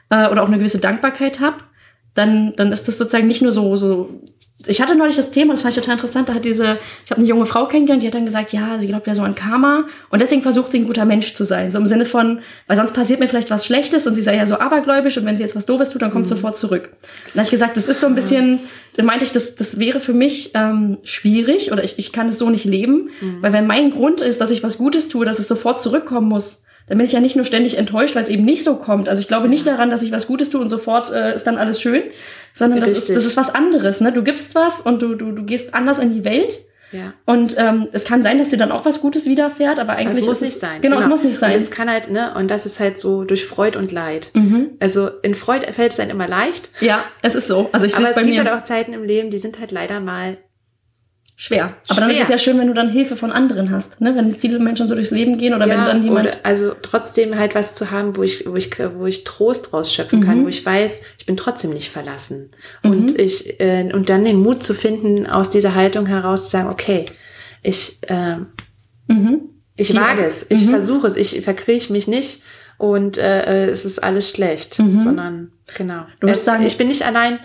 äh, 0.09 0.27
oder 0.29 0.43
auch 0.43 0.47
eine 0.47 0.57
gewisse 0.57 0.79
Dankbarkeit 0.79 1.39
habe, 1.39 1.59
dann, 2.15 2.55
dann 2.57 2.73
ist 2.73 2.89
das 2.89 2.97
sozusagen 2.97 3.27
nicht 3.27 3.43
nur 3.43 3.53
so, 3.53 3.77
so. 3.77 4.23
Ich 4.69 4.81
hatte 4.83 4.95
neulich 4.97 5.17
das 5.17 5.31
Thema, 5.31 5.53
das 5.53 5.63
fand 5.63 5.77
ich 5.77 5.81
total 5.83 5.95
interessant, 5.97 6.29
da 6.29 6.35
hat 6.35 6.45
diese, 6.45 6.79
ich 7.05 7.11
habe 7.11 7.21
eine 7.21 7.29
junge 7.29 7.47
Frau 7.47 7.67
kennengelernt, 7.67 8.03
die 8.03 8.07
hat 8.09 8.15
dann 8.15 8.25
gesagt, 8.25 8.53
ja, 8.53 8.79
sie 8.79 8.87
glaubt 8.89 9.07
ja 9.07 9.15
so 9.15 9.23
an 9.23 9.35
Karma 9.35 9.85
und 10.11 10.21
deswegen 10.21 10.43
versucht 10.43 10.73
sie 10.73 10.79
ein 10.81 10.87
guter 10.87 11.05
Mensch 11.05 11.35
zu 11.35 11.45
sein. 11.45 11.71
So 11.73 11.79
im 11.79 11.87
Sinne 11.87 12.05
von, 12.07 12.41
weil 12.67 12.77
sonst 12.77 12.93
passiert 12.93 13.21
mir 13.21 13.29
vielleicht 13.29 13.51
was 13.51 13.65
Schlechtes 13.67 14.07
und 14.07 14.15
sie 14.15 14.23
sei 14.23 14.37
ja 14.37 14.47
so 14.47 14.59
abergläubisch 14.59 15.17
und 15.19 15.25
wenn 15.25 15.37
sie 15.37 15.43
jetzt 15.43 15.55
was 15.57 15.67
Doofes 15.67 15.91
tut, 15.91 16.03
dann 16.03 16.11
kommt 16.11 16.25
Mhm. 16.27 16.29
sofort 16.31 16.57
zurück. 16.57 16.91
Dann 17.33 17.41
habe 17.41 17.45
ich 17.45 17.51
gesagt, 17.51 17.77
das 17.77 17.87
ist 17.89 18.01
so 18.01 18.07
ein 18.07 18.15
bisschen, 18.15 18.59
dann 18.97 19.07
meinte 19.07 19.25
ich, 19.25 19.33
das, 19.33 19.55
das 19.55 19.79
wäre 19.79 20.01
für 20.01 20.15
mich 20.15 20.51
ähm, 20.55 20.99
schwierig 21.05 21.71
oder 21.73 21.85
ich, 21.85 21.99
ich 21.99 22.13
kann 22.13 22.29
es 22.29 22.39
so 22.39 22.51
nicht 22.51 22.65
leben, 22.65 23.11
Mhm. 23.21 23.39
weil 23.43 23.53
wenn 23.53 23.67
mein 23.67 23.91
Grund 23.91 24.21
ist, 24.21 24.41
dass 24.41 24.51
ich 24.51 24.63
was 24.63 24.79
Gutes 24.79 25.09
tue, 25.09 25.25
dass 25.25 25.39
es 25.39 25.49
sofort 25.49 25.81
zurückkommen 25.81 26.29
muss, 26.29 26.63
dann 26.87 26.99
bin 26.99 27.07
ich 27.07 27.13
ja 27.13 27.21
nicht 27.21 27.37
nur 27.37 27.45
ständig 27.45 27.79
enttäuscht, 27.79 28.15
weil 28.15 28.23
es 28.23 28.29
eben 28.29 28.45
nicht 28.45 28.63
so 28.63 28.77
kommt. 28.77 29.09
Also 29.09 29.21
ich 29.21 29.29
glaube 29.29 29.49
nicht 29.49 29.67
daran, 29.67 29.91
dass 29.91 30.03
ich 30.03 30.13
was 30.13 30.27
Gutes 30.27 30.51
tue 30.51 30.61
und 30.61 30.69
sofort 30.69 31.11
äh, 31.11 31.35
ist 31.35 31.45
dann 31.45 31.59
alles 31.59 31.81
schön, 31.81 32.03
sondern 32.53 32.81
das 32.81 32.93
ist, 32.93 33.11
das 33.11 33.25
ist 33.25 33.37
was 33.37 33.55
anderes. 33.55 34.01
Ne? 34.01 34.13
Du 34.13 34.23
gibst 34.23 34.55
was 34.55 34.81
und 34.81 35.03
du, 35.03 35.15
du, 35.15 35.33
du 35.33 35.43
gehst 35.45 35.75
anders 35.75 35.99
in 35.99 36.15
die 36.15 36.25
Welt. 36.25 36.61
Ja. 36.93 37.15
Und 37.25 37.57
ähm, 37.59 37.89
es 37.93 38.05
kann 38.05 38.23
sein, 38.23 38.39
dass 38.39 38.51
dir 38.51 38.59
dann 38.59 38.71
auch 38.71 38.85
was 38.85 39.01
Gutes 39.01 39.27
widerfährt, 39.27 39.81
aber 39.81 39.95
eigentlich 39.95 40.21
Es 40.21 40.27
muss 40.27 40.37
ist 40.41 40.43
nicht 40.43 40.61
sein. 40.61 40.81
Genau, 40.81 40.99
es 40.99 41.09
muss 41.09 41.25
nicht 41.25 41.37
sein. 41.37 41.51
Und 41.51 41.57
es 41.57 41.73
kann 41.73 41.91
halt, 41.91 42.11
ne, 42.11 42.33
und 42.35 42.49
das 42.49 42.65
ist 42.65 42.79
halt 42.79 42.99
so 42.99 43.25
durch 43.25 43.45
Freud 43.45 43.77
und 43.77 43.91
Leid. 43.91 44.31
Mhm. 44.35 44.71
Also 44.79 45.09
in 45.23 45.35
Freud 45.35 45.67
fällt 45.73 45.91
es 45.91 45.97
dann 45.97 46.11
immer 46.11 46.29
leicht. 46.29 46.71
ja, 46.81 47.03
es 47.23 47.35
ist 47.35 47.49
so. 47.49 47.69
Also 47.73 47.87
ich 47.87 47.93
sehe 47.93 47.99
aber 47.99 48.05
es 48.05 48.11
es 48.11 48.15
bei 48.15 48.23
gibt 48.23 48.37
mir 48.37 48.51
halt 48.51 48.61
auch 48.61 48.65
Zeiten 48.65 48.93
im 48.93 49.03
Leben, 49.03 49.31
die 49.31 49.39
sind 49.39 49.59
halt 49.59 49.73
leider 49.73 49.99
mal 49.99 50.39
schwer. 51.39 51.75
Aber 51.89 52.01
dann 52.01 52.09
ist 52.11 52.17
schwer. 52.17 52.25
es 52.25 52.29
ja 52.31 52.39
schön, 52.39 52.59
wenn 52.59 52.67
du 52.69 52.73
dann 52.75 52.89
Hilfe 52.89 53.15
von 53.15 53.31
anderen 53.31 53.71
hast. 53.71 54.01
Ne? 54.01 54.17
Wenn 54.17 54.35
viele 54.35 54.59
Menschen 54.59 54.89
so 54.89 54.95
durchs 54.95 55.11
Leben 55.11 55.37
gehen 55.37 55.53
oder 55.55 55.69
wenn 55.69 55.85
dann 55.85 56.03
jemand. 56.03 56.29
oder 56.29 56.37
also 56.45 56.73
trotzdem 56.81 57.39
halt 57.39 57.55
was 57.55 57.75
zu 57.75 57.91
haben, 57.91 58.17
wo 58.17 58.23
ich, 58.23 58.45
wo 58.47 58.57
ich, 58.57 58.71
wo 58.97 59.05
ich 59.07 59.25
Trost 59.25 59.73
rausschöpfen 59.75 60.21
Mhm. 60.21 60.25
kann, 60.25 60.45
wo 60.45 60.49
ich 60.49 60.65
weiß, 60.65 61.03
ich 61.19 61.27
bin 61.27 61.37
trotzdem 61.37 61.71
nicht 61.75 61.91
verlassen. 61.91 62.51
Und 62.83 63.19
ich, 63.19 63.61
äh, 63.61 63.91
und 63.93 64.09
dann 64.09 64.25
den 64.25 64.41
Mut 64.41 64.63
zu 64.63 64.73
finden, 64.75 65.27
aus 65.27 65.51
dieser 65.51 65.75
Haltung 65.75 66.07
heraus 66.07 66.45
zu 66.45 66.51
sagen, 66.51 66.71
okay, 66.71 67.05
ich, 67.63 67.99
äh, 68.09 68.37
Mhm. 69.09 69.43
ich 69.77 69.95
wage 69.95 70.25
es, 70.25 70.47
ich 70.49 70.67
versuche 70.67 71.07
es, 71.07 71.17
ich 71.17 71.41
verkrieche 71.43 71.93
mich 71.93 72.09
nicht 72.09 72.43
und 72.79 73.19
äh, 73.19 73.67
äh, 73.67 73.71
es 73.71 73.85
ist 73.85 73.99
alles 74.03 74.31
schlecht, 74.31 74.75
sondern 74.75 75.53
genau. 75.77 76.01
Mhm. 76.03 76.07
Du 76.21 76.27
Es- 76.29 76.45
sagen- 76.45 76.65
ich 76.65 76.79
bin 76.79 76.89
nicht 76.89 77.05
allein 77.05 77.39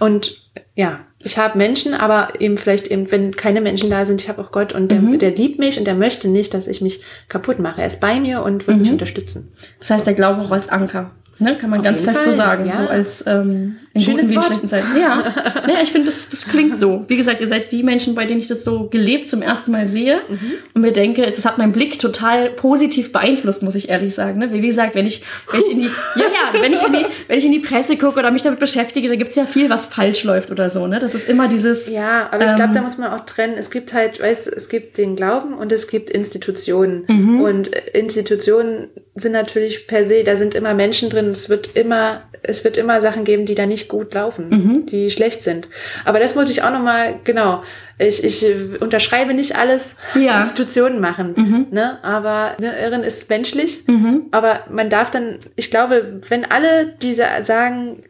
und 0.00 0.42
ja, 0.74 1.00
ich 1.18 1.38
habe 1.38 1.56
Menschen, 1.56 1.94
aber 1.94 2.40
eben 2.40 2.58
vielleicht 2.58 2.88
eben, 2.88 3.10
wenn 3.10 3.32
keine 3.32 3.60
Menschen 3.60 3.90
da 3.90 4.04
sind, 4.06 4.20
ich 4.20 4.28
habe 4.28 4.42
auch 4.42 4.52
Gott 4.52 4.72
und 4.72 4.90
der, 4.92 5.00
Mhm. 5.00 5.18
der 5.18 5.30
liebt 5.34 5.58
mich 5.58 5.78
und 5.78 5.86
der 5.86 5.94
möchte 5.94 6.28
nicht, 6.28 6.52
dass 6.52 6.66
ich 6.66 6.80
mich 6.80 7.02
kaputt 7.28 7.58
mache. 7.58 7.80
Er 7.80 7.86
ist 7.86 8.00
bei 8.00 8.20
mir 8.20 8.42
und 8.42 8.66
wird 8.66 8.78
mich 8.78 8.88
Mhm. 8.88 8.94
unterstützen. 8.94 9.52
Das 9.78 9.90
heißt, 9.90 10.06
der 10.06 10.14
Glaube 10.14 10.42
auch 10.42 10.50
als 10.50 10.68
Anker. 10.68 11.12
Ne? 11.38 11.56
Kann 11.58 11.70
man 11.70 11.80
Auf 11.80 11.84
ganz 11.84 12.00
fest 12.00 12.16
Fall, 12.16 12.24
so 12.26 12.32
sagen. 12.32 12.66
ja. 12.66 12.72
So 12.72 12.86
als 12.86 13.26
ähm, 13.26 13.76
in 13.92 14.00
Schönes 14.00 14.22
guten 14.22 14.30
wie 14.30 14.34
in 14.36 14.42
schlechten 14.42 14.66
Zeiten. 14.68 14.86
Ja. 15.00 15.24
ja 15.68 15.82
ich 15.82 15.90
finde, 15.92 16.06
das, 16.06 16.28
das 16.30 16.46
klingt 16.46 16.76
so. 16.78 17.04
Wie 17.08 17.16
gesagt, 17.16 17.40
ihr 17.40 17.46
seid 17.46 17.72
die 17.72 17.82
Menschen, 17.82 18.14
bei 18.14 18.24
denen 18.24 18.40
ich 18.40 18.46
das 18.46 18.64
so 18.64 18.88
gelebt 18.88 19.28
zum 19.30 19.42
ersten 19.42 19.70
Mal 19.72 19.88
sehe 19.88 20.20
Mhm. 20.28 20.52
und 20.74 20.82
mir 20.82 20.92
denke, 20.92 21.22
das 21.26 21.44
hat 21.44 21.58
meinen 21.58 21.72
Blick 21.72 21.98
total 21.98 22.50
positiv 22.50 23.12
beeinflusst, 23.12 23.62
muss 23.62 23.74
ich 23.74 23.88
ehrlich 23.88 24.14
sagen. 24.14 24.38
Ne? 24.38 24.52
Wie 24.52 24.60
gesagt, 24.60 24.94
wenn 24.94 25.06
ich, 25.06 25.22
wenn 25.50 25.60
ich 25.60 25.70
in 25.70 25.78
die, 25.80 25.84
ja, 26.16 26.24
ja, 26.24 26.62
wenn 26.62 26.72
ich 26.72 26.82
in 26.86 26.92
die, 26.92 27.04
wenn 27.28 27.38
ich 27.38 27.44
in 27.44 27.52
die 27.52 27.60
Presse 27.60 27.96
gucke 27.96 28.18
oder 28.20 28.30
mich 28.30 28.42
damit 28.42 28.60
beschäftige, 28.60 29.08
da 29.08 29.16
gibt's 29.16 29.36
ja 29.36 29.44
viel, 29.44 29.70
was 29.70 29.86
falsch 29.86 30.24
läuft 30.24 30.50
oder 30.50 30.70
so. 30.70 30.86
Ne? 30.86 30.98
Das 30.98 31.14
ist 31.14 31.28
immer 31.28 31.48
dieses. 31.48 31.90
Ja, 31.90 32.28
aber 32.30 32.44
ich 32.44 32.54
glaube, 32.54 32.70
Ähm, 32.70 32.74
da 32.74 32.82
muss 32.82 32.98
man 32.98 33.12
auch 33.12 33.24
trennen. 33.26 33.54
Es 33.58 33.70
gibt 33.70 33.92
halt, 33.94 34.20
weißt 34.20 34.46
du, 34.46 34.50
es 34.50 34.68
gibt 34.68 34.98
den 34.98 35.16
Glauben 35.16 35.54
und 35.54 35.72
es 35.72 35.86
gibt 35.88 36.10
Institutionen. 36.10 37.04
Mhm. 37.08 37.40
Und 37.40 37.74
äh, 37.74 37.98
Institutionen 37.98 38.88
sind 39.16 39.32
natürlich 39.32 39.86
per 39.86 40.04
se, 40.06 40.24
da 40.24 40.36
sind 40.36 40.54
immer 40.54 40.74
Menschen 40.74 41.08
drin. 41.10 41.23
Es 41.30 41.48
wird 41.48 41.76
immer, 41.76 42.22
es 42.42 42.64
wird 42.64 42.76
immer 42.76 43.00
Sachen 43.00 43.24
geben, 43.24 43.46
die 43.46 43.54
da 43.54 43.66
nicht 43.66 43.88
gut 43.88 44.12
laufen, 44.14 44.48
Mhm. 44.48 44.86
die 44.86 45.10
schlecht 45.10 45.42
sind. 45.42 45.68
Aber 46.04 46.20
das 46.20 46.34
muss 46.34 46.50
ich 46.50 46.62
auch 46.62 46.70
nochmal, 46.72 47.16
genau. 47.24 47.62
Ich, 47.98 48.22
ich 48.24 48.44
unterschreibe 48.80 49.34
nicht 49.34 49.56
alles, 49.56 49.96
was 50.14 50.22
Ja. 50.24 50.36
Mhm. 50.36 50.42
Institutionen 50.42 51.00
machen. 51.00 51.68
Ne? 51.70 51.98
Aber 52.04 52.56
ne, 52.60 52.72
Irren 52.82 53.02
ist 53.04 53.28
menschlich. 53.30 53.84
Aber 54.30 54.60
man 54.70 54.90
darf 54.90 55.10
dann, 55.10 55.38
ich 55.56 55.70
glaube, 55.70 56.20
wenn 56.28 56.44
alle 56.44 56.86
diese 57.02 57.24
sagen, 57.42 58.02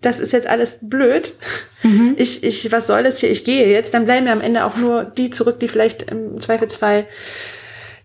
das 0.00 0.18
ist 0.18 0.32
jetzt 0.32 0.48
alles 0.48 0.78
blöd. 0.82 1.32
Mhm. 1.82 2.14
Ich, 2.18 2.42
ich, 2.44 2.70
was 2.72 2.86
soll 2.88 3.02
das 3.04 3.18
hier? 3.20 3.30
Ich 3.30 3.44
gehe 3.44 3.68
jetzt. 3.68 3.94
Dann 3.94 4.04
bleiben 4.04 4.24
mir 4.24 4.32
am 4.32 4.40
Ende 4.40 4.64
auch 4.64 4.76
nur 4.76 5.04
die 5.04 5.30
zurück, 5.30 5.58
die 5.60 5.68
vielleicht 5.68 6.10
im 6.10 6.40
Zweifelsfall 6.40 7.06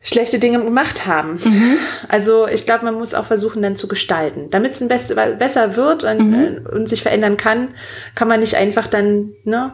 schlechte 0.08 0.40
Dinge 0.40 0.64
gemacht 0.64 1.06
haben. 1.06 1.40
Mhm. 1.44 1.78
Also 2.08 2.48
ich 2.48 2.66
glaube, 2.66 2.86
man 2.86 2.96
muss 2.96 3.14
auch 3.14 3.26
versuchen, 3.26 3.62
dann 3.62 3.76
zu 3.76 3.88
gestalten. 3.88 4.50
Damit 4.50 4.72
es 4.72 4.80
besser 5.38 5.76
wird 5.76 6.04
und, 6.04 6.20
Mhm. 6.30 6.34
äh, 6.34 6.76
und 6.76 6.88
sich 6.90 7.02
verändern 7.02 7.38
kann, 7.38 7.70
kann 8.16 8.28
man 8.28 8.40
nicht 8.40 8.56
einfach 8.56 8.88
dann 8.88 9.34
ne, 9.44 9.74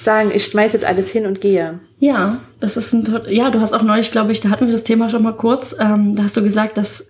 sagen, 0.00 0.30
ich 0.34 0.44
schmeiß 0.46 0.72
jetzt 0.72 0.84
alles 0.84 1.10
hin 1.10 1.26
und 1.26 1.40
gehe. 1.40 1.78
Ja, 1.98 2.38
das 2.60 2.76
ist 2.76 2.92
ein, 2.92 3.22
ja, 3.28 3.50
du 3.50 3.60
hast 3.60 3.74
auch 3.74 3.82
neulich, 3.82 4.10
glaube 4.10 4.32
ich, 4.32 4.40
da 4.40 4.48
hatten 4.50 4.66
wir 4.66 4.72
das 4.72 4.84
Thema 4.84 5.08
schon 5.08 5.22
mal 5.22 5.36
kurz, 5.36 5.76
ähm, 5.78 6.16
da 6.16 6.22
hast 6.24 6.36
du 6.36 6.42
gesagt, 6.42 6.76
dass 6.78 7.08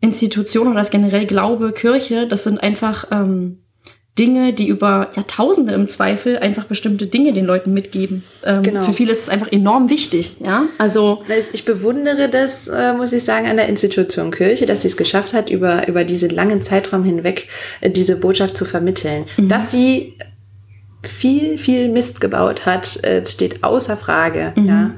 Institutionen 0.00 0.70
oder 0.72 0.80
das 0.80 0.90
generell 0.90 1.26
Glaube, 1.26 1.72
Kirche, 1.72 2.26
das 2.26 2.44
sind 2.44 2.62
einfach 2.62 3.06
ähm, 3.10 3.61
Dinge, 4.18 4.52
die 4.52 4.68
über 4.68 5.10
Jahrtausende 5.16 5.72
im 5.72 5.88
Zweifel 5.88 6.38
einfach 6.38 6.66
bestimmte 6.66 7.06
Dinge 7.06 7.32
den 7.32 7.46
Leuten 7.46 7.72
mitgeben. 7.72 8.22
Ähm, 8.44 8.62
Genau. 8.62 8.84
Für 8.84 8.92
viele 8.92 9.10
ist 9.12 9.22
es 9.22 9.28
einfach 9.30 9.50
enorm 9.50 9.88
wichtig, 9.88 10.36
ja. 10.40 10.66
Also 10.76 11.22
Ich 11.54 11.64
bewundere 11.64 12.28
das, 12.28 12.68
äh, 12.68 12.92
muss 12.92 13.12
ich 13.14 13.24
sagen, 13.24 13.46
an 13.46 13.56
der 13.56 13.68
Institution 13.68 14.30
Kirche, 14.30 14.66
dass 14.66 14.82
sie 14.82 14.88
es 14.88 14.98
geschafft 14.98 15.32
hat, 15.32 15.48
über, 15.48 15.88
über 15.88 16.04
diesen 16.04 16.28
langen 16.28 16.60
Zeitraum 16.60 17.04
hinweg 17.04 17.48
äh, 17.80 17.88
diese 17.88 18.16
Botschaft 18.16 18.54
zu 18.54 18.66
vermitteln. 18.66 19.24
Dass 19.38 19.70
sie 19.70 20.14
viel, 21.02 21.56
viel 21.56 21.88
Mist 21.88 22.20
gebaut 22.20 22.66
hat, 22.66 23.02
äh, 23.04 23.24
steht 23.24 23.64
außer 23.64 23.96
Frage. 23.96 24.52
Ja. 24.56 24.90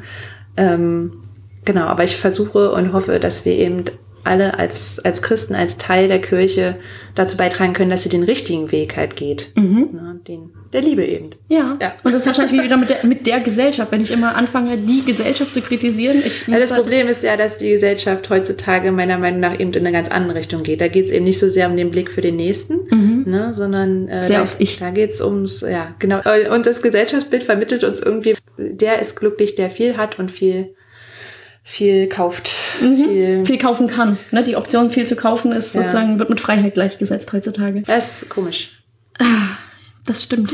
Ähm, 0.56 1.22
genau, 1.64 1.84
aber 1.84 2.02
ich 2.02 2.16
versuche 2.16 2.72
und 2.72 2.92
hoffe, 2.92 3.20
dass 3.20 3.44
wir 3.44 3.54
eben 3.54 3.84
alle 4.24 4.58
als, 4.58 4.98
als 5.00 5.22
Christen, 5.22 5.54
als 5.54 5.76
Teil 5.76 6.08
der 6.08 6.20
Kirche 6.20 6.76
dazu 7.14 7.36
beitragen 7.36 7.72
können, 7.74 7.90
dass 7.90 8.02
sie 8.02 8.08
den 8.08 8.22
richtigen 8.24 8.72
Weg 8.72 8.96
halt 8.96 9.16
geht. 9.16 9.50
Ne, 9.54 10.20
den, 10.26 10.50
der 10.72 10.82
Liebe 10.82 11.04
eben. 11.04 11.30
ja. 11.48 11.76
Ja. 11.80 11.94
und 12.02 12.12
das 12.12 12.22
ist 12.22 12.26
wahrscheinlich 12.26 12.58
wie 12.60 12.64
wieder 12.64 12.76
mit 12.76 12.90
der, 12.90 13.04
mit 13.04 13.26
der 13.26 13.40
Gesellschaft, 13.40 13.92
wenn 13.92 14.00
ich 14.00 14.10
immer 14.10 14.34
anfange, 14.34 14.76
die 14.78 15.04
Gesellschaft 15.04 15.54
zu 15.54 15.60
kritisieren. 15.60 16.22
Ich 16.24 16.46
Ja, 16.48 16.58
das 16.58 16.70
halt- 16.72 16.82
Problem 16.82 17.06
ist 17.08 17.22
ja, 17.22 17.36
dass 17.36 17.58
die 17.58 17.70
Gesellschaft 17.70 18.28
heutzutage 18.30 18.90
meiner 18.92 19.18
Meinung 19.18 19.40
nach 19.40 19.54
eben 19.58 19.72
in 19.72 19.78
eine 19.86 19.92
ganz 19.92 20.08
andere 20.08 20.38
Richtung 20.38 20.62
geht. 20.62 20.80
Da 20.80 20.88
geht 20.88 21.04
es 21.04 21.10
eben 21.10 21.24
nicht 21.24 21.38
so 21.38 21.48
sehr 21.48 21.68
um 21.68 21.76
den 21.76 21.90
Blick 21.90 22.10
für 22.10 22.20
den 22.20 22.36
Nächsten, 22.36 23.24
ne, 23.26 23.50
sondern 23.54 24.08
äh, 24.08 24.16
Mhm. 24.18 24.22
Sehr 24.22 24.38
da, 24.38 24.42
aufs 24.42 24.56
Ich. 24.58 24.78
Da 24.78 24.90
geht 24.90 25.10
es 25.10 25.20
ums, 25.20 25.60
ja, 25.60 25.94
genau. 25.98 26.20
Äh, 26.24 26.48
Und 26.48 26.66
das 26.66 26.82
Gesellschaftsbild 26.82 27.42
vermittelt 27.44 27.84
uns 27.84 28.00
irgendwie, 28.00 28.34
der 28.58 29.00
ist 29.00 29.16
glücklich, 29.16 29.54
der 29.54 29.70
viel 29.70 29.96
hat 29.96 30.18
und 30.18 30.30
viel, 30.30 30.74
viel 31.66 32.08
kauft. 32.08 32.48
Viel, 32.48 33.44
viel 33.44 33.58
kaufen 33.58 33.86
kann. 33.88 34.18
Ne? 34.30 34.44
Die 34.44 34.54
Option, 34.56 34.90
viel 34.90 35.06
zu 35.06 35.16
kaufen, 35.16 35.50
ist 35.50 35.74
Ja. 35.74 35.80
sozusagen, 35.82 36.18
wird 36.18 36.28
mit 36.30 36.40
Freiheit 36.40 36.74
gleichgesetzt 36.74 37.32
heutzutage. 37.32 37.82
das 37.86 38.22
ist 38.22 38.28
komisch. 38.28 38.70
Das 40.06 40.22
stimmt. 40.22 40.52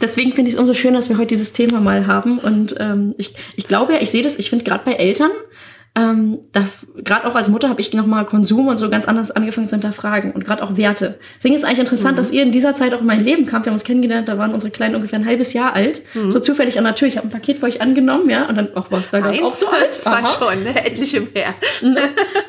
Deswegen 0.00 0.32
finde 0.32 0.48
ich 0.48 0.54
es 0.54 0.60
umso 0.60 0.74
schöner, 0.74 0.98
dass 0.98 1.08
wir 1.08 1.18
heute 1.18 1.28
dieses 1.28 1.52
Thema 1.52 1.80
mal 1.80 2.06
haben. 2.06 2.38
Und 2.38 2.76
ähm, 2.78 3.14
ich, 3.18 3.34
ich 3.56 3.66
glaube 3.66 3.94
ja, 3.94 4.00
ich 4.00 4.10
sehe 4.10 4.22
das, 4.22 4.38
ich 4.38 4.50
finde 4.50 4.64
gerade 4.64 4.84
bei 4.84 4.92
Eltern, 4.92 5.32
ähm, 5.94 6.38
gerade 7.04 7.26
auch 7.26 7.34
als 7.34 7.50
Mutter 7.50 7.68
habe 7.68 7.82
ich 7.82 7.92
nochmal 7.92 8.24
Konsum 8.24 8.68
und 8.68 8.78
so 8.78 8.88
ganz 8.88 9.06
anders 9.06 9.30
angefangen 9.30 9.68
zu 9.68 9.74
hinterfragen 9.74 10.32
und 10.32 10.42
gerade 10.42 10.62
auch 10.62 10.78
Werte. 10.78 11.18
Deswegen 11.36 11.54
ist 11.54 11.60
es 11.60 11.64
eigentlich 11.66 11.80
interessant, 11.80 12.14
mhm. 12.14 12.16
dass 12.16 12.32
ihr 12.32 12.42
in 12.42 12.50
dieser 12.50 12.74
Zeit 12.74 12.94
auch 12.94 13.00
in 13.00 13.06
mein 13.06 13.22
Leben 13.22 13.44
kamt. 13.44 13.66
Wir 13.66 13.70
haben 13.70 13.74
uns 13.74 13.84
kennengelernt, 13.84 14.26
da 14.26 14.38
waren 14.38 14.54
unsere 14.54 14.72
Kleinen 14.72 14.94
ungefähr 14.94 15.18
ein 15.18 15.26
halbes 15.26 15.52
Jahr 15.52 15.74
alt. 15.74 16.00
Mhm. 16.14 16.30
So 16.30 16.40
zufällig 16.40 16.78
an 16.78 16.84
der 16.84 16.94
Tür. 16.94 17.08
Ich 17.08 17.18
habe 17.18 17.26
ein 17.26 17.30
Paket 17.30 17.58
für 17.58 17.66
euch 17.66 17.82
angenommen, 17.82 18.30
ja, 18.30 18.48
und 18.48 18.56
dann, 18.56 18.68
ach 18.74 18.86
was, 18.88 19.10
da 19.10 19.18
ist 19.28 19.42
auch 19.42 19.52
so 19.52 19.68
alt. 19.68 19.90
Das 19.90 20.06
war 20.06 20.26
schon, 20.26 20.64
ne? 20.64 20.82
etliche 20.82 21.20
mehr. 21.20 21.54
Ne? 21.82 22.00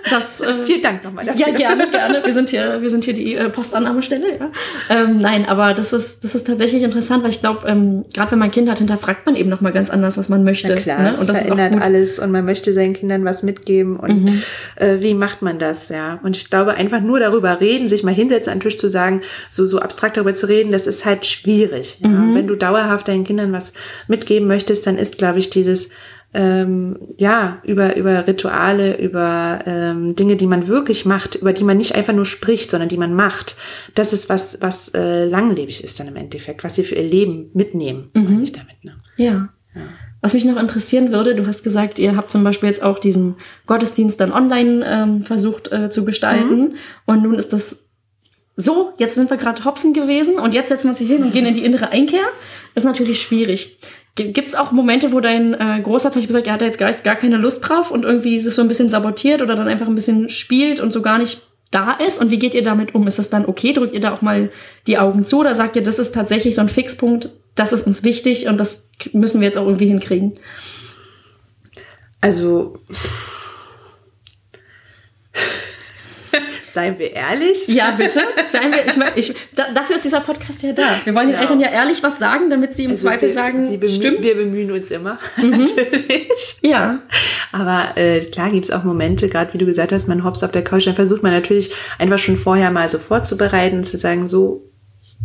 Das, 0.10 0.40
äh, 0.42 0.58
Vielen 0.66 0.82
Dank 0.82 1.04
nochmal 1.04 1.26
dafür. 1.26 1.48
Ja, 1.48 1.54
gerne, 1.54 1.90
gerne. 1.90 2.22
Wir 2.24 2.34
sind 2.34 2.50
hier, 2.50 2.82
wir 2.82 2.90
sind 2.90 3.04
hier 3.04 3.14
die 3.14 3.36
äh, 3.36 3.50
Postannahmestelle, 3.50 4.40
ja. 4.40 4.52
Ähm, 4.90 5.18
nein, 5.18 5.46
aber 5.50 5.74
das 5.74 5.92
ist, 5.92 6.24
das 6.24 6.34
ist 6.34 6.48
tatsächlich 6.48 6.82
interessant, 6.82 7.24
weil 7.24 7.32
ich 7.32 7.42
glaube, 7.42 7.68
ähm, 7.68 8.06
gerade 8.14 8.32
wenn 8.32 8.40
man 8.40 8.52
Kind 8.52 8.70
hat, 8.70 8.78
hinterfragt 8.78 9.26
man 9.26 9.36
eben 9.36 9.50
nochmal 9.50 9.74
ganz 9.74 9.90
anders, 9.90 10.18
was 10.18 10.30
man 10.30 10.46
möchte. 10.46 10.74
Na 10.74 10.76
klar, 10.76 11.02
ne? 11.02 11.18
und 11.20 11.28
das 11.28 11.42
verändert 11.42 11.82
alles 11.82 12.20
und 12.20 12.32
man 12.32 12.46
möchte 12.46 12.74
seinen 12.74 12.94
Kindern 12.94 13.26
was 13.26 13.33
mitgeben 13.42 13.98
und 13.98 14.26
mhm. 14.26 14.44
äh, 14.76 14.98
wie 15.00 15.16
macht 15.16 15.42
man 15.42 15.58
das, 15.58 15.90
ja. 15.90 16.20
Und 16.22 16.38
ich 16.38 16.52
glaube, 16.52 16.76
einfach 16.76 17.02
nur 17.02 17.20
darüber 17.20 17.60
reden, 17.60 17.88
sich 17.88 18.04
mal 18.04 18.14
hinsetzen 18.14 18.54
an 18.54 18.60
den 18.60 18.64
Tisch 18.64 18.78
zu 18.78 18.90
sagen, 18.90 19.22
so, 19.50 19.66
so 19.66 19.80
abstrakt 19.80 20.18
darüber 20.18 20.36
zu 20.36 20.48
reden, 20.48 20.72
das 20.72 20.86
ist 20.86 21.06
halt 21.06 21.26
schwierig. 21.26 21.98
Ja? 22.02 22.10
Mhm. 22.10 22.36
Wenn 22.36 22.48
du 22.48 22.56
dauerhaft 22.56 23.08
deinen 23.08 23.24
Kindern 23.24 23.52
was 23.52 23.74
mitgeben 24.08 24.48
möchtest, 24.48 24.86
dann 24.86 24.98
ist, 24.98 25.18
glaube 25.18 25.40
ich, 25.40 25.50
dieses 25.50 25.90
ähm, 26.34 26.98
ja, 27.18 27.62
über, 27.64 27.96
über 27.96 28.26
Rituale, 28.26 28.98
über 28.98 29.60
ähm, 29.66 30.16
Dinge, 30.16 30.36
die 30.36 30.48
man 30.48 30.68
wirklich 30.68 31.06
macht, 31.06 31.36
über 31.36 31.54
die 31.54 31.64
man 31.64 31.78
nicht 31.78 31.96
einfach 31.96 32.14
nur 32.14 32.26
spricht, 32.26 32.72
sondern 32.72 32.90
die 32.90 32.98
man 32.98 33.14
macht. 33.14 33.56
Das 33.94 34.14
ist 34.14 34.30
was, 34.30 34.60
was 34.62 34.94
äh, 34.96 35.26
langlebig 35.26 35.84
ist 35.84 36.00
dann 36.00 36.08
im 36.08 36.16
Endeffekt, 36.16 36.64
was 36.64 36.76
sie 36.76 36.84
für 36.84 36.96
ihr 36.96 37.04
Leben 37.04 37.52
mitnehmen, 37.54 38.10
mhm. 38.16 38.24
meine 38.24 38.44
ich 38.44 38.52
damit. 38.52 38.84
Ne? 38.84 38.96
Ja. 39.18 39.50
ja. 39.76 39.82
Was 40.24 40.34
mich 40.34 40.46
noch 40.46 40.56
interessieren 40.56 41.12
würde, 41.12 41.36
du 41.36 41.46
hast 41.46 41.66
gesagt, 41.66 42.00
ihr 42.00 42.16
habt 42.16 42.32
zum 42.32 42.46
Beispiel 42.46 42.70
jetzt 42.70 42.82
auch 42.82 42.98
diesen 42.98 43.36
Gottesdienst 43.68 44.22
dann 44.22 44.32
online 44.32 44.86
ähm, 44.88 45.22
versucht 45.24 45.70
äh, 45.74 45.90
zu 45.90 46.06
gestalten. 46.06 46.60
Mhm. 46.60 46.76
Und 47.06 47.24
nun 47.24 47.36
ist 47.36 47.52
das 47.52 47.80
so, 48.56 48.94
jetzt 49.00 49.16
sind 49.16 49.30
wir 49.30 49.36
gerade 49.36 49.66
Hopsen 49.66 49.94
gewesen 49.94 50.36
und 50.36 50.54
jetzt 50.54 50.70
setzen 50.70 50.86
wir 50.86 50.92
uns 50.92 51.00
hier 51.00 51.10
hin 51.10 51.24
und 51.24 51.34
gehen 51.34 51.46
in 51.46 51.54
die 51.54 51.66
innere 51.66 51.90
Einkehr. 51.90 52.24
ist 52.74 52.86
natürlich 52.86 53.22
schwierig. 53.22 53.78
Gibt 54.16 54.48
es 54.48 54.56
auch 54.56 54.72
Momente, 54.72 55.12
wo 55.12 55.20
dein 55.20 55.56
äh, 55.56 55.82
Großer 55.84 56.14
zum 56.14 56.22
Beispiel 56.22 56.34
sagt, 56.34 56.48
er 56.48 56.54
hat 56.54 56.62
jetzt 56.62 56.80
gar, 56.80 56.94
gar 56.94 57.18
keine 57.18 57.36
Lust 57.36 57.68
drauf 57.68 57.92
und 57.92 58.06
irgendwie 58.06 58.38
ist 58.38 58.46
es 58.46 58.56
so 58.56 58.62
ein 58.62 58.70
bisschen 58.70 58.90
sabotiert 58.90 59.42
oder 59.42 59.56
dann 59.56 59.68
einfach 59.68 59.88
ein 59.88 59.96
bisschen 59.96 60.30
spielt 60.30 60.80
und 60.80 60.94
so 60.94 61.02
gar 61.02 61.18
nicht 61.18 61.42
da 61.70 61.92
ist? 61.92 62.22
Und 62.22 62.32
wie 62.32 62.40
geht 62.40 62.56
ihr 62.56 62.64
damit 62.64 62.96
um? 62.96 63.06
Ist 63.08 63.20
das 63.20 63.30
dann 63.30 63.46
okay? 63.46 63.74
Drückt 63.74 63.94
ihr 63.94 64.00
da 64.00 64.14
auch 64.14 64.22
mal 64.22 64.52
die 64.88 64.98
Augen 64.98 65.26
zu 65.26 65.42
oder 65.42 65.54
sagt 65.54 65.76
ihr, 65.76 65.84
das 65.84 66.00
ist 66.00 66.16
tatsächlich 66.16 66.56
so 66.56 66.62
ein 66.62 66.70
Fixpunkt, 66.70 67.30
das 67.56 67.74
ist 67.74 67.88
uns 67.88 68.04
wichtig 68.04 68.48
und 68.48 68.58
das 68.58 68.90
müssen 69.12 69.42
wir 69.42 69.48
jetzt 69.48 69.58
auch 69.58 69.66
irgendwie 69.66 69.88
hinkriegen? 69.88 70.34
Also 72.22 72.80
Seien 76.74 76.98
wir 76.98 77.14
ehrlich? 77.14 77.68
Ja, 77.68 77.92
bitte. 77.92 78.20
Seien 78.48 78.72
wir, 78.72 78.84
ich, 79.16 79.30
ich, 79.30 79.36
da, 79.56 79.72
dafür 79.74 79.96
ist 79.96 80.06
dieser 80.06 80.22
Podcast 80.22 80.64
ja 80.64 80.74
da. 80.74 80.82
Wir 81.04 81.14
wollen 81.14 81.28
genau. 81.28 81.38
den 81.38 81.42
Eltern 81.42 81.60
ja 81.60 81.70
ehrlich 81.70 82.02
was 82.02 82.18
sagen, 82.18 82.50
damit 82.50 82.74
sie 82.74 82.86
im 82.86 82.92
also 82.92 83.08
Zweifel 83.08 83.28
wir, 83.28 83.34
sagen, 83.34 83.62
sie 83.62 83.78
bemühen, 83.78 83.96
stimmt. 83.96 84.24
Wir 84.24 84.36
bemühen 84.36 84.72
uns 84.72 84.90
immer, 84.90 85.20
mhm. 85.38 85.52
natürlich. 85.52 86.58
Ja. 86.62 87.04
Aber 87.52 87.96
äh, 87.96 88.22
klar 88.22 88.50
gibt 88.50 88.66
es 88.66 88.72
auch 88.72 88.84
Momente, 88.84 89.30
gerade 89.30 89.54
wie 89.54 89.60
du 89.60 89.68
gesagt 89.68 89.92
hast, 89.92 90.08
man 90.08 90.24
hops 90.24 90.42
auf 90.42 90.52
der 90.52 90.64
Couch, 90.64 90.88
dann 90.88 90.96
versucht 90.96 91.22
man 91.22 91.32
natürlich 91.32 91.76
einfach 92.00 92.18
schon 92.18 92.38
vorher 92.38 92.72
mal 92.72 92.90
so 92.90 92.98
vorzubereiten 92.98 93.78
und 93.78 93.84
zu 93.84 93.98
sagen, 93.98 94.28
so, 94.28 94.68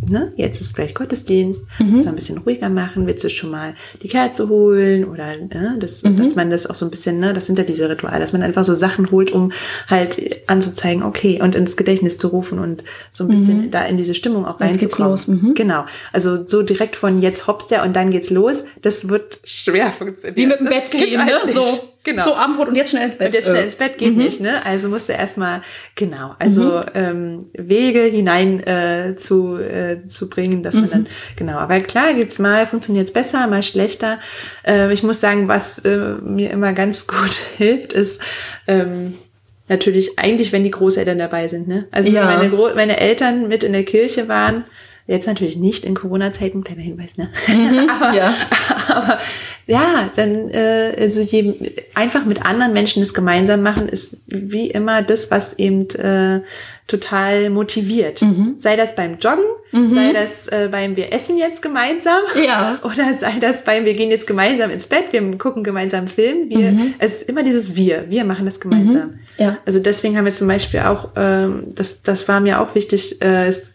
ne, 0.07 0.31
jetzt 0.35 0.61
ist 0.61 0.75
gleich 0.75 0.93
Gottesdienst, 0.93 1.63
mhm. 1.79 2.07
ein 2.07 2.15
bisschen 2.15 2.37
ruhiger 2.37 2.69
machen, 2.69 3.07
willst 3.07 3.23
du 3.23 3.29
schon 3.29 3.51
mal 3.51 3.73
die 4.01 4.07
Kerze 4.07 4.49
holen 4.49 5.05
oder 5.05 5.35
ne, 5.37 5.77
das, 5.79 6.03
mhm. 6.03 6.17
dass 6.17 6.35
man 6.35 6.49
das 6.49 6.67
auch 6.67 6.75
so 6.75 6.85
ein 6.85 6.91
bisschen, 6.91 7.19
ne, 7.19 7.33
das 7.33 7.45
sind 7.45 7.57
ja 7.57 7.63
diese 7.63 7.89
Rituale, 7.89 8.19
dass 8.19 8.33
man 8.33 8.41
einfach 8.41 8.65
so 8.65 8.73
Sachen 8.73 9.11
holt, 9.11 9.31
um 9.31 9.51
halt 9.87 10.41
anzuzeigen, 10.47 11.03
okay, 11.03 11.41
und 11.41 11.55
ins 11.55 11.75
Gedächtnis 11.75 12.17
zu 12.17 12.29
rufen 12.29 12.59
und 12.59 12.83
so 13.11 13.25
ein 13.25 13.29
bisschen 13.29 13.65
mhm. 13.65 13.71
da 13.71 13.85
in 13.85 13.97
diese 13.97 14.13
Stimmung 14.13 14.45
auch 14.45 14.59
reinzukommen. 14.59 14.71
Jetzt 14.71 14.81
geht's 14.81 14.97
los. 14.97 15.27
Mhm. 15.27 15.53
Genau. 15.53 15.85
Also 16.13 16.45
so 16.47 16.61
direkt 16.61 16.95
von 16.95 17.19
jetzt 17.19 17.47
hops 17.47 17.67
der 17.67 17.83
und 17.83 17.95
dann 17.95 18.09
geht's 18.09 18.29
los, 18.29 18.63
das 18.81 19.09
wird 19.09 19.39
schwer 19.43 19.91
funktionieren. 19.91 20.35
Wie 20.35 20.45
mit 20.45 20.59
dem 20.59 20.67
Bett 20.67 20.91
gehen, 20.91 21.25
ne? 21.25 21.39
So 21.45 21.61
genau. 22.11 22.23
so 22.23 22.35
Abendbrot 22.35 22.69
und 22.69 22.75
jetzt 22.75 22.91
schnell 22.91 23.05
ins 23.05 23.17
Bett. 23.17 23.27
Und 23.27 23.33
jetzt 23.33 23.49
schnell 23.49 23.63
ins 23.63 23.75
Bett 23.75 23.97
geht 23.97 24.15
mhm. 24.15 24.23
nicht, 24.23 24.41
ne? 24.41 24.65
Also 24.65 24.89
musste 24.89 25.13
erstmal, 25.13 25.61
genau, 25.95 26.35
also 26.39 26.79
mhm. 26.79 26.85
ähm, 26.93 27.39
Wege 27.53 28.01
hinein 28.01 28.65
äh, 28.65 29.15
zu, 29.17 29.57
äh, 29.57 30.07
zu 30.07 30.29
bringen, 30.29 30.63
dass 30.63 30.75
mhm. 30.75 30.81
man 30.81 30.89
dann, 30.89 31.07
genau, 31.35 31.57
aber 31.57 31.79
klar 31.79 32.13
gibt's 32.13 32.39
mal, 32.39 32.65
funktioniert's 32.65 33.11
besser, 33.11 33.47
mal 33.47 33.63
schlechter. 33.63 34.19
Äh, 34.65 34.91
ich 34.93 35.03
muss 35.03 35.19
sagen, 35.19 35.47
was 35.47 35.79
äh, 35.79 36.15
mir 36.21 36.51
immer 36.51 36.73
ganz 36.73 37.07
gut 37.07 37.33
hilft, 37.57 37.93
ist, 37.93 38.21
ähm, 38.67 39.15
natürlich 39.69 40.17
eigentlich, 40.19 40.51
wenn 40.51 40.63
die 40.63 40.71
Großeltern 40.71 41.17
dabei 41.17 41.47
sind, 41.47 41.67
ne? 41.67 41.87
Also 41.91 42.11
ja. 42.11 42.27
wenn 42.27 42.37
meine, 42.37 42.49
Gro 42.49 42.69
meine 42.75 42.99
Eltern 42.99 43.47
mit 43.47 43.63
in 43.63 43.73
der 43.73 43.83
Kirche 43.83 44.27
waren, 44.27 44.65
Jetzt 45.09 45.25
natürlich 45.25 45.55
nicht 45.55 45.85
in 45.85 45.95
Corona-Zeiten, 45.95 46.63
kleiner 46.63 46.83
Hinweis, 46.83 47.17
ne? 47.17 47.29
Mhm, 47.47 47.89
aber, 47.99 48.15
ja. 48.15 48.31
aber 48.89 49.17
ja, 49.65 50.11
dann 50.15 50.49
äh, 50.49 50.95
also 50.99 51.21
je, 51.21 51.55
einfach 51.95 52.25
mit 52.25 52.45
anderen 52.45 52.73
Menschen 52.73 53.01
das 53.01 53.15
gemeinsam 53.15 53.63
machen, 53.63 53.89
ist 53.89 54.21
wie 54.27 54.69
immer 54.69 55.01
das, 55.01 55.31
was 55.31 55.57
eben 55.57 55.89
äh, 55.95 56.41
total 56.85 57.49
motiviert. 57.49 58.21
Mhm. 58.21 58.55
Sei 58.59 58.75
das 58.75 58.95
beim 58.95 59.17
Joggen, 59.17 59.45
mhm. 59.71 59.89
sei 59.89 60.13
das 60.13 60.47
äh, 60.49 60.69
beim 60.71 60.95
Wir 60.95 61.11
essen 61.11 61.39
jetzt 61.39 61.63
gemeinsam 61.63 62.21
ja. 62.35 62.77
oder 62.83 63.11
sei 63.15 63.39
das 63.41 63.63
beim 63.63 63.85
Wir 63.85 63.95
gehen 63.95 64.11
jetzt 64.11 64.27
gemeinsam 64.27 64.69
ins 64.69 64.85
Bett, 64.85 65.11
wir 65.11 65.37
gucken 65.39 65.63
gemeinsam 65.63 66.07
Film. 66.07 66.51
Wir, 66.51 66.71
mhm. 66.71 66.93
Es 66.99 67.21
ist 67.21 67.29
immer 67.29 67.41
dieses 67.41 67.75
Wir, 67.75 68.05
wir 68.09 68.25
machen 68.25 68.45
das 68.45 68.59
gemeinsam. 68.59 69.07
Mhm. 69.07 69.19
Ja. 69.39 69.57
Also 69.65 69.79
deswegen 69.79 70.17
haben 70.17 70.25
wir 70.25 70.33
zum 70.33 70.47
Beispiel 70.47 70.81
auch, 70.81 71.09
ähm, 71.15 71.63
das, 71.73 72.03
das 72.03 72.27
war 72.27 72.41
mir 72.41 72.61
auch 72.61 72.75
wichtig, 72.75 73.23
äh, 73.23 73.49
ist, 73.49 73.73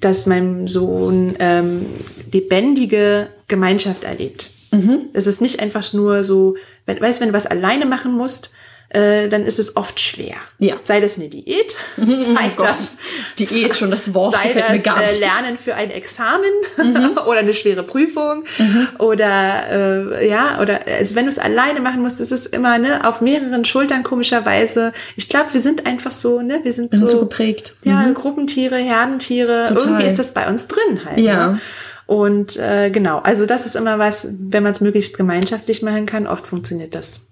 dass 0.00 0.26
mein 0.26 0.66
Sohn 0.66 1.34
ähm, 1.38 1.86
lebendige 2.32 3.28
Gemeinschaft 3.48 4.04
erlebt. 4.04 4.50
Mhm. 4.72 5.06
Es 5.12 5.26
ist 5.26 5.40
nicht 5.40 5.60
einfach 5.60 5.92
nur 5.92 6.24
so, 6.24 6.56
wenn, 6.84 7.00
weißt, 7.00 7.20
wenn 7.20 7.28
du 7.28 7.34
was 7.34 7.46
alleine 7.46 7.86
machen 7.86 8.12
musst, 8.12 8.52
äh, 8.88 9.28
dann 9.28 9.44
ist 9.44 9.58
es 9.58 9.76
oft 9.76 9.98
schwer. 10.00 10.36
Ja. 10.58 10.76
Sei 10.82 11.00
das 11.00 11.16
eine 11.16 11.28
Diät, 11.28 11.76
mhm, 11.96 12.12
sei 12.36 12.52
oh 12.56 12.62
das 12.62 12.96
Diät 13.38 13.74
schon 13.74 13.90
das 13.90 14.14
Wort 14.14 14.36
sei 14.36 14.52
das, 14.52 14.70
mir 14.70 14.78
gar 14.78 15.00
nicht. 15.00 15.16
Äh, 15.16 15.20
Lernen 15.20 15.58
für 15.58 15.74
ein 15.74 15.90
Examen 15.90 16.50
mhm. 16.76 17.18
oder 17.26 17.40
eine 17.40 17.52
schwere 17.52 17.82
Prüfung 17.82 18.44
mhm. 18.58 18.88
oder 18.98 20.12
äh, 20.20 20.28
ja 20.28 20.60
oder 20.60 20.80
also 20.86 21.14
wenn 21.14 21.24
du 21.24 21.30
es 21.30 21.38
alleine 21.38 21.80
machen 21.80 22.00
musst, 22.00 22.20
ist 22.20 22.32
es 22.32 22.46
immer 22.46 22.78
ne 22.78 23.06
auf 23.06 23.20
mehreren 23.20 23.64
Schultern 23.64 24.02
komischerweise. 24.02 24.92
Ich 25.16 25.28
glaube, 25.28 25.52
wir 25.52 25.60
sind 25.60 25.86
einfach 25.86 26.12
so 26.12 26.40
ne, 26.40 26.60
wir 26.62 26.72
sind, 26.72 26.92
wir 26.92 26.98
so, 26.98 27.08
sind 27.08 27.18
so 27.18 27.24
geprägt. 27.24 27.74
Ja, 27.82 28.02
mhm. 28.02 28.14
Gruppentiere, 28.14 28.76
Herdentiere. 28.76 29.66
Total. 29.68 29.82
Irgendwie 29.82 30.06
ist 30.06 30.18
das 30.18 30.32
bei 30.32 30.48
uns 30.48 30.68
drin 30.68 31.04
halt. 31.04 31.18
Ja. 31.18 31.48
Ne? 31.48 31.60
Und 32.06 32.56
äh, 32.56 32.90
genau, 32.90 33.18
also 33.18 33.46
das 33.46 33.66
ist 33.66 33.74
immer 33.74 33.98
was, 33.98 34.28
wenn 34.38 34.62
man 34.62 34.70
es 34.70 34.80
möglichst 34.80 35.16
gemeinschaftlich 35.16 35.82
machen 35.82 36.06
kann, 36.06 36.28
oft 36.28 36.46
funktioniert 36.46 36.94
das 36.94 37.25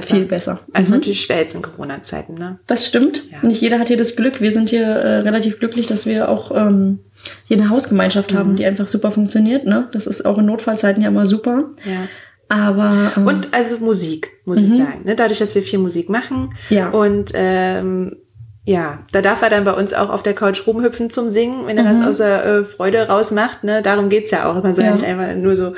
besser. 0.00 0.14
Viel 0.14 0.24
besser. 0.24 0.60
Also 0.72 0.92
mhm. 0.92 1.00
natürlich 1.00 1.22
schwer 1.22 1.38
jetzt 1.38 1.54
in 1.54 1.62
Corona-Zeiten, 1.62 2.34
ne? 2.34 2.58
Das 2.66 2.86
stimmt. 2.86 3.22
Ja. 3.30 3.46
Nicht 3.46 3.60
jeder 3.60 3.78
hat 3.78 3.88
hier 3.88 3.96
das 3.96 4.16
Glück. 4.16 4.40
Wir 4.40 4.50
sind 4.50 4.70
hier 4.70 4.86
äh, 4.86 5.18
relativ 5.18 5.58
glücklich, 5.58 5.86
dass 5.86 6.06
wir 6.06 6.28
auch 6.28 6.50
ähm, 6.54 7.00
hier 7.46 7.58
eine 7.58 7.70
Hausgemeinschaft 7.70 8.32
mhm. 8.32 8.38
haben, 8.38 8.56
die 8.56 8.66
einfach 8.66 8.88
super 8.88 9.10
funktioniert. 9.10 9.66
Ne? 9.66 9.88
Das 9.92 10.06
ist 10.06 10.24
auch 10.24 10.38
in 10.38 10.46
Notfallzeiten 10.46 11.02
ja 11.02 11.08
immer 11.08 11.24
super. 11.24 11.70
Ja. 11.84 12.08
Aber 12.48 13.12
ähm, 13.16 13.26
und 13.26 13.54
also 13.54 13.78
Musik 13.78 14.30
muss 14.44 14.60
mhm. 14.60 14.66
ich 14.66 14.76
sagen. 14.76 15.00
Ne? 15.04 15.14
Dadurch, 15.14 15.38
dass 15.38 15.54
wir 15.54 15.62
viel 15.62 15.78
Musik 15.78 16.08
machen 16.08 16.50
ja. 16.68 16.90
und 16.90 17.32
ähm, 17.34 18.16
ja, 18.66 19.00
da 19.12 19.20
darf 19.20 19.42
er 19.42 19.50
dann 19.50 19.64
bei 19.64 19.72
uns 19.72 19.92
auch 19.92 20.08
auf 20.08 20.22
der 20.22 20.32
Couch 20.32 20.66
rumhüpfen 20.66 21.10
zum 21.10 21.28
Singen, 21.28 21.66
wenn 21.66 21.76
er 21.76 21.84
mhm. 21.84 21.98
das 21.98 22.06
aus 22.06 22.16
der 22.16 22.44
äh, 22.46 22.64
Freude 22.64 23.08
rausmacht. 23.08 23.62
Ne? 23.62 23.82
Darum 23.82 24.08
geht's 24.08 24.30
ja 24.30 24.46
auch. 24.46 24.62
Man 24.62 24.72
soll 24.72 24.84
ja. 24.84 24.90
ja 24.90 24.96
nicht 24.96 25.06
einfach 25.06 25.34
nur 25.36 25.54
so, 25.54 25.74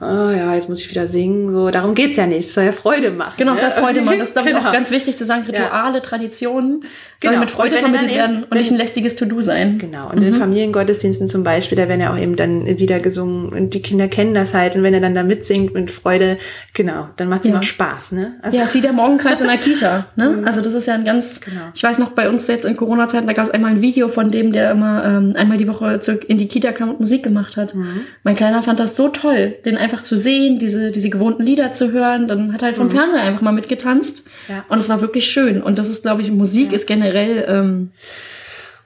oh 0.00 0.30
ja, 0.30 0.54
jetzt 0.54 0.68
muss 0.68 0.80
ich 0.80 0.90
wieder 0.90 1.06
singen. 1.06 1.50
So, 1.50 1.70
darum 1.70 1.94
geht's 1.94 2.16
ja 2.16 2.26
nicht. 2.26 2.46
Es 2.46 2.54
soll 2.54 2.64
ja 2.64 2.72
Freude 2.72 3.10
machen. 3.10 3.34
Genau, 3.36 3.52
es 3.52 3.60
soll 3.60 3.70
Freude 3.70 4.00
machen. 4.00 4.10
Das 4.20 4.28
ist, 4.28 4.34
glaube 4.34 4.50
ich, 4.50 4.54
genau. 4.54 4.68
auch 4.68 4.72
ganz 4.72 4.90
wichtig 4.90 5.16
zu 5.16 5.24
sagen. 5.24 5.44
Rituale, 5.46 5.94
ja. 5.94 6.00
Traditionen 6.00 6.84
sollen 7.22 7.34
genau. 7.34 7.40
mit 7.40 7.50
Freude 7.50 7.76
vermittelt 7.76 8.14
werden 8.14 8.44
und 8.44 8.52
nicht 8.56 8.70
ein 8.70 8.76
lästiges 8.76 9.16
To-Do 9.16 9.40
sein. 9.40 9.78
Genau. 9.78 10.10
Und 10.10 10.20
mhm. 10.20 10.28
in 10.28 10.34
Familiengottesdiensten 10.34 11.28
zum 11.28 11.44
Beispiel, 11.44 11.76
da 11.76 11.88
werden 11.88 12.00
ja 12.00 12.12
auch 12.12 12.18
eben 12.18 12.36
dann 12.36 12.66
Lieder 12.66 13.00
gesungen 13.00 13.52
und 13.52 13.74
die 13.74 13.82
Kinder 13.82 14.08
kennen 14.08 14.34
das 14.34 14.54
halt. 14.54 14.74
Und 14.74 14.82
wenn 14.82 14.94
er 14.94 15.00
dann 15.00 15.14
da 15.14 15.22
mitsingt 15.22 15.74
mit 15.74 15.90
Freude, 15.90 16.38
genau, 16.74 17.08
dann 17.16 17.28
macht's 17.28 17.46
ja. 17.46 17.52
immer 17.52 17.62
Spaß. 17.62 18.12
Ne? 18.12 18.34
Also 18.42 18.56
ja, 18.56 18.64
es 18.64 18.70
ist 18.70 18.74
wie 18.76 18.80
der 18.80 18.92
Morgenkreis 18.92 19.40
in 19.40 19.48
der 19.48 19.56
Kita. 19.58 20.06
Ne? 20.16 20.30
Mhm. 20.30 20.46
Also 20.46 20.60
das 20.60 20.74
ist 20.74 20.86
ja 20.86 20.94
ein 20.94 21.04
ganz, 21.04 21.40
genau. 21.40 21.62
ich 21.74 21.82
weiß 21.82 21.98
noch, 21.98 22.10
bei 22.10 22.28
uns 22.28 22.46
jetzt 22.46 22.64
in 22.64 22.76
Corona-Zeiten, 22.76 23.26
da 23.26 23.32
gab 23.32 23.44
es 23.44 23.50
einmal 23.50 23.72
ein 23.72 23.82
Video 23.82 24.08
von 24.08 24.30
dem, 24.30 24.52
der 24.52 24.70
immer 24.70 25.04
ähm, 25.04 25.34
einmal 25.36 25.58
die 25.58 25.68
Woche 25.68 26.00
zurück 26.00 26.24
in 26.28 26.38
die 26.38 26.48
Kita 26.48 26.72
kam 26.72 26.90
und 26.90 27.00
Musik 27.00 27.22
gemacht 27.22 27.56
hat. 27.56 27.74
Mhm. 27.74 28.02
Mein 28.22 28.36
Kleiner 28.36 28.62
fand 28.62 28.80
das 28.80 28.96
so 28.96 29.08
toll, 29.08 29.54
den 29.64 29.76
einfach 29.76 29.89
zu 30.02 30.16
sehen, 30.16 30.58
diese 30.58 30.70
diese, 30.70 30.90
diese 30.90 31.10
gewohnten 31.10 31.42
Lieder 31.42 31.72
zu 31.72 31.92
hören. 31.92 32.28
Dann 32.28 32.52
hat 32.52 32.62
er 32.62 32.66
halt 32.66 32.76
vom 32.76 32.86
mhm. 32.86 32.92
Fernseher 32.92 33.22
einfach 33.22 33.42
mal 33.42 33.52
mitgetanzt. 33.52 34.24
Ja. 34.48 34.64
Und 34.68 34.78
es 34.78 34.88
war 34.88 35.00
wirklich 35.00 35.26
schön. 35.26 35.62
Und 35.62 35.78
das 35.78 35.88
ist, 35.88 36.02
glaube 36.02 36.22
ich, 36.22 36.30
Musik 36.30 36.68
ja. 36.68 36.74
ist 36.74 36.86
generell 36.86 37.44
ähm, 37.48 37.90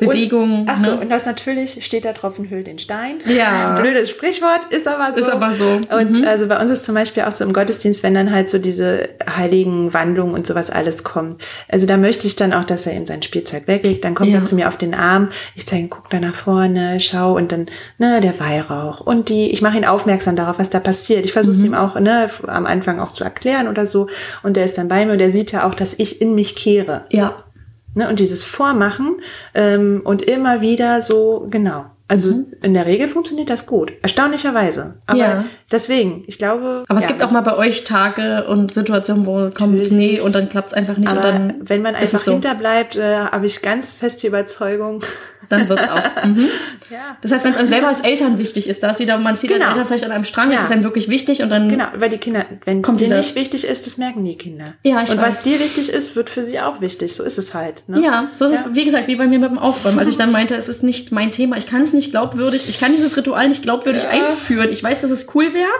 Bewegung. 0.06 0.60
Und, 0.62 0.68
ach 0.68 0.76
so, 0.76 0.92
ne? 0.92 1.00
und 1.00 1.08
das 1.10 1.26
natürlich 1.26 1.84
steht 1.84 2.04
der 2.04 2.14
Tropfen 2.14 2.48
hüllt 2.50 2.66
den 2.66 2.78
Stein. 2.78 3.18
Ja. 3.26 3.72
Blödes 3.80 4.10
Sprichwort, 4.10 4.66
ist 4.70 4.86
aber 4.88 5.10
so. 5.12 5.18
Ist 5.18 5.30
aber 5.30 5.52
so. 5.52 5.64
Und 5.66 6.20
Mhm. 6.20 6.24
also 6.26 6.46
bei 6.48 6.60
uns 6.60 6.70
ist 6.70 6.84
zum 6.84 6.94
Beispiel 6.94 7.22
auch 7.24 7.32
so 7.32 7.44
im 7.44 7.52
Gottesdienst, 7.52 8.02
wenn 8.02 8.14
dann 8.14 8.32
halt 8.32 8.48
so 8.50 8.58
diese 8.58 9.08
heiligen 9.36 9.92
Wandlungen 9.94 10.34
und 10.34 10.46
sowas 10.46 10.70
alles 10.70 11.04
kommt. 11.04 11.42
Also 11.68 11.86
da 11.86 11.96
möchte 11.96 12.26
ich 12.26 12.36
dann 12.36 12.52
auch, 12.52 12.64
dass 12.64 12.86
er 12.86 12.94
eben 12.94 13.06
sein 13.06 13.22
Spielzeug 13.22 13.66
weglegt. 13.66 14.04
Dann 14.04 14.14
kommt 14.14 14.30
Ja. 14.30 14.36
er 14.38 14.44
zu 14.44 14.54
mir 14.54 14.68
auf 14.68 14.76
den 14.76 14.94
Arm. 14.94 15.28
Ich 15.54 15.66
zeige, 15.66 15.88
guck 15.88 16.10
da 16.10 16.20
nach 16.20 16.34
vorne, 16.34 17.00
schau 17.00 17.36
und 17.36 17.52
dann, 17.52 17.66
ne, 17.98 18.20
der 18.20 18.38
Weihrauch. 18.40 19.00
Und 19.00 19.28
die, 19.28 19.50
ich 19.50 19.62
mache 19.62 19.76
ihn 19.78 19.84
aufmerksam 19.84 20.36
darauf, 20.36 20.58
was 20.58 20.70
da 20.70 20.80
passiert. 20.80 21.24
Ich 21.24 21.32
versuche 21.32 21.52
es 21.52 21.60
Mhm. 21.60 21.66
ihm 21.66 21.74
auch, 21.74 21.98
ne, 22.00 22.28
am 22.46 22.66
Anfang 22.66 23.00
auch 23.00 23.12
zu 23.12 23.24
erklären 23.24 23.68
oder 23.68 23.86
so. 23.86 24.08
Und 24.42 24.56
der 24.56 24.64
ist 24.64 24.78
dann 24.78 24.88
bei 24.88 25.04
mir 25.06 25.12
und 25.12 25.18
der 25.18 25.30
sieht 25.30 25.52
ja 25.52 25.66
auch, 25.68 25.74
dass 25.74 25.94
ich 25.98 26.20
in 26.20 26.34
mich 26.34 26.56
kehre. 26.56 27.04
Ja. 27.10 27.43
Ne, 27.94 28.08
und 28.08 28.18
dieses 28.18 28.44
Vormachen 28.44 29.20
ähm, 29.54 30.00
und 30.04 30.22
immer 30.22 30.60
wieder 30.60 31.00
so, 31.00 31.46
genau. 31.48 31.93
Also 32.06 32.44
in 32.62 32.74
der 32.74 32.84
Regel 32.84 33.08
funktioniert 33.08 33.48
das 33.48 33.64
gut, 33.66 33.92
erstaunlicherweise. 34.02 34.94
Aber 35.06 35.14
Mhm. 35.16 35.20
Ja. 35.20 35.44
deswegen, 35.72 36.22
ich 36.26 36.38
glaube. 36.38 36.84
Aber 36.88 36.98
es 36.98 37.04
ja, 37.04 37.10
gibt 37.10 37.22
auch 37.22 37.30
mal 37.30 37.40
bei 37.40 37.56
euch 37.56 37.84
Tage 37.84 38.44
und 38.46 38.70
Situationen, 38.70 39.26
wo 39.26 39.50
kommt, 39.50 39.90
nee, 39.90 40.20
und 40.20 40.34
dann 40.34 40.48
klappt 40.48 40.68
es 40.68 40.74
einfach 40.74 40.96
nicht. 40.98 41.08
Aber 41.10 41.18
und 41.20 41.24
dann 41.24 41.54
wenn 41.60 41.82
man 41.82 41.94
einfach 41.94 42.14
es 42.18 42.24
so. 42.24 42.32
hinterbleibt, 42.32 42.96
äh, 42.96 43.18
habe 43.32 43.46
ich 43.46 43.62
ganz 43.62 43.94
fest 43.94 44.22
die 44.22 44.26
Überzeugung. 44.26 45.02
Dann 45.50 45.68
wird's 45.68 45.88
auch. 45.88 46.00
Mhm. 46.24 46.48
Ja. 46.90 47.16
Das 47.20 47.32
heißt, 47.32 47.44
wenn 47.44 47.52
es 47.52 47.58
einem 47.58 47.66
selber 47.66 47.88
als 47.88 48.00
Eltern 48.00 48.38
wichtig 48.38 48.66
ist, 48.66 48.82
da 48.82 48.90
ist 48.90 48.98
wieder, 48.98 49.18
man 49.18 49.36
zieht 49.36 49.50
Genau. 49.50 49.64
als 49.66 49.72
Eltern 49.72 49.86
vielleicht 49.86 50.04
an 50.04 50.12
einem 50.12 50.24
Strang, 50.24 50.50
Ja. 50.50 50.56
ist 50.56 50.64
es 50.64 50.70
einem 50.70 50.84
wirklich 50.84 51.08
wichtig 51.10 51.42
und 51.42 51.50
dann 51.50 51.68
Genau, 51.68 51.84
weil 51.96 52.08
die 52.08 52.16
Kinder, 52.18 52.46
wenn 52.64 52.80
es 52.80 52.96
dir 52.96 53.14
nicht 53.16 53.34
wichtig 53.34 53.66
ist, 53.66 53.84
das 53.84 53.98
merken 53.98 54.24
die 54.24 54.36
Kinder. 54.36 54.74
Ja, 54.82 55.02
ich 55.02 55.10
Und 55.10 55.18
weiß. 55.18 55.26
was 55.26 55.42
dir 55.42 55.58
wichtig 55.60 55.90
ist, 55.92 56.16
wird 56.16 56.30
für 56.30 56.44
sie 56.44 56.60
auch 56.60 56.80
wichtig. 56.80 57.14
So 57.14 57.24
ist 57.24 57.36
es 57.38 57.52
halt. 57.52 57.82
Ne? 57.88 58.00
Ja, 58.02 58.28
so 58.32 58.46
ist 58.46 58.52
es, 58.52 58.62
wie 58.72 58.84
gesagt, 58.84 59.06
wie 59.08 59.16
bei 59.16 59.26
mir 59.26 59.38
mit 59.38 59.50
dem 59.50 59.58
Aufräumen. 59.58 59.98
Als 59.98 60.08
ich 60.08 60.16
dann 60.18 60.30
meinte, 60.32 60.54
es 60.54 60.68
ist 60.70 60.82
nicht 60.82 61.12
mein 61.12 61.30
Thema, 61.30 61.58
ich 61.58 61.66
kann 61.66 61.82
es 61.82 61.92
nicht 61.94 62.10
glaubwürdig, 62.10 62.68
ich 62.68 62.78
kann 62.78 62.92
dieses 62.92 63.16
Ritual 63.16 63.48
nicht 63.48 63.62
glaubwürdig 63.62 64.06
einführen. 64.06 64.68
Ich 64.70 64.82
weiß, 64.82 65.02
dass 65.02 65.10
es 65.10 65.34
cool 65.34 65.54
wäre. 65.54 65.70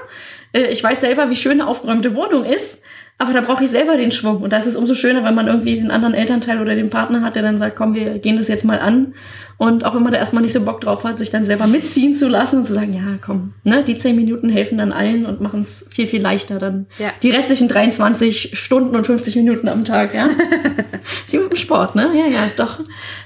Äh, 0.52 0.70
Ich 0.72 0.82
weiß 0.82 1.00
selber, 1.00 1.28
wie 1.30 1.36
schön 1.36 1.60
eine 1.60 1.66
aufgeräumte 1.66 2.14
Wohnung 2.14 2.44
ist. 2.44 2.82
Aber 3.16 3.32
da 3.32 3.42
brauche 3.42 3.62
ich 3.62 3.70
selber 3.70 3.96
den 3.96 4.10
Schwung. 4.10 4.38
Und 4.42 4.52
das 4.52 4.66
ist 4.66 4.74
umso 4.74 4.94
schöner, 4.94 5.22
wenn 5.22 5.34
man 5.36 5.46
irgendwie 5.46 5.76
den 5.76 5.90
anderen 5.92 6.14
Elternteil 6.14 6.60
oder 6.60 6.74
den 6.74 6.90
Partner 6.90 7.20
hat, 7.22 7.36
der 7.36 7.42
dann 7.42 7.58
sagt, 7.58 7.76
komm, 7.76 7.94
wir 7.94 8.18
gehen 8.18 8.38
das 8.38 8.48
jetzt 8.48 8.64
mal 8.64 8.80
an. 8.80 9.14
Und 9.56 9.84
auch 9.84 9.94
wenn 9.94 10.02
man 10.02 10.12
da 10.12 10.18
erstmal 10.18 10.42
nicht 10.42 10.52
so 10.52 10.64
Bock 10.64 10.80
drauf 10.80 11.04
hat, 11.04 11.18
sich 11.18 11.30
dann 11.30 11.44
selber 11.44 11.66
mitziehen 11.66 12.14
zu 12.14 12.28
lassen 12.28 12.58
und 12.58 12.66
zu 12.66 12.74
sagen, 12.74 12.92
ja, 12.92 13.18
komm, 13.20 13.54
ne, 13.62 13.84
die 13.84 13.96
zehn 13.98 14.16
Minuten 14.16 14.48
helfen 14.48 14.78
dann 14.78 14.92
allen 14.92 15.26
und 15.26 15.40
machen 15.40 15.60
es 15.60 15.88
viel, 15.92 16.06
viel 16.06 16.20
leichter 16.20 16.58
dann. 16.58 16.86
Ja. 16.98 17.12
Die 17.22 17.30
restlichen 17.30 17.68
23 17.68 18.58
Stunden 18.58 18.96
und 18.96 19.06
50 19.06 19.36
Minuten 19.36 19.68
am 19.68 19.84
Tag, 19.84 20.14
ja. 20.14 20.28
Sie 21.26 21.38
mit 21.38 21.52
dem 21.52 21.56
Sport, 21.56 21.94
ne? 21.94 22.10
Ja, 22.14 22.26
ja, 22.26 22.50
doch. 22.56 22.80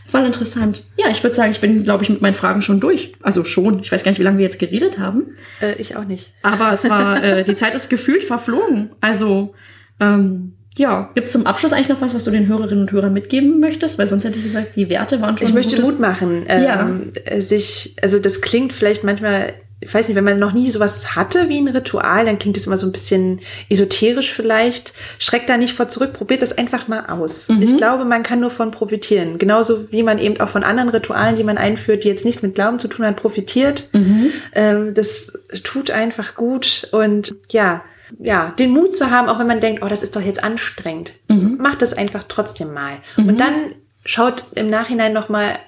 Voll 0.06 0.24
interessant. 0.24 0.84
Ja, 0.98 1.10
ich 1.10 1.22
würde 1.22 1.36
sagen, 1.36 1.52
ich 1.52 1.60
bin, 1.60 1.84
glaube 1.84 2.02
ich, 2.02 2.10
mit 2.10 2.22
meinen 2.22 2.34
Fragen 2.34 2.62
schon 2.62 2.80
durch. 2.80 3.12
Also 3.22 3.44
schon. 3.44 3.80
Ich 3.80 3.92
weiß 3.92 4.04
gar 4.04 4.10
nicht, 4.10 4.18
wie 4.18 4.24
lange 4.24 4.38
wir 4.38 4.44
jetzt 4.44 4.58
geredet 4.58 4.98
haben. 4.98 5.34
Äh, 5.60 5.74
ich 5.74 5.96
auch 5.96 6.04
nicht. 6.04 6.32
Aber 6.42 6.72
es 6.72 6.88
war, 6.88 7.22
äh, 7.22 7.44
die 7.48 7.56
Zeit 7.56 7.74
ist 7.74 7.90
gefühlt 7.90 8.24
verflogen. 8.24 8.90
Also, 9.00 9.54
ähm, 10.00 10.54
ja, 10.78 11.10
gibt 11.14 11.26
es 11.26 11.32
zum 11.32 11.46
Abschluss 11.46 11.72
eigentlich 11.72 11.88
noch 11.88 12.00
was, 12.00 12.14
was 12.14 12.22
du 12.22 12.30
den 12.30 12.46
Hörerinnen 12.46 12.82
und 12.82 12.92
Hörern 12.92 13.12
mitgeben 13.12 13.58
möchtest? 13.58 13.98
Weil 13.98 14.06
sonst 14.06 14.24
hätte 14.24 14.38
ich 14.38 14.44
gesagt, 14.44 14.76
die 14.76 14.88
Werte 14.88 15.20
waren 15.20 15.36
schon 15.36 15.48
Ich 15.48 15.54
möchte 15.54 15.80
Mut 15.82 15.98
machen. 15.98 16.44
Ähm, 16.48 16.62
Ja. 16.62 17.40
Sich, 17.40 17.96
also 18.00 18.20
das 18.20 18.40
klingt 18.40 18.72
vielleicht 18.72 19.02
manchmal, 19.02 19.54
ich 19.80 19.92
weiß 19.92 20.06
nicht, 20.06 20.14
wenn 20.14 20.22
man 20.22 20.38
noch 20.38 20.52
nie 20.52 20.70
sowas 20.70 21.16
hatte 21.16 21.48
wie 21.48 21.58
ein 21.58 21.66
Ritual, 21.66 22.26
dann 22.26 22.38
klingt 22.38 22.56
es 22.56 22.66
immer 22.66 22.76
so 22.76 22.86
ein 22.86 22.92
bisschen 22.92 23.40
esoterisch 23.68 24.32
vielleicht. 24.32 24.92
Schreckt 25.18 25.48
da 25.48 25.56
nicht 25.56 25.74
vor 25.74 25.88
zurück, 25.88 26.12
probiert 26.12 26.42
das 26.42 26.56
einfach 26.56 26.86
mal 26.86 27.06
aus. 27.06 27.48
Mhm. 27.48 27.62
Ich 27.62 27.76
glaube, 27.76 28.04
man 28.04 28.22
kann 28.22 28.38
nur 28.38 28.50
von 28.50 28.70
profitieren. 28.70 29.38
Genauso 29.38 29.90
wie 29.90 30.04
man 30.04 30.18
eben 30.20 30.40
auch 30.40 30.48
von 30.48 30.62
anderen 30.62 30.90
Ritualen, 30.90 31.34
die 31.34 31.44
man 31.44 31.58
einführt, 31.58 32.04
die 32.04 32.08
jetzt 32.08 32.24
nichts 32.24 32.42
mit 32.42 32.54
Glauben 32.54 32.78
zu 32.78 32.86
tun 32.86 33.04
haben, 33.04 33.16
profitiert. 33.16 33.88
Mhm. 33.92 34.30
Ähm, 34.54 34.94
das 34.94 35.32
tut 35.64 35.90
einfach 35.90 36.36
gut 36.36 36.88
und 36.92 37.34
ja, 37.50 37.82
ja, 38.18 38.54
den 38.58 38.70
Mut 38.70 38.94
zu 38.94 39.10
haben, 39.10 39.28
auch 39.28 39.38
wenn 39.38 39.46
man 39.46 39.60
denkt, 39.60 39.82
oh, 39.82 39.88
das 39.88 40.02
ist 40.02 40.16
doch 40.16 40.22
jetzt 40.22 40.42
anstrengend. 40.42 41.12
Mhm. 41.28 41.58
Macht 41.60 41.82
das 41.82 41.92
einfach 41.94 42.24
trotzdem 42.28 42.72
mal. 42.72 42.98
Und 43.16 43.38
dann 43.40 43.74
schaut 44.04 44.44
im 44.54 44.68
Nachhinein 44.68 45.12
noch 45.12 45.28
mal 45.28 45.58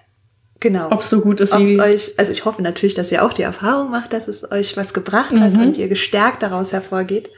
genau, 0.61 0.91
Ob 0.91 1.01
es 1.01 1.11
so 1.11 1.21
gut 1.21 1.41
ist 1.41 1.53
ob's 1.55 1.65
wie. 1.67 1.81
euch, 1.81 2.15
also 2.19 2.33
ich 2.33 2.45
hoffe 2.45 2.63
natürlich, 2.63 2.95
dass 2.95 3.11
ihr 3.13 3.25
auch 3.25 3.33
die 3.33 3.43
Erfahrung 3.43 3.91
macht, 3.91 4.13
dass 4.13 4.29
es 4.29 4.51
euch 4.51 4.77
was 4.77 4.93
gebracht 4.95 5.33
hat 5.39 5.55
Mhm. 5.55 5.61
und 5.63 5.77
ihr 5.77 5.89
gestärkt 5.89 6.43
daraus 6.43 6.73
hervorgeht. 6.73 7.31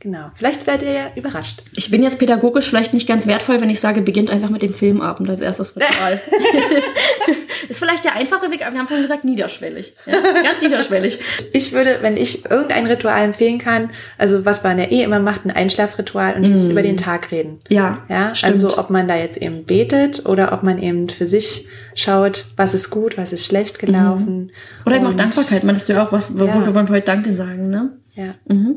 Genau. 0.00 0.30
Vielleicht 0.34 0.66
werdet 0.68 0.86
ihr 0.88 0.94
ja 0.94 1.10
überrascht. 1.16 1.64
Ich 1.74 1.90
bin 1.90 2.04
jetzt 2.04 2.20
pädagogisch 2.20 2.68
vielleicht 2.68 2.94
nicht 2.94 3.08
ganz 3.08 3.26
wertvoll, 3.26 3.60
wenn 3.60 3.68
ich 3.68 3.80
sage, 3.80 4.00
beginnt 4.00 4.30
einfach 4.30 4.48
mit 4.50 4.62
dem 4.62 4.72
Filmabend 4.72 5.28
als 5.28 5.40
erstes 5.40 5.74
Ritual. 5.76 6.20
ist 7.68 7.80
vielleicht 7.80 8.04
der 8.04 8.14
einfache 8.14 8.50
Weg, 8.50 8.62
aber 8.62 8.72
wir 8.74 8.78
haben 8.78 8.86
vorhin 8.86 9.02
gesagt, 9.02 9.24
niederschwellig. 9.24 9.94
Ja, 10.06 10.20
ganz 10.42 10.62
niederschwellig. 10.62 11.18
Ich 11.52 11.72
würde, 11.72 11.98
wenn 12.00 12.16
ich 12.16 12.48
irgendein 12.48 12.86
Ritual 12.86 13.22
empfehlen 13.24 13.58
kann, 13.58 13.90
also 14.16 14.44
was 14.44 14.62
man 14.62 14.78
ja 14.78 14.84
eh 14.84 15.02
immer 15.02 15.18
macht, 15.18 15.44
ein 15.44 15.50
Einschlafritual 15.50 16.34
und 16.36 16.42
dieses 16.46 16.68
über 16.68 16.82
den 16.82 16.96
Tag 16.96 17.32
reden. 17.32 17.58
Ja, 17.68 18.04
Ja, 18.08 18.34
stimmt. 18.34 18.52
also 18.54 18.78
ob 18.78 18.90
man 18.90 19.08
da 19.08 19.16
jetzt 19.16 19.36
eben 19.38 19.64
betet 19.64 20.26
oder 20.26 20.52
ob 20.52 20.62
man 20.62 20.80
eben 20.80 21.08
für 21.08 21.26
sich 21.26 21.66
schaut, 21.96 22.46
was 22.56 22.72
ist 22.72 22.90
gut, 22.90 23.18
was 23.18 23.32
ist 23.32 23.44
schlecht 23.44 23.80
gelaufen. 23.80 24.52
Oder 24.86 24.96
eben 24.96 25.06
auch 25.08 25.14
Dankbarkeit. 25.14 25.64
Meinst 25.64 25.88
du 25.88 25.94
ja 25.94 26.06
auch, 26.06 26.12
was, 26.12 26.28
Ja. 26.30 26.54
wofür 26.54 26.74
wollen 26.74 26.88
wir 26.88 26.94
heute 26.94 27.06
Danke 27.06 27.32
sagen, 27.32 27.68
ne? 27.70 27.90
Ja. 28.14 28.34
Mhm. 28.46 28.76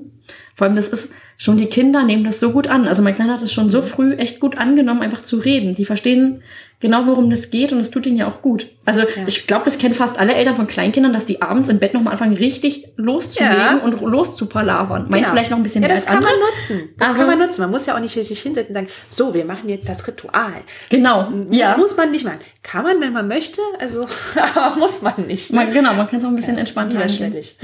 Vor 0.61 0.67
allem, 0.67 0.75
das 0.75 0.89
ist 0.89 1.11
schon, 1.37 1.57
die 1.57 1.65
Kinder 1.65 2.03
nehmen 2.03 2.23
das 2.23 2.39
so 2.39 2.51
gut 2.51 2.67
an. 2.67 2.87
Also 2.87 3.01
mein 3.01 3.15
Kleiner 3.15 3.33
hat 3.33 3.41
es 3.41 3.51
schon 3.51 3.71
so 3.71 3.81
früh 3.81 4.13
echt 4.13 4.39
gut 4.39 4.59
angenommen, 4.59 5.01
einfach 5.01 5.23
zu 5.23 5.37
reden. 5.37 5.73
Die 5.73 5.85
verstehen 5.85 6.43
genau, 6.81 7.05
worum 7.05 7.29
das 7.29 7.49
geht 7.51 7.71
und 7.71 7.79
es 7.79 7.89
tut 7.91 8.05
ihnen 8.05 8.17
ja 8.17 8.27
auch 8.27 8.41
gut. 8.41 8.67
Also 8.83 9.03
ich 9.27 9.45
glaube, 9.47 9.63
das 9.65 9.77
kennen 9.77 9.93
fast 9.93 10.17
alle 10.19 10.33
Eltern 10.33 10.55
von 10.55 10.65
Kleinkindern, 10.67 11.13
dass 11.13 11.25
die 11.25 11.41
abends 11.41 11.69
im 11.69 11.77
Bett 11.79 11.93
nochmal 11.93 12.13
anfangen, 12.13 12.35
richtig 12.35 12.87
loszulegen 12.97 13.55
Ja. 13.57 13.77
und 13.77 14.01
loszupalavern. 14.01 15.03
Meinst 15.07 15.13
du 15.13 15.17
Genau. 15.17 15.31
vielleicht 15.33 15.51
noch 15.51 15.57
ein 15.57 15.63
bisschen 15.63 15.83
ja, 15.83 15.87
mehr 15.89 15.97
das 15.97 16.07
als 16.07 16.15
kann 16.15 16.23
andere? 16.25 16.39
man 16.39 16.49
nutzen. 16.79 16.89
Das 16.97 17.07
Aber- 17.09 17.17
kann 17.17 17.27
man 17.27 17.39
nutzen. 17.39 17.61
Man 17.61 17.69
muss 17.71 17.85
ja 17.85 17.95
auch 17.95 17.99
nicht 17.99 18.13
sich 18.13 18.39
hinsetzen 18.39 18.69
und 18.69 18.73
sagen, 18.73 18.87
so, 19.07 19.33
wir 19.35 19.45
machen 19.45 19.69
jetzt 19.69 19.87
das 19.87 20.05
Ritual. 20.07 20.53
Genau, 20.89 21.29
Das 21.47 21.55
ja. 21.57 21.77
muss 21.77 21.95
man 21.95 22.09
nicht 22.11 22.25
machen. 22.25 22.39
Kann 22.63 22.83
man, 22.83 22.99
wenn 23.01 23.13
man 23.13 23.27
möchte, 23.27 23.61
also, 23.79 24.05
aber 24.55 24.75
muss 24.77 25.01
man 25.03 25.13
nicht. 25.27 25.53
Man, 25.53 25.71
genau, 25.71 25.93
man 25.93 26.07
kann 26.09 26.17
es 26.17 26.25
auch 26.25 26.29
ein 26.29 26.35
bisschen 26.35 26.57
entspannter 26.57 26.97
angehen. 27.01 27.29
Niederschwellig. 27.31 27.57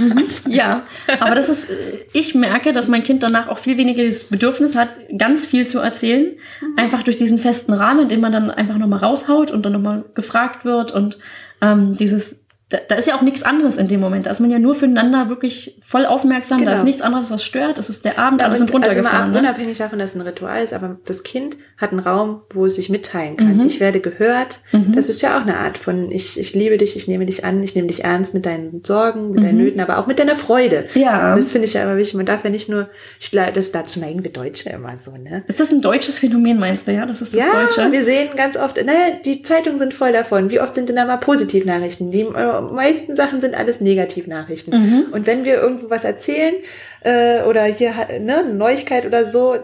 Ja, 0.48 0.84
aber 1.20 1.34
das 1.36 1.50
ist, 1.50 1.70
äh, 1.70 1.74
ich 2.14 2.36
merke, 2.36 2.74
dass 2.74 2.88
mein 2.90 3.04
Kind 3.04 3.24
danach 3.24 3.48
auch 3.48 3.58
viel 3.58 3.78
weniger 3.78 4.04
dieses 4.04 4.26
Bedürfnis 4.26 4.76
hat, 4.76 4.90
ganz 5.18 5.46
viel 5.48 5.68
zu 5.68 5.80
erzählen. 5.80 6.28
Einfach 6.76 7.02
durch 7.04 7.16
diesen 7.18 7.40
festen 7.40 7.74
Rahmen, 7.74 8.02
in 8.04 8.10
dem 8.10 8.22
man 8.22 8.32
dann 8.32 8.52
einfach 8.52 8.78
nochmal 8.78 9.00
raushaut 9.08 9.52
und 9.52 9.66
dann 9.66 9.74
nochmal 9.74 10.04
gefragt 10.14 10.66
wird 10.66 10.92
und 10.92 11.18
ähm, 11.62 11.96
dieses, 11.96 12.46
da, 12.70 12.80
da 12.86 12.96
ist 12.96 13.08
ja 13.08 13.16
auch 13.16 13.22
nichts 13.22 13.44
anderes 13.44 13.78
in 13.78 13.88
dem 13.88 14.02
Moment. 14.02 14.26
Da 14.26 14.32
ist 14.32 14.42
man 14.42 14.50
ja 14.50 14.60
nur 14.60 14.76
füreinander 14.76 15.30
wirklich 15.30 15.80
voll 15.86 16.06
aufmerksam. 16.06 16.58
Da 16.58 16.66
Genau. 16.66 16.78
ist 16.78 16.84
nichts 16.84 17.02
anderes, 17.02 17.32
was 17.32 17.42
stört. 17.42 17.80
Es 17.80 17.88
ist 17.88 18.04
der 18.04 18.20
Abend, 18.20 18.42
alles 18.42 18.58
sind 18.58 18.68
also 18.74 18.78
runtergefahren. 18.78 19.32
mal 19.32 19.42
ne? 19.42 19.48
unabhängig 19.48 19.78
davon, 19.78 20.00
dass 20.00 20.10
es 20.10 20.16
ein 20.18 20.28
Ritual 20.28 20.62
ist, 20.62 20.74
aber 20.74 20.98
das 21.06 21.24
Kind 21.24 21.56
hat 21.78 21.92
einen 21.92 22.02
Raum, 22.02 22.42
wo 22.54 22.66
es 22.66 22.76
sich 22.76 22.90
mitteilen 22.90 23.38
kann. 23.38 23.58
Mhm. 23.58 23.66
Ich 23.66 23.80
werde 23.80 24.02
gehört. 24.02 24.60
Das 24.94 25.08
ist 25.08 25.22
ja 25.22 25.38
auch 25.38 25.42
eine 25.44 25.58
Art 25.58 25.78
von, 25.78 26.12
ich, 26.12 26.38
ich 26.40 26.54
liebe 26.54 26.78
dich, 26.78 26.98
ich 26.98 27.08
nehme 27.08 27.26
dich 27.26 27.46
an, 27.46 27.64
ich 27.64 27.74
nehme 27.74 27.88
dich 27.88 28.04
ernst 28.04 28.34
mit 28.34 28.46
deinen 28.46 28.84
Sorgen, 28.84 29.32
mit 29.32 29.44
deinen 29.44 29.58
Nöten, 29.60 29.80
aber 29.80 29.98
auch 30.00 30.08
mit 30.08 30.20
deiner 30.20 30.36
Freude. 30.36 30.90
Mhm. 30.94 31.02
Ja. 31.02 31.36
Das 31.38 31.54
finde 31.54 31.68
ich 31.68 31.74
ja 31.74 31.84
immer 31.84 31.96
wichtig. 31.96 32.16
Man 32.16 32.26
darf 32.26 32.44
ja 32.44 32.50
nicht 32.50 32.68
nur, 32.68 32.90
ich 33.20 33.32
glaube, 33.32 33.54
das 33.54 33.72
dazu 33.72 34.00
neigen 34.02 34.24
wir 34.26 34.32
Deutsche 34.32 34.70
immer 34.70 34.98
so, 34.98 35.12
ne? 35.12 35.44
Ist 35.48 35.60
das 35.62 35.72
ein 35.72 35.82
deutsches 35.82 36.20
Phänomen, 36.20 36.60
meinst 36.60 36.88
du, 36.88 36.92
ja? 36.92 37.06
Das 37.06 37.22
ist 37.22 37.34
das 37.34 37.46
ja, 37.46 37.52
Deutsche? 37.54 37.92
wir 37.92 38.04
sehen 38.04 38.30
ganz 38.36 38.58
oft, 38.58 38.76
naja, 38.84 39.16
die 39.24 39.42
Zeitungen 39.42 39.78
sind 39.78 39.94
voll 39.94 40.12
davon. 40.12 40.50
Wie 40.50 40.60
oft 40.60 40.76
sind 40.76 40.90
denn 40.90 40.98
da 40.98 41.06
mal 41.06 41.18
Positivnachrichten? 41.18 42.12
Die 42.12 42.22
äh, 42.22 42.57
meisten 42.62 43.16
Sachen 43.16 43.42
sind 43.42 43.56
alles 43.56 43.82
Negativnachrichten. 43.82 44.74
Mhm. 44.74 45.06
Und 45.12 45.28
wenn 45.28 45.46
wir 45.46 45.56
irgendwo 45.56 45.90
was 45.90 46.04
erzählen 46.04 46.56
äh, 47.02 47.44
oder 47.44 47.64
hier 47.64 47.92
ne, 48.20 48.38
eine 48.38 48.54
Neuigkeit 48.54 49.06
oder 49.06 49.26
so, 49.30 49.56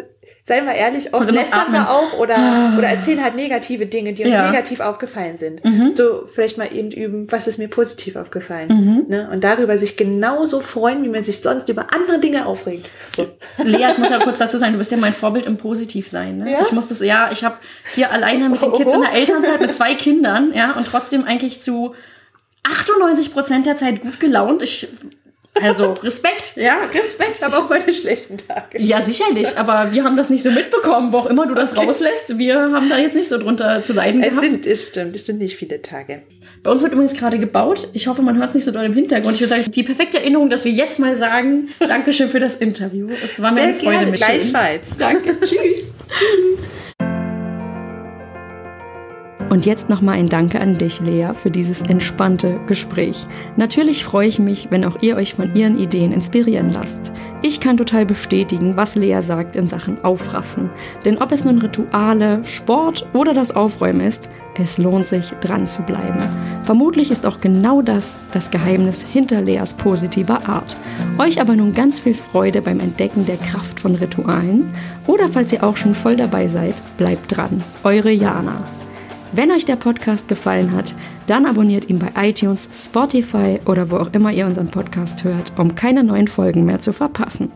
seien 0.45 0.65
wir 0.65 0.73
ehrlich, 0.73 1.13
oft 1.13 1.31
lästern 1.31 1.71
wir 1.71 1.89
auch 1.89 2.19
oder, 2.19 2.73
oder 2.77 2.87
erzählen 2.87 3.23
halt 3.23 3.35
negative 3.35 3.85
Dinge, 3.85 4.11
die 4.11 4.25
uns 4.25 4.33
Ja. 4.33 4.49
negativ 4.49 4.81
aufgefallen 4.81 5.37
sind. 5.37 5.63
Mhm. 5.63 5.93
So 5.95 6.27
vielleicht 6.27 6.57
mal 6.57 6.67
eben 6.73 6.91
üben, 6.91 7.31
was 7.31 7.47
ist 7.47 7.59
mir 7.59 7.69
positiv 7.69 8.17
aufgefallen. 8.17 9.05
Ne? 9.07 9.29
Und 9.31 9.43
darüber 9.45 9.77
sich 9.77 9.95
genauso 9.95 10.59
freuen, 10.59 11.03
wie 11.03 11.09
man 11.09 11.23
sich 11.23 11.39
sonst 11.41 11.69
über 11.69 11.93
andere 11.93 12.19
Dinge 12.19 12.45
aufregt. 12.45 12.89
So. 13.15 13.27
Lea, 13.63 13.87
ich 13.91 13.97
muss 13.97 14.09
ja 14.09 14.19
kurz 14.19 14.37
dazu 14.37 14.57
sagen, 14.57 14.73
du 14.73 14.79
bist 14.79 14.91
ja 14.91 14.97
mein 14.97 15.13
Vorbild 15.13 15.45
im 15.45 15.55
Positivsein. 15.55 16.39
Ne? 16.39 16.51
Ja? 16.51 16.59
Ich 16.61 16.73
muss 16.73 16.89
das, 16.89 16.99
ja, 16.99 17.29
ich 17.31 17.45
habe 17.45 17.55
hier 17.93 18.11
alleine 18.11 18.49
mit 18.49 18.61
den 18.61 18.73
Kids 18.73 18.93
in 18.93 19.01
der 19.01 19.13
Elternzeit 19.13 19.61
mit 19.61 19.73
zwei 19.73 19.95
Kindern, 19.95 20.51
ja, 20.53 20.73
und 20.73 20.85
trotzdem 20.85 21.23
eigentlich 21.23 21.61
zu 21.61 21.95
98 22.64 23.34
Prozent 23.34 23.66
der 23.66 23.76
Zeit 23.76 24.01
gut 24.01 24.20
gelaunt. 24.20 24.61
Ich, 24.61 24.88
also 25.61 25.93
Respekt, 26.01 26.53
ja, 26.55 26.86
Respekt. 26.86 27.43
Aber 27.43 27.59
auch 27.59 27.70
meine 27.70 27.93
schlechten 27.93 28.38
Tage. 28.38 28.82
ja, 28.82 29.01
sicherlich, 29.01 29.57
aber 29.57 29.91
wir 29.93 30.03
haben 30.03 30.18
das 30.18 30.30
nicht 30.30 30.41
so 30.43 30.49
mitbekommen, 30.49 31.14
wo 31.14 31.18
auch 31.20 31.26
immer 31.28 31.45
du 31.45 31.53
das 31.53 31.78
rauslässt. 31.78 32.38
Wir 32.39 32.55
haben 32.72 32.89
da 32.89 32.97
jetzt 32.97 33.16
nicht 33.16 33.30
so 33.30 33.38
drunter 33.38 33.84
zu 33.84 33.93
leiden 33.93 34.24
Es 34.24 34.30
gehabt. 34.32 34.53
sind, 34.53 34.66
es 34.66 34.88
stimmt, 34.88 35.16
es 35.16 35.26
sind 35.26 35.38
nicht 35.39 35.55
viele 35.55 35.82
Tage. 35.82 36.24
Bei 36.64 36.72
uns 36.72 36.82
wird 36.82 36.93
übrigens 36.93 37.14
gerade 37.14 37.38
gebaut. 37.38 37.89
Ich 37.93 38.07
hoffe, 38.07 38.22
man 38.22 38.38
hört 38.38 38.49
es 38.49 38.55
nicht 38.55 38.64
so 38.64 38.72
doll 38.72 38.86
im 38.86 38.93
Hintergrund. 38.93 39.36
Ich 39.36 39.41
würde 39.41 39.49
sagen, 39.53 39.70
die 39.70 39.84
perfekte 39.84 40.20
Erinnerung, 40.20 40.49
dass 40.49 40.64
wir 40.64 40.72
jetzt 40.72 40.97
mal 40.97 41.16
sagen, 41.16 41.70
Dankeschön 41.80 42.30
für 42.30 42.39
das 42.39 42.55
Interview. 42.55 43.09
Es 43.22 43.41
war 43.41 43.51
mir 43.51 43.64
eine 43.64 43.74
Freude, 43.76 44.05
Michelle. 44.07 44.39
gleichfalls. 44.39 44.97
Danke, 44.97 45.38
tschüss. 45.41 45.93
Und 49.54 49.68
jetzt 49.68 49.88
nochmal 49.88 50.16
ein 50.16 50.30
Danke 50.30 50.60
an 50.60 50.80
dich, 50.80 50.99
Lea, 50.99 51.28
für 51.36 51.51
dieses 51.51 51.84
entspannte 51.84 52.60
Gespräch. 52.66 53.28
Natürlich 53.56 54.04
freue 54.04 54.28
ich 54.28 54.39
mich, 54.39 54.70
wenn 54.72 54.84
auch 54.84 54.97
ihr 55.01 55.16
euch 55.16 55.36
von 55.36 55.56
ihren 55.56 55.78
Ideen 55.78 56.12
inspirieren 56.12 56.74
lasst. 56.74 57.14
Ich 57.43 57.60
kann 57.60 57.78
total 57.78 58.04
bestätigen, 58.04 58.76
was 58.78 58.95
Lea 58.95 59.22
sagt 59.22 59.56
in 59.56 59.68
Sachen 59.68 60.04
Aufraffen. 60.04 60.72
Denn 61.06 61.20
ob 61.20 61.32
es 61.32 61.45
nun 61.45 61.60
Rituale, 61.60 62.43
Sport 62.43 63.06
oder 63.14 63.36
das 63.36 63.56
Aufräumen 63.56 64.01
ist, 64.01 64.28
es 64.58 64.80
lohnt 64.80 65.06
sich, 65.06 65.30
dran 65.41 65.68
zu 65.68 65.84
bleiben. 65.84 66.20
Vermutlich 66.64 67.12
ist 67.12 67.28
auch 67.28 67.39
genau 67.39 67.84
das 67.84 68.18
das 68.32 68.49
Geheimnis 68.49 69.04
hinter 69.04 69.39
Leas 69.39 69.76
positiver 69.76 70.49
Art. 70.49 70.76
Euch 71.20 71.39
aber 71.39 71.56
nun 71.56 71.76
ganz 71.76 71.99
viel 71.99 72.16
Freude 72.16 72.64
beim 72.64 72.80
Entdecken 72.80 73.28
der 73.28 73.38
Kraft 73.38 73.82
von 73.82 73.93
Ritualen. 73.93 74.72
Oder 75.06 75.30
falls 75.30 75.54
ihr 75.54 75.64
auch 75.64 75.78
schon 75.78 75.93
voll 75.93 76.16
dabei 76.16 76.47
seid, 76.47 76.74
bleibt 76.97 77.38
dran. 77.38 77.62
Eure 77.84 78.10
Jana. 78.10 78.64
Wenn 79.36 79.51
euch 79.51 79.65
der 79.65 79.77
Podcast 79.77 80.27
gefallen 80.27 80.73
hat, 80.73 80.93
dann 81.25 81.47
abonniert 81.47 81.89
ihn 81.89 81.97
bei 81.97 82.29
iTunes, 82.29 82.69
Spotify 82.71 83.59
oder 83.65 83.89
wo 83.89 83.97
auch 83.97 84.13
immer 84.13 84.31
ihr 84.31 84.45
unseren 84.45 84.67
Podcast 84.67 85.23
hört, 85.23 85.53
um 85.57 85.73
keine 85.73 86.03
neuen 86.03 86.27
Folgen 86.27 86.65
mehr 86.65 86.77
zu 86.77 86.93
verpassen. 86.93 87.51